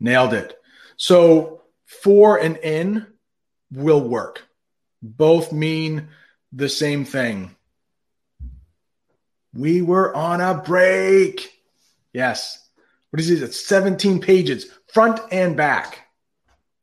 nailed 0.00 0.34
it. 0.34 0.58
So, 0.96 1.62
for 1.84 2.36
and 2.36 2.56
in 2.56 3.06
will 3.70 4.00
work. 4.00 4.42
Both 5.00 5.52
mean 5.52 6.08
the 6.52 6.68
same 6.68 7.04
thing. 7.04 7.54
We 9.54 9.82
were 9.82 10.12
on 10.16 10.40
a 10.40 10.54
break. 10.54 11.48
Yes. 12.12 12.58
What 13.10 13.20
is 13.20 13.30
it? 13.30 13.40
It's 13.40 13.64
17 13.64 14.20
pages, 14.20 14.66
front 14.92 15.20
and 15.30 15.56
back. 15.56 16.03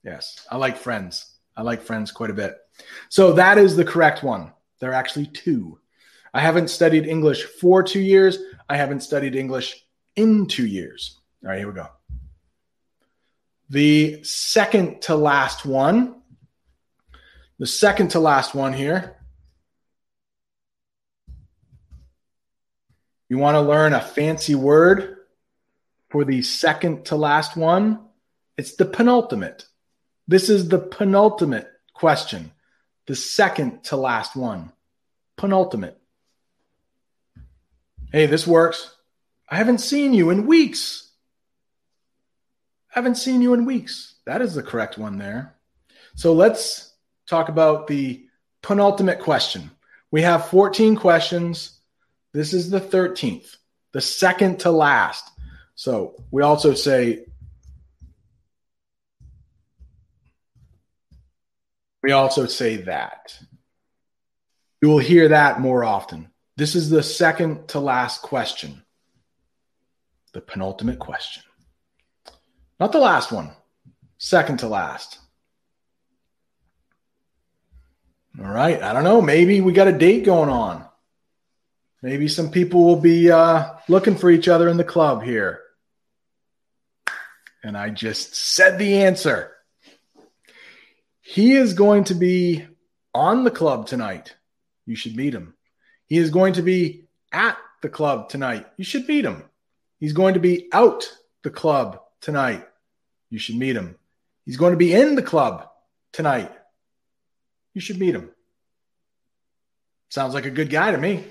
Yes. 0.04 0.46
I 0.50 0.58
like 0.58 0.78
friends. 0.78 1.26
I 1.56 1.62
like 1.62 1.82
friends 1.82 2.12
quite 2.12 2.30
a 2.30 2.34
bit. 2.34 2.58
So 3.10 3.34
that 3.34 3.58
is 3.58 3.76
the 3.76 3.86
correct 3.86 4.24
one. 4.24 4.54
There 4.80 4.92
are 4.92 4.96
actually 4.96 5.28
two. 5.28 5.80
I 6.34 6.42
haven't 6.42 6.70
studied 6.70 7.06
English 7.06 7.44
for 7.44 7.84
two 7.84 8.00
years. 8.00 8.38
I 8.70 8.78
haven't 8.78 9.02
studied 9.02 9.36
English 9.36 9.86
in 10.16 10.48
two 10.48 10.66
years. 10.66 11.20
All 11.44 11.50
right, 11.50 11.60
here 11.60 11.68
we 11.68 11.74
go. 11.74 11.88
The 13.70 14.24
second 14.24 15.02
to 15.04 15.16
last 15.16 15.66
one, 15.66 16.22
the 17.60 17.68
second 17.68 18.12
to 18.12 18.20
last 18.20 18.56
one 18.56 18.74
here. 18.74 19.18
You 23.30 23.38
want 23.38 23.56
to 23.56 23.62
learn 23.62 23.94
a 23.94 24.02
fancy 24.02 24.56
word 24.56 25.18
for 26.10 26.26
the 26.26 26.42
second 26.42 27.06
to 27.06 27.16
last 27.16 27.56
one? 27.56 28.00
It's 28.58 28.76
the 28.76 28.86
penultimate. 28.86 29.66
This 30.32 30.48
is 30.48 30.70
the 30.70 30.80
penultimate 30.80 31.70
question, 31.94 32.54
the 33.06 33.18
second 33.18 33.84
to 33.84 33.98
last 33.98 34.34
one. 34.34 34.72
Penultimate. 35.36 36.00
Hey, 38.14 38.28
this 38.28 38.48
works. 38.48 38.96
I 39.50 39.58
haven't 39.58 39.80
seen 39.80 40.14
you 40.14 40.30
in 40.30 40.48
weeks. 40.48 41.12
I 42.96 43.00
haven't 43.00 43.16
seen 43.16 43.42
you 43.42 43.54
in 43.54 43.66
weeks. 43.66 44.16
That 44.26 44.42
is 44.42 44.56
the 44.56 44.64
correct 44.64 44.98
one 44.98 45.18
there. 45.18 45.54
So 46.16 46.32
let's 46.32 46.94
talk 47.28 47.50
about 47.50 47.88
the 47.88 48.26
penultimate 48.62 49.20
question. 49.20 49.70
We 50.12 50.22
have 50.22 50.48
14 50.48 50.96
questions. 50.96 51.78
This 52.32 52.54
is 52.54 52.70
the 52.70 52.80
13th, 52.80 53.58
the 53.92 54.00
second 54.00 54.62
to 54.62 54.72
last. 54.72 55.30
So 55.76 56.24
we 56.32 56.42
also 56.42 56.74
say, 56.74 57.26
we 62.04 62.12
also 62.12 62.46
say 62.46 62.78
that. 62.78 63.38
You 64.82 64.90
will 64.90 65.00
hear 65.00 65.30
that 65.30 65.60
more 65.60 65.84
often. 65.84 66.30
This 66.58 66.76
is 66.76 66.90
the 66.90 67.04
second 67.04 67.70
to 67.70 67.80
last 67.80 68.22
question, 68.22 68.84
the 70.34 70.42
penultimate 70.42 71.00
question. 71.00 71.44
Not 72.80 72.92
the 72.92 73.00
last 73.00 73.32
one, 73.32 73.52
second 74.18 74.60
to 74.60 74.68
last. 74.68 75.20
All 78.40 78.50
right. 78.50 78.82
I 78.82 78.94
don't 78.94 79.04
know. 79.04 79.22
Maybe 79.22 79.62
we 79.62 79.74
got 79.74 79.88
a 79.88 79.92
date 79.92 80.24
going 80.24 80.50
on. 80.50 80.86
Maybe 82.02 82.28
some 82.28 82.50
people 82.50 82.86
will 82.86 83.00
be 83.00 83.30
uh, 83.30 83.74
looking 83.88 84.16
for 84.16 84.32
each 84.32 84.48
other 84.48 84.68
in 84.70 84.78
the 84.78 84.84
club 84.84 85.22
here. 85.24 85.62
And 87.64 87.78
I 87.78 87.90
just 87.90 88.36
said 88.36 88.80
the 88.80 89.04
answer. 89.04 89.52
He 91.32 91.54
is 91.54 91.74
going 91.74 92.04
to 92.06 92.14
be 92.14 92.68
on 93.14 93.46
the 93.46 93.52
club 93.52 93.88
tonight. 93.88 94.36
You 94.86 94.98
should 94.98 95.16
meet 95.16 95.34
him. 95.34 95.54
He 96.08 96.18
is 96.18 96.30
going 96.30 96.56
to 96.56 96.62
be 96.62 97.06
at 97.32 97.58
the 97.82 97.88
club 97.88 98.28
tonight. 98.28 98.68
You 98.76 98.84
should 98.84 99.08
meet 99.08 99.24
him. 99.24 99.46
He's 99.98 100.12
going 100.12 100.34
to 100.34 100.42
be 100.42 100.68
out 100.74 101.10
the 101.44 101.50
club 101.50 102.02
tonight. 102.20 102.68
You 103.30 103.40
should 103.40 103.56
meet 103.56 103.78
him. 103.78 103.96
He's 104.46 104.58
going 104.58 104.72
to 104.72 104.78
be 104.78 104.94
in 104.94 105.16
the 105.16 105.22
club 105.22 105.70
tonight. 106.12 106.52
You 107.74 107.80
should 107.80 107.98
meet 107.98 108.14
him. 108.14 108.32
Sounds 110.10 110.34
like 110.34 110.46
a 110.46 110.52
good 110.52 110.70
guy 110.70 110.92
to 110.92 110.98
me. 110.98 111.24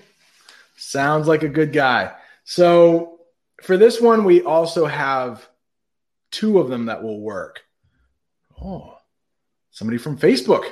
Sounds 0.79 1.29
like 1.29 1.43
a 1.43 1.49
good 1.49 1.75
guy. 1.75 2.15
So 2.45 3.21
for 3.61 3.77
this 3.77 4.01
one, 4.01 4.25
we 4.25 4.41
also 4.41 4.87
have 4.87 5.47
two 6.31 6.59
of 6.59 6.71
them 6.71 6.87
that 6.87 7.03
will 7.03 7.21
work. 7.21 7.61
Oh, 8.65 8.97
somebody 9.81 9.97
from 9.97 10.19
Facebook. 10.19 10.65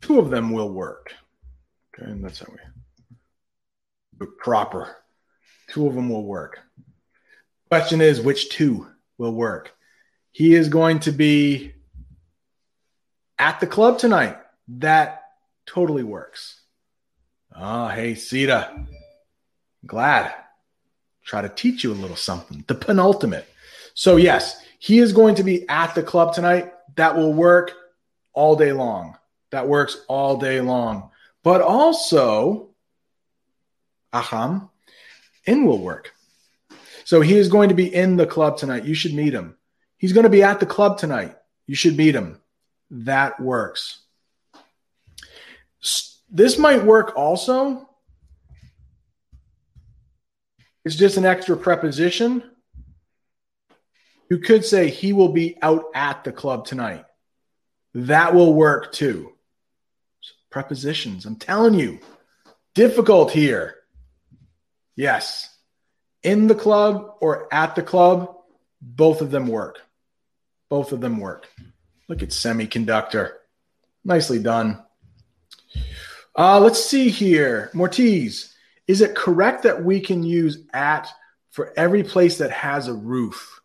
two 0.00 0.18
of 0.18 0.30
them 0.30 0.50
will 0.50 0.70
work. 0.70 1.12
Okay, 1.94 2.10
and 2.10 2.24
that's 2.24 2.38
how 2.38 2.46
we 2.50 2.56
look 4.18 4.38
proper. 4.38 4.96
Two 5.68 5.86
of 5.86 5.94
them 5.94 6.08
will 6.08 6.24
work. 6.24 6.58
Question 7.68 8.00
is, 8.00 8.22
which 8.22 8.48
two 8.48 8.88
will 9.18 9.34
work? 9.34 9.72
He 10.32 10.54
is 10.54 10.70
going 10.70 11.00
to 11.00 11.12
be 11.12 11.74
at 13.38 13.60
the 13.60 13.66
club 13.66 13.98
tonight. 13.98 14.38
That 14.66 15.24
totally 15.66 16.04
works. 16.04 16.62
Oh, 17.54 17.88
hey, 17.88 18.14
Sita. 18.14 18.86
Glad. 19.86 20.34
Try 21.30 21.42
to 21.42 21.48
teach 21.48 21.84
you 21.84 21.92
a 21.92 21.94
little 21.94 22.16
something. 22.16 22.64
The 22.66 22.74
penultimate. 22.74 23.48
So, 23.94 24.16
yes, 24.16 24.60
he 24.80 24.98
is 24.98 25.12
going 25.12 25.36
to 25.36 25.44
be 25.44 25.68
at 25.68 25.94
the 25.94 26.02
club 26.02 26.34
tonight. 26.34 26.72
That 26.96 27.16
will 27.16 27.32
work 27.32 27.72
all 28.34 28.56
day 28.56 28.72
long 28.72 29.16
that 29.50 29.68
works 29.68 29.98
all 30.08 30.36
day 30.36 30.60
long. 30.60 31.10
But 31.42 31.60
also, 31.60 32.70
aham, 34.12 34.68
in 35.44 35.64
will 35.64 35.82
work. 35.82 36.12
So 37.04 37.20
he 37.20 37.36
is 37.36 37.48
going 37.48 37.70
to 37.70 37.74
be 37.74 37.92
in 37.92 38.16
the 38.16 38.26
club 38.26 38.56
tonight. 38.56 38.84
You 38.84 38.94
should 38.94 39.14
meet 39.14 39.32
him. 39.32 39.56
He's 39.96 40.12
going 40.12 40.24
to 40.24 40.30
be 40.30 40.42
at 40.42 40.60
the 40.60 40.66
club 40.66 40.98
tonight. 40.98 41.36
You 41.66 41.74
should 41.74 41.96
meet 41.96 42.14
him. 42.14 42.40
That 42.90 43.40
works. 43.40 44.00
This 46.30 46.58
might 46.58 46.84
work 46.84 47.16
also. 47.16 47.88
It's 50.90 50.98
just 50.98 51.18
an 51.18 51.24
extra 51.24 51.56
preposition. 51.56 52.42
You 54.28 54.38
could 54.38 54.64
say 54.64 54.90
he 54.90 55.12
will 55.12 55.28
be 55.28 55.56
out 55.62 55.84
at 55.94 56.24
the 56.24 56.32
club 56.32 56.66
tonight. 56.66 57.04
That 57.94 58.34
will 58.34 58.52
work 58.52 58.90
too 58.90 59.30
prepositions. 60.50 61.26
I'm 61.26 61.36
telling 61.36 61.74
you, 61.74 62.00
difficult 62.74 63.30
here. 63.30 63.76
Yes. 64.96 65.56
In 66.24 66.48
the 66.48 66.56
club 66.56 67.14
or 67.20 67.46
at 67.54 67.76
the 67.76 67.84
club, 67.84 68.34
both 68.82 69.20
of 69.20 69.30
them 69.30 69.46
work. 69.46 69.78
Both 70.70 70.90
of 70.90 71.00
them 71.00 71.18
work. 71.20 71.46
Look 72.08 72.24
at 72.24 72.30
semiconductor. 72.30 73.34
Nicely 74.04 74.40
done. 74.40 74.82
Uh, 76.36 76.58
let's 76.58 76.84
see 76.84 77.10
here. 77.10 77.70
Mortiz, 77.74 78.50
is 78.90 79.02
it 79.02 79.14
correct 79.14 79.62
that 79.62 79.84
we 79.84 80.00
can 80.00 80.24
use 80.24 80.58
at 80.72 81.08
for 81.52 81.72
every 81.76 82.02
place 82.02 82.38
that 82.38 82.50
has 82.50 82.88
a 82.88 82.92
roof? 82.92 83.60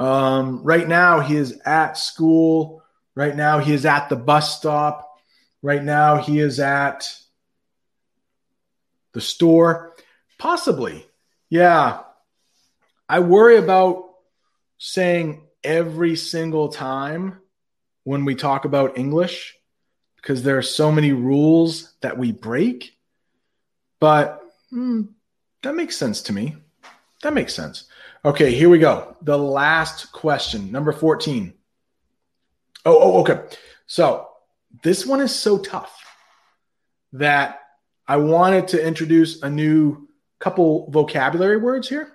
Um, 0.00 0.64
right 0.64 0.88
now, 0.88 1.20
he 1.20 1.36
is 1.36 1.60
at 1.64 1.96
school. 1.96 2.82
Right 3.14 3.36
now, 3.36 3.60
he 3.60 3.72
is 3.72 3.86
at 3.86 4.08
the 4.08 4.16
bus 4.16 4.56
stop. 4.56 5.08
Right 5.62 5.84
now, 5.84 6.16
he 6.16 6.40
is 6.40 6.58
at 6.58 7.16
the 9.12 9.20
store. 9.20 9.94
Possibly. 10.36 11.06
Yeah. 11.48 12.00
I 13.08 13.20
worry 13.20 13.56
about 13.56 14.04
saying 14.78 15.46
every 15.62 16.16
single 16.16 16.70
time 16.70 17.38
when 18.02 18.24
we 18.24 18.34
talk 18.34 18.64
about 18.64 18.98
English 18.98 19.54
because 20.16 20.42
there 20.42 20.58
are 20.58 20.62
so 20.62 20.90
many 20.90 21.12
rules 21.12 21.94
that 22.00 22.18
we 22.18 22.32
break. 22.32 22.97
But 24.00 24.42
hmm, 24.70 25.02
that 25.62 25.74
makes 25.74 25.96
sense 25.96 26.22
to 26.22 26.32
me. 26.32 26.56
That 27.22 27.34
makes 27.34 27.54
sense. 27.54 27.84
Okay, 28.24 28.52
here 28.52 28.68
we 28.68 28.78
go. 28.78 29.16
The 29.22 29.38
last 29.38 30.12
question, 30.12 30.70
number 30.70 30.92
14. 30.92 31.52
Oh, 32.84 32.98
oh, 33.00 33.20
okay. 33.20 33.56
So 33.86 34.28
this 34.82 35.04
one 35.04 35.20
is 35.20 35.34
so 35.34 35.58
tough 35.58 36.04
that 37.12 37.60
I 38.06 38.16
wanted 38.16 38.68
to 38.68 38.86
introduce 38.86 39.42
a 39.42 39.50
new 39.50 40.08
couple 40.38 40.90
vocabulary 40.90 41.56
words 41.56 41.88
here. 41.88 42.12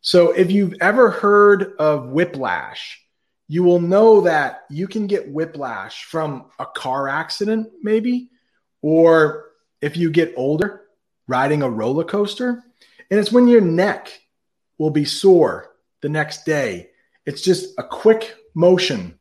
So 0.00 0.32
if 0.32 0.50
you've 0.50 0.74
ever 0.80 1.10
heard 1.10 1.74
of 1.78 2.08
whiplash, 2.08 3.00
you 3.48 3.62
will 3.62 3.80
know 3.80 4.22
that 4.22 4.62
you 4.70 4.88
can 4.88 5.06
get 5.06 5.30
whiplash 5.30 6.04
from 6.04 6.46
a 6.58 6.66
car 6.66 7.08
accident, 7.08 7.68
maybe, 7.82 8.30
or 8.80 9.51
if 9.82 9.96
you 9.96 10.10
get 10.10 10.32
older, 10.36 10.82
riding 11.26 11.62
a 11.62 11.68
roller 11.68 12.04
coaster. 12.04 12.64
And 13.10 13.20
it's 13.20 13.32
when 13.32 13.48
your 13.48 13.60
neck 13.60 14.20
will 14.78 14.90
be 14.90 15.04
sore 15.04 15.74
the 16.00 16.08
next 16.08 16.46
day. 16.46 16.90
It's 17.26 17.42
just 17.42 17.74
a 17.76 17.82
quick 17.82 18.34
motion 18.54 19.18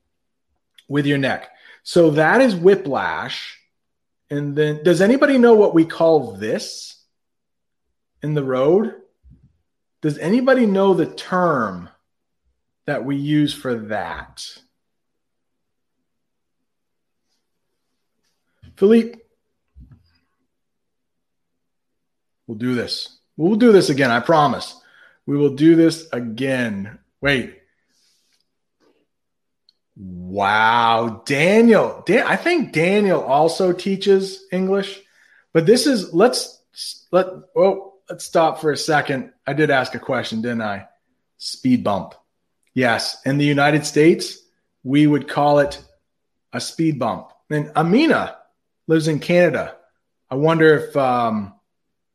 with 0.87 1.05
your 1.05 1.17
neck. 1.17 1.49
So 1.83 2.11
that 2.11 2.41
is 2.41 2.55
whiplash. 2.55 3.57
And 4.29 4.55
then, 4.55 4.83
does 4.83 5.01
anybody 5.01 5.37
know 5.37 5.55
what 5.55 5.73
we 5.73 5.83
call 5.83 6.33
this 6.33 7.03
in 8.21 8.33
the 8.33 8.43
road? 8.43 8.93
Does 10.01 10.17
anybody 10.17 10.65
know 10.65 10.93
the 10.93 11.05
term 11.05 11.89
that 12.85 13.03
we 13.03 13.17
use 13.17 13.53
for 13.53 13.75
that? 13.75 14.57
Philippe, 18.77 19.20
we'll 22.51 22.57
do 22.57 22.75
this. 22.75 23.17
We'll 23.37 23.55
do 23.55 23.71
this 23.71 23.89
again, 23.89 24.11
I 24.11 24.19
promise. 24.19 24.75
We 25.25 25.37
will 25.37 25.55
do 25.55 25.77
this 25.77 26.09
again. 26.11 26.99
Wait. 27.21 27.57
Wow, 29.95 31.23
Daniel. 31.25 32.03
Dan, 32.05 32.27
I 32.27 32.35
think 32.35 32.73
Daniel 32.73 33.21
also 33.21 33.71
teaches 33.71 34.43
English, 34.51 34.99
but 35.53 35.65
this 35.65 35.87
is 35.87 36.13
let's 36.13 36.61
let 37.11 37.27
oh 37.55 37.93
let's 38.09 38.25
stop 38.25 38.59
for 38.59 38.71
a 38.71 38.77
second. 38.77 39.31
I 39.47 39.53
did 39.53 39.69
ask 39.69 39.95
a 39.95 39.99
question, 39.99 40.41
didn't 40.41 40.63
I? 40.63 40.87
Speed 41.37 41.85
bump. 41.85 42.15
Yes, 42.73 43.21
in 43.25 43.37
the 43.37 43.45
United 43.45 43.85
States, 43.85 44.39
we 44.83 45.07
would 45.07 45.29
call 45.29 45.59
it 45.59 45.81
a 46.51 46.59
speed 46.59 46.99
bump. 46.99 47.31
And 47.49 47.71
Amina 47.77 48.35
lives 48.87 49.07
in 49.07 49.19
Canada. 49.19 49.77
I 50.29 50.35
wonder 50.35 50.77
if 50.77 50.97
um, 50.97 51.53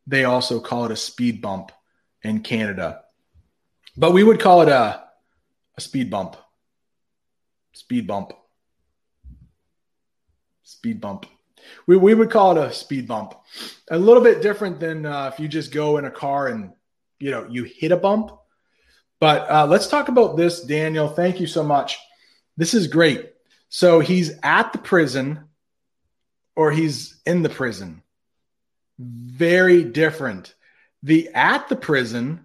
they 0.07 0.25
also 0.25 0.61
call 0.61 0.85
it 0.85 0.91
a 0.93 0.97
speed 0.97 1.41
bump 1.41 1.73
in 2.23 2.41
Canada. 2.41 3.03
But 3.97 4.13
we 4.13 4.23
would 4.23 4.41
call 4.41 4.63
it 4.63 4.69
a, 4.69 5.05
a 5.77 5.81
speed 5.81 6.11
bump. 6.11 6.37
Speed 7.73 8.07
bump. 8.07 8.33
Speed 10.63 11.01
bump. 11.01 11.27
We, 11.87 11.97
we 11.97 12.15
would 12.15 12.31
call 12.31 12.57
it 12.57 12.65
a 12.65 12.73
speed 12.73 13.09
bump. 13.09 13.35
A 13.91 13.99
little 13.99 14.23
bit 14.23 14.43
different 14.43 14.81
than 14.81 15.07
uh, 15.07 15.31
if 15.33 15.41
you 15.41 15.49
just 15.49 15.73
go 15.73 15.99
in 15.99 16.05
a 16.05 16.11
car 16.11 16.49
and 16.49 16.73
you 17.19 17.31
know 17.31 17.47
you 17.49 17.65
hit 17.65 17.93
a 17.93 17.97
bump 17.97 18.31
but 19.21 19.51
uh, 19.51 19.67
let's 19.67 19.87
talk 19.87 20.09
about 20.09 20.37
this, 20.37 20.63
Daniel. 20.63 21.09
Thank 21.09 21.41
you 21.41 21.47
so 21.47 21.63
much. 21.63 21.99
This 22.57 22.75
is 22.75 22.87
great. 22.87 23.33
So 23.69 24.01
he's 24.01 24.33
at 24.43 24.73
the 24.73 24.79
prison 24.79 25.45
or 26.55 26.71
he's 26.71 27.21
in 27.27 27.43
the 27.43 27.49
prison. 27.49 28.03
Very 28.99 29.85
different. 29.85 30.55
The 31.03 31.31
at 31.35 31.69
the 31.69 31.77
prison 31.77 32.45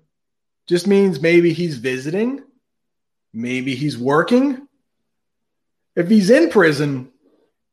just 0.67 0.87
means 0.87 1.21
maybe 1.21 1.53
he's 1.53 1.77
visiting, 1.77 2.43
maybe 3.33 3.75
he's 3.75 3.97
working. 3.97 4.67
If 5.95 6.07
he's 6.07 6.29
in 6.29 6.49
prison, 6.49 7.11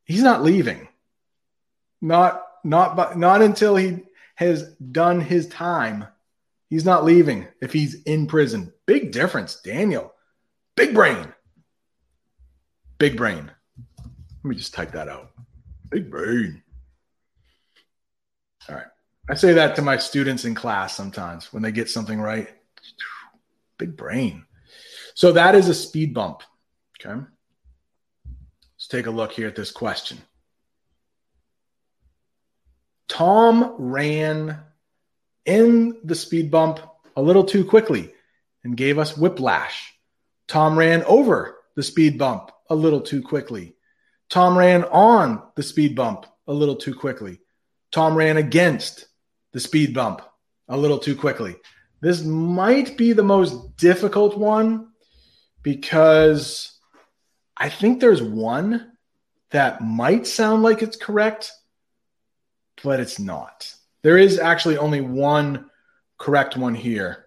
he's 0.05 0.23
not 0.23 0.43
leaving. 0.43 0.89
Not 2.01 2.45
not 2.65 2.97
but 2.97 3.19
not 3.19 3.43
until 3.43 3.77
he 3.77 4.05
has 4.37 4.69
done 4.75 5.21
his 5.21 5.49
time 5.49 6.07
He's 6.71 6.85
not 6.85 7.05
leaving 7.05 7.49
if 7.63 7.73
he's 7.73 8.03
in 8.03 8.27
prison. 8.27 8.73
Big 8.87 9.11
difference, 9.11 9.61
Daniel. 9.61 10.13
Big 10.77 10.93
brain. 10.93 11.33
Big 12.99 13.17
brain. 13.17 13.51
Let 13.99 14.45
me 14.45 14.55
just 14.55 14.75
type 14.75 14.93
that 14.93 15.09
out. 15.09 15.31
Big 15.91 16.11
brain. 16.11 16.63
All 18.69 18.77
right. 18.77 18.87
I 19.29 19.35
say 19.35 19.55
that 19.55 19.77
to 19.77 19.83
my 19.83 19.99
students 19.99 20.45
in 20.45 20.55
class 20.55 20.97
sometimes 20.97 21.53
when 21.53 21.63
they 21.63 21.73
get 21.73 21.91
something 21.91 22.21
right. 22.21 22.49
Big 23.79 23.97
brain. 23.97 24.45
So 25.15 25.33
that 25.33 25.55
is 25.55 25.69
a 25.69 25.75
speed 25.75 26.15
bump. 26.15 26.43
Okay. 27.01 27.21
Let's 28.77 28.89
take 28.89 29.07
a 29.07 29.11
look 29.11 29.33
here 29.33 29.49
at 29.49 29.57
this 29.57 29.71
question. 29.71 30.19
Tom 33.09 33.75
ran 33.79 34.61
in 35.45 35.99
the 36.05 36.15
speed 36.15 36.51
bump 36.51 36.81
a 37.17 37.23
little 37.23 37.45
too 37.45 37.65
quickly 37.65 38.13
and 38.65 38.77
gave 38.77 38.99
us 38.99 39.17
whiplash. 39.17 39.95
Tom 40.47 40.79
ran 40.79 41.03
over 41.05 41.57
the 41.75 41.83
speed 41.83 42.19
bump 42.19 42.51
a 42.71 42.75
little 42.75 43.01
too 43.01 43.23
quickly. 43.23 43.75
Tom 44.29 44.57
ran 44.57 44.85
on 44.85 45.43
the 45.57 45.63
speed 45.63 45.97
bump 45.97 46.27
a 46.47 46.53
little 46.53 46.77
too 46.77 46.95
quickly. 46.95 47.41
Tom 47.91 48.15
ran 48.15 48.37
against 48.37 49.07
the 49.53 49.61
speed 49.61 49.95
bump 49.95 50.23
a 50.69 50.77
little 50.77 50.99
too 50.99 51.17
quickly. 51.17 51.57
This 52.01 52.23
might 52.23 52.97
be 52.97 53.13
the 53.13 53.23
most 53.23 53.77
difficult 53.77 54.37
one 54.37 54.89
because 55.63 56.79
I 57.57 57.69
think 57.69 58.01
there's 58.01 58.23
one 58.23 58.93
that 59.51 59.81
might 59.81 60.27
sound 60.27 60.63
like 60.63 60.83
it's 60.83 60.97
correct, 60.97 61.51
but 62.85 63.01
it's 63.01 63.19
not. 63.19 63.73
There 64.03 64.19
is 64.19 64.39
actually 64.39 64.77
only 64.77 65.01
one 65.01 65.71
correct 66.19 66.57
one 66.57 66.75
here. 66.75 67.27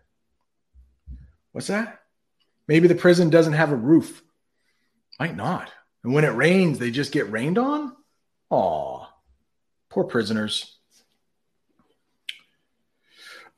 What's 1.51 1.67
that? 1.67 1.99
Maybe 2.67 2.87
the 2.87 2.95
prison 2.95 3.29
doesn't 3.29 3.53
have 3.53 3.71
a 3.71 3.75
roof. 3.75 4.23
Might 5.19 5.35
not. 5.35 5.69
And 6.03 6.13
when 6.13 6.23
it 6.23 6.29
rains, 6.29 6.79
they 6.79 6.91
just 6.91 7.11
get 7.11 7.31
rained 7.31 7.57
on? 7.57 7.95
Aw, 8.49 9.00
poor 9.91 10.03
prisoners. 10.03 10.77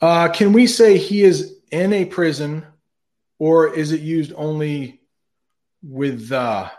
Uh, 0.01 0.27
can 0.27 0.51
we 0.51 0.67
say 0.67 0.97
he 0.97 1.23
is 1.23 1.55
in 1.71 1.93
a 1.93 2.03
prison 2.03 2.65
or 3.39 3.73
is 3.73 3.91
it 3.91 4.01
used 4.01 4.33
only 4.35 4.99
with 5.81 6.31
uh 6.31 6.69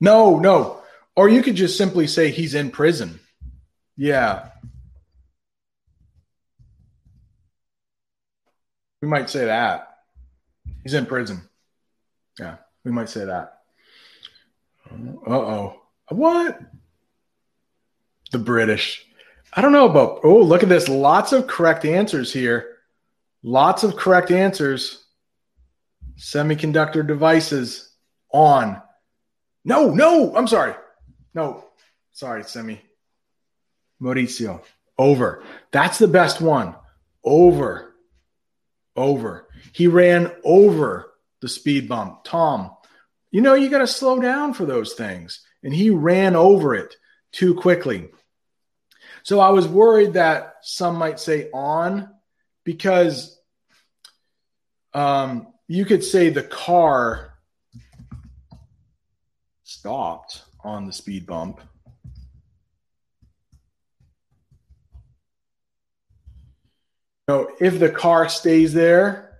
no 0.00 0.38
no 0.38 0.80
or 1.14 1.28
you 1.28 1.42
could 1.42 1.54
just 1.54 1.76
simply 1.76 2.06
say 2.06 2.30
he's 2.30 2.54
in 2.54 2.70
prison 2.70 3.20
yeah 3.96 4.50
We 9.00 9.08
might 9.08 9.30
say 9.30 9.46
that. 9.46 9.96
He's 10.82 10.94
in 10.94 11.06
prison. 11.06 11.42
Yeah, 12.38 12.56
we 12.84 12.92
might 12.92 13.08
say 13.08 13.24
that. 13.24 13.60
Uh 14.90 15.30
oh. 15.30 15.80
What? 16.10 16.60
The 18.30 18.38
British. 18.38 19.04
I 19.52 19.60
don't 19.60 19.72
know 19.72 19.88
about. 19.88 20.20
Oh, 20.24 20.38
look 20.38 20.62
at 20.62 20.68
this. 20.68 20.88
Lots 20.88 21.32
of 21.32 21.46
correct 21.46 21.84
answers 21.84 22.32
here. 22.32 22.76
Lots 23.42 23.82
of 23.84 23.96
correct 23.96 24.30
answers. 24.30 25.04
Semiconductor 26.16 27.06
devices 27.06 27.92
on. 28.32 28.80
No, 29.64 29.90
no, 29.92 30.36
I'm 30.36 30.46
sorry. 30.46 30.74
No, 31.34 31.64
sorry, 32.12 32.44
Semi. 32.44 32.80
Mauricio. 34.00 34.62
Over. 34.98 35.42
That's 35.72 35.98
the 35.98 36.08
best 36.08 36.40
one. 36.40 36.74
Over 37.24 37.90
over. 38.96 39.48
He 39.72 39.86
ran 39.86 40.32
over 40.44 41.12
the 41.40 41.48
speed 41.48 41.88
bump. 41.88 42.24
Tom, 42.24 42.70
you 43.30 43.40
know, 43.40 43.54
you 43.54 43.68
got 43.68 43.78
to 43.78 43.86
slow 43.86 44.20
down 44.20 44.54
for 44.54 44.64
those 44.64 44.94
things. 44.94 45.44
And 45.62 45.74
he 45.74 45.90
ran 45.90 46.36
over 46.36 46.74
it 46.74 46.96
too 47.32 47.54
quickly. 47.54 48.08
So 49.22 49.40
I 49.40 49.50
was 49.50 49.68
worried 49.68 50.14
that 50.14 50.56
some 50.62 50.96
might 50.96 51.20
say 51.20 51.50
on 51.52 52.08
because 52.64 53.38
um, 54.94 55.48
you 55.68 55.84
could 55.84 56.02
say 56.02 56.30
the 56.30 56.42
car 56.42 57.34
stopped 59.64 60.42
on 60.64 60.86
the 60.86 60.92
speed 60.92 61.26
bump. 61.26 61.60
So 67.28 67.52
if 67.60 67.78
the 67.78 67.90
car 67.90 68.28
stays 68.28 68.72
there, 68.72 69.38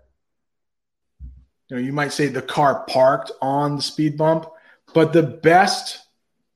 you 1.68 1.76
know, 1.76 1.82
you 1.82 1.92
might 1.92 2.12
say 2.12 2.28
the 2.28 2.42
car 2.42 2.84
parked 2.86 3.32
on 3.42 3.76
the 3.76 3.82
speed 3.82 4.16
bump, 4.16 4.46
but 4.94 5.12
the 5.12 5.22
best 5.22 5.98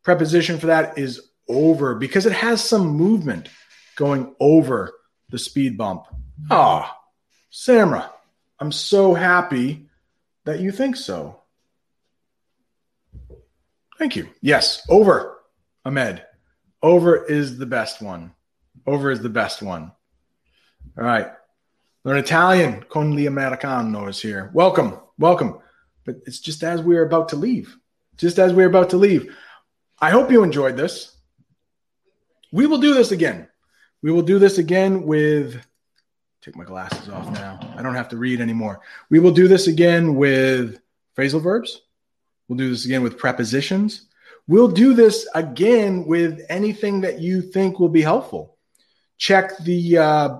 preposition 0.05 0.59
for 0.59 0.68
that 0.68 0.98
is 0.98 1.28
over 1.48 1.96
because 1.96 2.26
it 2.26 2.32
has 2.32 2.62
some 2.62 2.86
movement 2.86 3.48
going 3.96 4.34
over 4.38 4.92
the 5.30 5.38
speed 5.38 5.76
bump. 5.76 6.05
Ah, 6.50 6.96
Samra, 7.52 8.09
I'm 8.59 8.72
so 8.72 9.14
happy 9.14 9.88
that 10.44 10.61
you 10.61 10.70
think 10.70 10.96
so. 10.96 11.40
Thank 13.98 14.16
you. 14.16 14.28
Yes, 14.40 14.84
over, 14.88 15.38
Ahmed. 15.84 16.24
Over 16.82 17.24
is 17.24 17.57
the 17.59 17.66
best 17.66 18.02
one. 18.02 18.34
Over 18.86 19.11
is 19.11 19.20
the 19.20 19.28
best 19.28 19.62
one. 19.62 19.92
All 20.98 21.05
right. 21.05 21.28
Learn 22.05 22.18
Italian. 22.18 22.84
Con 22.90 23.16
l'Americano 23.16 24.09
is 24.09 24.20
here. 24.20 24.50
Welcome. 24.52 24.98
Welcome. 25.18 25.59
But 26.05 26.16
it's 26.26 26.40
just 26.40 26.62
as 26.62 26.82
we're 26.82 27.07
about 27.07 27.30
to 27.30 27.36
leave. 27.36 27.76
Just 28.18 28.38
as 28.38 28.52
we're 28.52 28.68
about 28.68 28.90
to 28.90 28.98
leave. 28.98 29.34
I 30.05 30.11
hope 30.11 30.30
you 30.30 30.42
enjoyed 30.42 30.76
this. 30.76 31.16
We 32.52 32.66
will 32.66 32.76
do 32.76 32.92
this 32.92 33.11
again. 33.11 33.48
We 34.02 34.12
will 34.12 34.20
do 34.20 34.38
this 34.38 34.59
again 34.59 35.05
with 35.05 35.64
take 36.42 36.55
my 36.57 36.64
glasses 36.64 37.09
off 37.09 37.32
now. 37.32 37.59
I 37.74 37.82
don't 37.82 37.94
have 37.94 38.11
to 38.11 38.18
read 38.18 38.42
anymore. 38.42 38.82
We 39.09 39.18
will 39.18 39.30
do 39.30 39.48
this 39.48 39.66
again 39.66 40.14
with 40.14 40.78
phrasal 41.16 41.42
verbs. 41.42 41.80
We'll 42.46 42.59
do 42.59 42.68
this 42.68 42.84
again 42.84 43.02
with 43.02 43.16
prepositions. 43.16 44.09
We'll 44.46 44.68
do 44.68 44.92
this 44.92 45.26
again 45.34 46.05
with 46.05 46.44
anything 46.50 47.00
that 47.00 47.20
you 47.20 47.40
think 47.40 47.80
will 47.80 47.88
be 47.88 48.02
helpful. 48.02 48.59
Check 49.16 49.57
the 49.64 49.96
uh, 49.96 50.38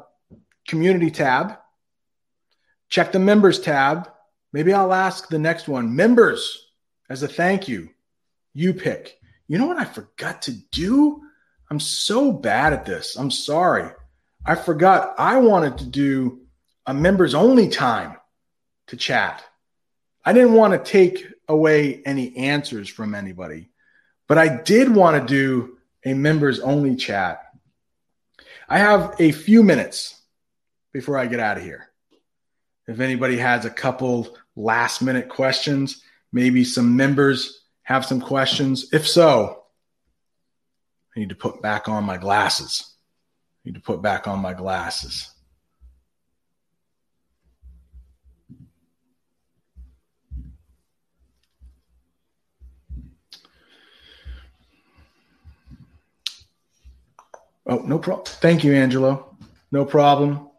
community 0.69 1.11
tab, 1.11 1.57
check 2.91 3.13
the 3.13 3.19
members 3.19 3.61
tab. 3.61 4.11
Maybe 4.53 4.75
I'll 4.75 4.93
ask 4.93 5.31
the 5.31 5.39
next 5.39 5.69
one 5.69 5.97
members 5.97 6.69
as 7.09 7.23
a 7.23 7.29
thank 7.29 7.67
you. 7.67 7.89
You 8.53 8.75
pick. 8.75 9.19
You 9.47 9.59
know 9.59 9.67
what 9.67 9.79
I 9.79 9.85
forgot 9.85 10.43
to 10.43 10.53
do? 10.53 11.23
I'm 11.71 11.81
so 11.81 12.33
bad 12.33 12.73
at 12.73 12.85
this. 12.85 13.17
I'm 13.17 13.31
sorry. 13.31 13.91
I 14.45 14.55
forgot 14.55 15.15
I 15.19 15.39
wanted 15.39 15.79
to 15.79 15.87
do 15.87 16.41
a 16.87 16.95
members 16.95 17.35
only 17.35 17.69
time 17.69 18.17
to 18.89 18.97
chat. 18.97 19.43
I 20.25 20.33
didn't 20.33 20.53
want 20.53 20.73
to 20.73 20.91
take 20.91 21.27
away 21.49 22.03
any 22.05 22.37
answers 22.37 22.89
from 22.89 23.15
anybody, 23.15 23.71
but 24.29 24.39
I 24.39 24.63
did 24.63 24.95
want 24.95 25.21
to 25.21 25.27
do 25.27 25.79
a 26.05 26.15
members 26.15 26.61
only 26.61 26.97
chat. 26.97 27.43
I 28.69 28.79
have 28.79 29.15
a 29.19 29.33
few 29.33 29.63
minutes 29.63 30.21
before 30.93 31.19
I 31.19 31.27
get 31.27 31.41
out 31.41 31.59
of 31.59 31.63
here. 31.63 31.89
If 32.87 33.01
anybody 33.01 33.39
has 33.39 33.65
a 33.65 33.71
couple 33.71 34.37
last 34.57 35.03
minute 35.03 35.29
questions, 35.29 36.03
maybe 36.33 36.65
some 36.65 36.97
members 36.97 37.64
have 37.85 38.05
some 38.05 38.21
questions. 38.21 38.93
If 38.93 39.07
so, 39.07 39.63
I 41.17 41.21
need 41.21 41.31
to 41.31 41.35
put 41.35 41.63
back 41.63 41.89
on 41.89 42.05
my 42.05 42.17
glasses 42.17 42.95
I 43.65 43.71
need 43.71 43.77
to 43.77 43.81
put 43.81 44.03
back 44.03 44.29
on 44.29 44.41
my 44.41 44.53
glasses. 44.53 45.31
Oh, 57.67 57.79
no 57.79 57.99
problem. 57.99 58.27
Thank 58.27 58.63
you, 58.65 58.75
Angelo. 58.75 59.35
No 59.73 59.87
problem. 59.87 60.51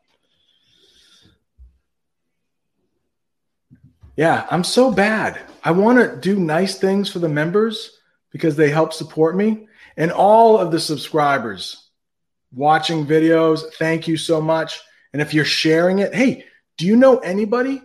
Yeah, 4.16 4.48
I'm 4.50 4.64
so 4.64 4.92
bad. 4.92 5.42
I 5.64 5.72
want 5.72 6.00
to 6.00 6.16
do 6.18 6.40
nice 6.40 6.78
things 6.78 7.12
for 7.12 7.20
the 7.20 7.30
members 7.30 8.00
because 8.32 8.56
they 8.56 8.70
help 8.70 8.94
support 8.94 9.36
me 9.36 9.68
and 9.98 10.12
all 10.12 10.58
of 10.58 10.72
the 10.72 10.80
subscribers 10.80 11.90
watching 12.54 13.06
videos. 13.06 13.74
Thank 13.74 14.08
you 14.08 14.18
so 14.18 14.42
much. 14.42 14.82
And 15.14 15.22
if 15.22 15.34
you're 15.34 15.46
sharing 15.46 16.00
it, 16.00 16.14
hey, 16.14 16.46
do 16.78 16.86
you 16.86 16.96
know 16.96 17.18
anybody 17.20 17.82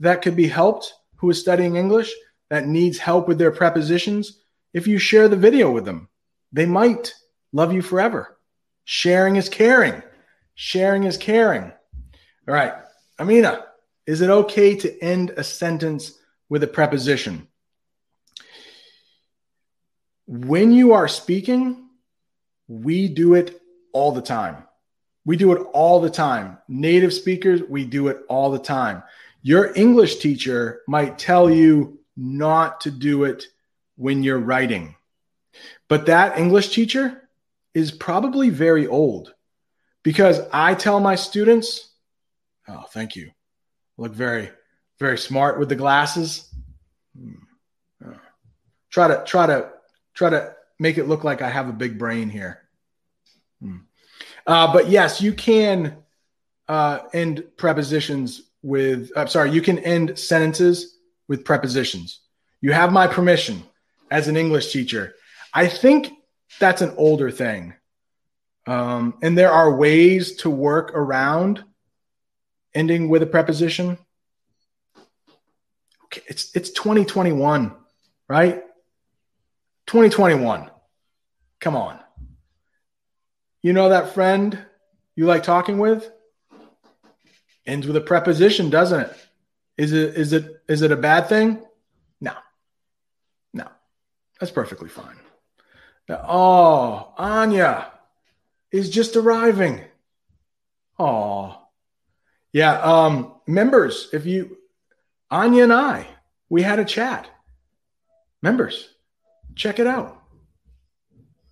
that 0.00 0.22
could 0.22 0.36
be 0.36 0.48
helped 0.48 0.92
who 1.16 1.30
is 1.30 1.40
studying 1.40 1.76
English 1.76 2.12
that 2.48 2.66
needs 2.66 2.98
help 2.98 3.28
with 3.28 3.38
their 3.38 3.52
prepositions? 3.52 4.40
If 4.72 4.86
you 4.86 4.98
share 4.98 5.28
the 5.28 5.36
video 5.36 5.70
with 5.70 5.84
them, 5.84 6.08
they 6.52 6.66
might 6.66 7.14
love 7.52 7.72
you 7.72 7.82
forever. 7.82 8.36
Sharing 8.84 9.36
is 9.36 9.48
caring. 9.48 10.02
Sharing 10.54 11.04
is 11.04 11.16
caring. 11.16 11.72
All 12.48 12.54
right. 12.54 12.74
Amina, 13.18 13.64
is 14.06 14.20
it 14.20 14.30
okay 14.30 14.76
to 14.76 15.02
end 15.02 15.30
a 15.36 15.44
sentence 15.44 16.18
with 16.48 16.62
a 16.62 16.68
preposition? 16.68 17.48
When 20.26 20.72
you 20.72 20.92
are 20.92 21.08
speaking, 21.08 21.88
we 22.68 23.08
do 23.08 23.34
it 23.34 23.60
all 23.92 24.12
the 24.12 24.22
time. 24.22 24.64
We 25.24 25.36
do 25.36 25.52
it 25.52 25.60
all 25.72 26.00
the 26.00 26.10
time. 26.10 26.58
Native 26.68 27.12
speakers, 27.12 27.62
we 27.62 27.84
do 27.84 28.08
it 28.08 28.18
all 28.28 28.50
the 28.50 28.58
time. 28.58 29.02
Your 29.42 29.72
English 29.76 30.16
teacher 30.16 30.82
might 30.86 31.18
tell 31.18 31.50
you 31.50 32.00
not 32.16 32.80
to 32.82 32.90
do 32.90 33.24
it 33.24 33.44
when 33.96 34.22
you're 34.22 34.38
writing. 34.38 34.94
But 35.88 36.06
that 36.06 36.38
English 36.38 36.70
teacher 36.70 37.28
is 37.74 37.90
probably 37.90 38.50
very 38.50 38.86
old 38.86 39.34
because 40.02 40.40
I 40.52 40.74
tell 40.74 41.00
my 41.00 41.14
students, 41.14 41.90
oh, 42.68 42.84
thank 42.90 43.16
you. 43.16 43.30
Look 43.98 44.12
very, 44.12 44.50
very 44.98 45.18
smart 45.18 45.58
with 45.58 45.68
the 45.68 45.76
glasses. 45.76 46.48
Try 48.90 49.08
to, 49.08 49.24
try 49.26 49.46
to, 49.46 49.70
try 50.14 50.30
to 50.30 50.54
make 50.78 50.98
it 50.98 51.08
look 51.08 51.24
like 51.24 51.42
I 51.42 51.48
have 51.48 51.68
a 51.68 51.72
big 51.72 51.98
brain 51.98 52.28
here. 52.28 52.62
Uh, 54.46 54.72
but 54.72 54.88
yes, 54.88 55.20
you 55.20 55.32
can 55.32 55.96
uh, 56.68 57.00
end 57.12 57.44
prepositions 57.56 58.42
with, 58.62 59.10
I'm 59.16 59.28
sorry, 59.28 59.50
you 59.50 59.60
can 59.60 59.78
end 59.80 60.18
sentences 60.18 60.98
with 61.28 61.44
prepositions. 61.44 62.20
You 62.60 62.72
have 62.72 62.92
my 62.92 63.06
permission 63.06 63.62
as 64.10 64.28
an 64.28 64.36
English 64.36 64.72
teacher. 64.72 65.14
I 65.52 65.66
think 65.66 66.12
that's 66.60 66.82
an 66.82 66.94
older 66.96 67.30
thing. 67.30 67.74
Um, 68.66 69.14
and 69.22 69.36
there 69.36 69.50
are 69.50 69.76
ways 69.76 70.36
to 70.36 70.50
work 70.50 70.92
around 70.94 71.64
ending 72.76 73.08
with 73.08 73.22
a 73.22 73.26
preposition. 73.26 73.98
Okay, 76.04 76.22
it's 76.28 76.54
it's 76.54 76.70
2021, 76.70 77.74
right? 78.28 78.62
2021. 79.86 80.70
Come 81.58 81.74
on. 81.74 81.98
You 83.62 83.72
know 83.72 83.88
that 83.88 84.14
friend 84.14 84.58
you 85.16 85.24
like 85.24 85.42
talking 85.42 85.78
with? 85.78 86.08
Ends 87.64 87.86
with 87.86 87.96
a 87.96 88.00
preposition, 88.00 88.70
doesn't 88.70 89.00
it? 89.00 89.16
Is 89.78 89.92
it 89.92 90.14
is 90.14 90.32
it 90.32 90.62
is 90.68 90.82
it 90.82 90.92
a 90.92 90.96
bad 90.96 91.28
thing? 91.28 91.64
No. 92.20 92.34
No. 93.52 93.68
That's 94.38 94.52
perfectly 94.52 94.88
fine. 94.88 95.16
Now, 96.08 96.24
oh, 96.28 97.14
Anya 97.16 97.90
is 98.70 98.90
just 98.90 99.16
arriving. 99.16 99.80
Oh. 100.98 101.65
Yeah, 102.52 102.78
um 102.80 103.34
members, 103.46 104.08
if 104.12 104.26
you 104.26 104.58
Anya 105.30 105.64
and 105.64 105.72
I, 105.72 106.06
we 106.48 106.62
had 106.62 106.78
a 106.78 106.84
chat. 106.84 107.28
Members, 108.42 108.88
check 109.54 109.78
it 109.78 109.86
out. 109.86 110.22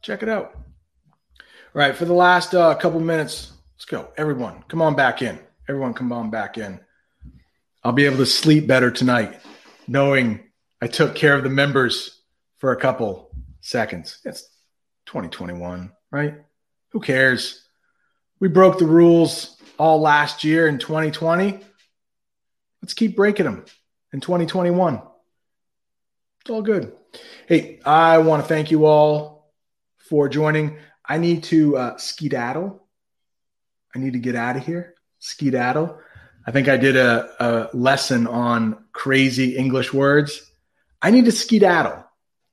Check 0.03 0.22
it 0.22 0.28
out. 0.28 0.53
All 1.74 1.80
right, 1.80 1.97
for 1.97 2.05
the 2.05 2.12
last 2.12 2.55
uh, 2.55 2.74
couple 2.76 3.01
minutes, 3.01 3.53
let's 3.74 3.84
go. 3.84 4.11
Everyone, 4.16 4.62
come 4.68 4.80
on 4.80 4.95
back 4.95 5.22
in. 5.22 5.38
Everyone, 5.68 5.95
come 5.95 6.12
on 6.12 6.30
back 6.30 6.59
in. 6.59 6.78
I'll 7.82 7.92
be 7.92 8.07
able 8.07 8.18
to 8.18 8.26
sleep 8.26 8.66
better 8.66 8.90
tonight, 8.90 9.40
knowing 9.88 10.40
I 10.80 10.86
took 10.86 11.14
care 11.14 11.34
of 11.34 11.42
the 11.42 11.51
members 11.51 12.20
for 12.59 12.72
a 12.72 12.80
couple 12.80 13.30
seconds. 13.61 14.18
It's 14.24 14.42
2021, 15.07 15.90
right? 16.11 16.34
Who 16.90 17.01
cares? 17.01 17.66
We 18.40 18.49
broke 18.49 18.78
the 18.78 18.86
rules 18.86 19.57
all 19.78 20.00
last 20.00 20.44
year 20.44 20.68
in 20.68 20.78
2020. 20.78 21.60
Let's 22.82 22.94
keep 22.94 23.16
breaking 23.16 23.46
them 23.46 23.64
in 24.12 24.20
2021. 24.20 25.02
It's 26.40 26.50
all 26.50 26.62
good. 26.62 26.92
Hey, 27.46 27.80
I 27.84 28.18
want 28.18 28.42
to 28.42 28.48
thank 28.48 28.70
you 28.70 28.84
all 28.86 29.52
for 30.10 30.28
joining. 30.28 30.76
I 31.06 31.18
need 31.18 31.44
to 31.44 31.76
uh, 31.76 31.96
skedaddle. 31.96 32.86
I 33.94 33.98
need 33.98 34.12
to 34.14 34.18
get 34.18 34.36
out 34.36 34.56
of 34.56 34.66
here. 34.66 34.94
Skedaddle. 35.20 35.98
I 36.46 36.50
think 36.50 36.68
I 36.68 36.76
did 36.76 36.96
a, 36.96 37.30
a 37.40 37.76
lesson 37.76 38.26
on 38.26 38.84
crazy 38.92 39.56
English 39.56 39.92
words. 39.92 40.50
I 41.00 41.10
need 41.10 41.24
to 41.24 41.32
skedaddle. 41.32 42.04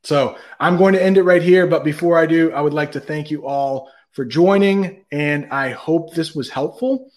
So 0.04 0.38
I'm 0.60 0.78
going 0.78 0.94
to 0.94 1.04
end 1.04 1.18
it 1.18 1.24
right 1.24 1.42
here. 1.42 1.68
But 1.68 1.84
before 1.84 2.18
I 2.18 2.26
do, 2.26 2.52
I 2.52 2.62
would 2.62 2.74
like 2.74 2.94
to 2.94 3.00
thank 3.00 3.32
you 3.32 3.46
all 3.46 3.90
for 4.12 4.26
joining, 4.26 5.06
and 5.12 5.48
I 5.52 5.70
hope 5.70 6.14
this 6.14 6.36
was 6.36 6.50
helpful. 6.50 7.12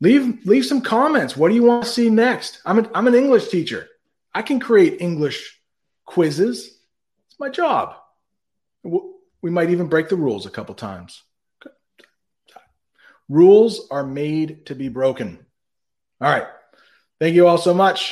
Leave 0.00 0.46
leave 0.46 0.64
some 0.64 0.80
comments. 0.80 1.36
What 1.36 1.48
do 1.48 1.54
you 1.54 1.64
want 1.64 1.84
to 1.84 1.90
see 1.90 2.08
next? 2.08 2.60
I'm 2.64 2.78
an, 2.78 2.88
I'm 2.94 3.06
an 3.08 3.14
English 3.14 3.48
teacher. 3.48 3.88
I 4.34 4.42
can 4.42 4.60
create 4.60 5.00
English 5.00 5.60
quizzes. 6.04 6.66
It's 7.26 7.40
my 7.40 7.48
job. 7.48 7.94
We 8.82 9.50
might 9.50 9.70
even 9.70 9.88
break 9.88 10.08
the 10.08 10.16
rules 10.16 10.46
a 10.46 10.50
couple 10.50 10.74
times. 10.74 11.22
Rules 13.28 13.88
are 13.90 14.06
made 14.06 14.66
to 14.66 14.74
be 14.74 14.88
broken. 14.88 15.44
All 16.20 16.30
right. 16.30 16.46
Thank 17.20 17.34
you 17.34 17.46
all 17.46 17.58
so 17.58 17.74
much. 17.74 18.06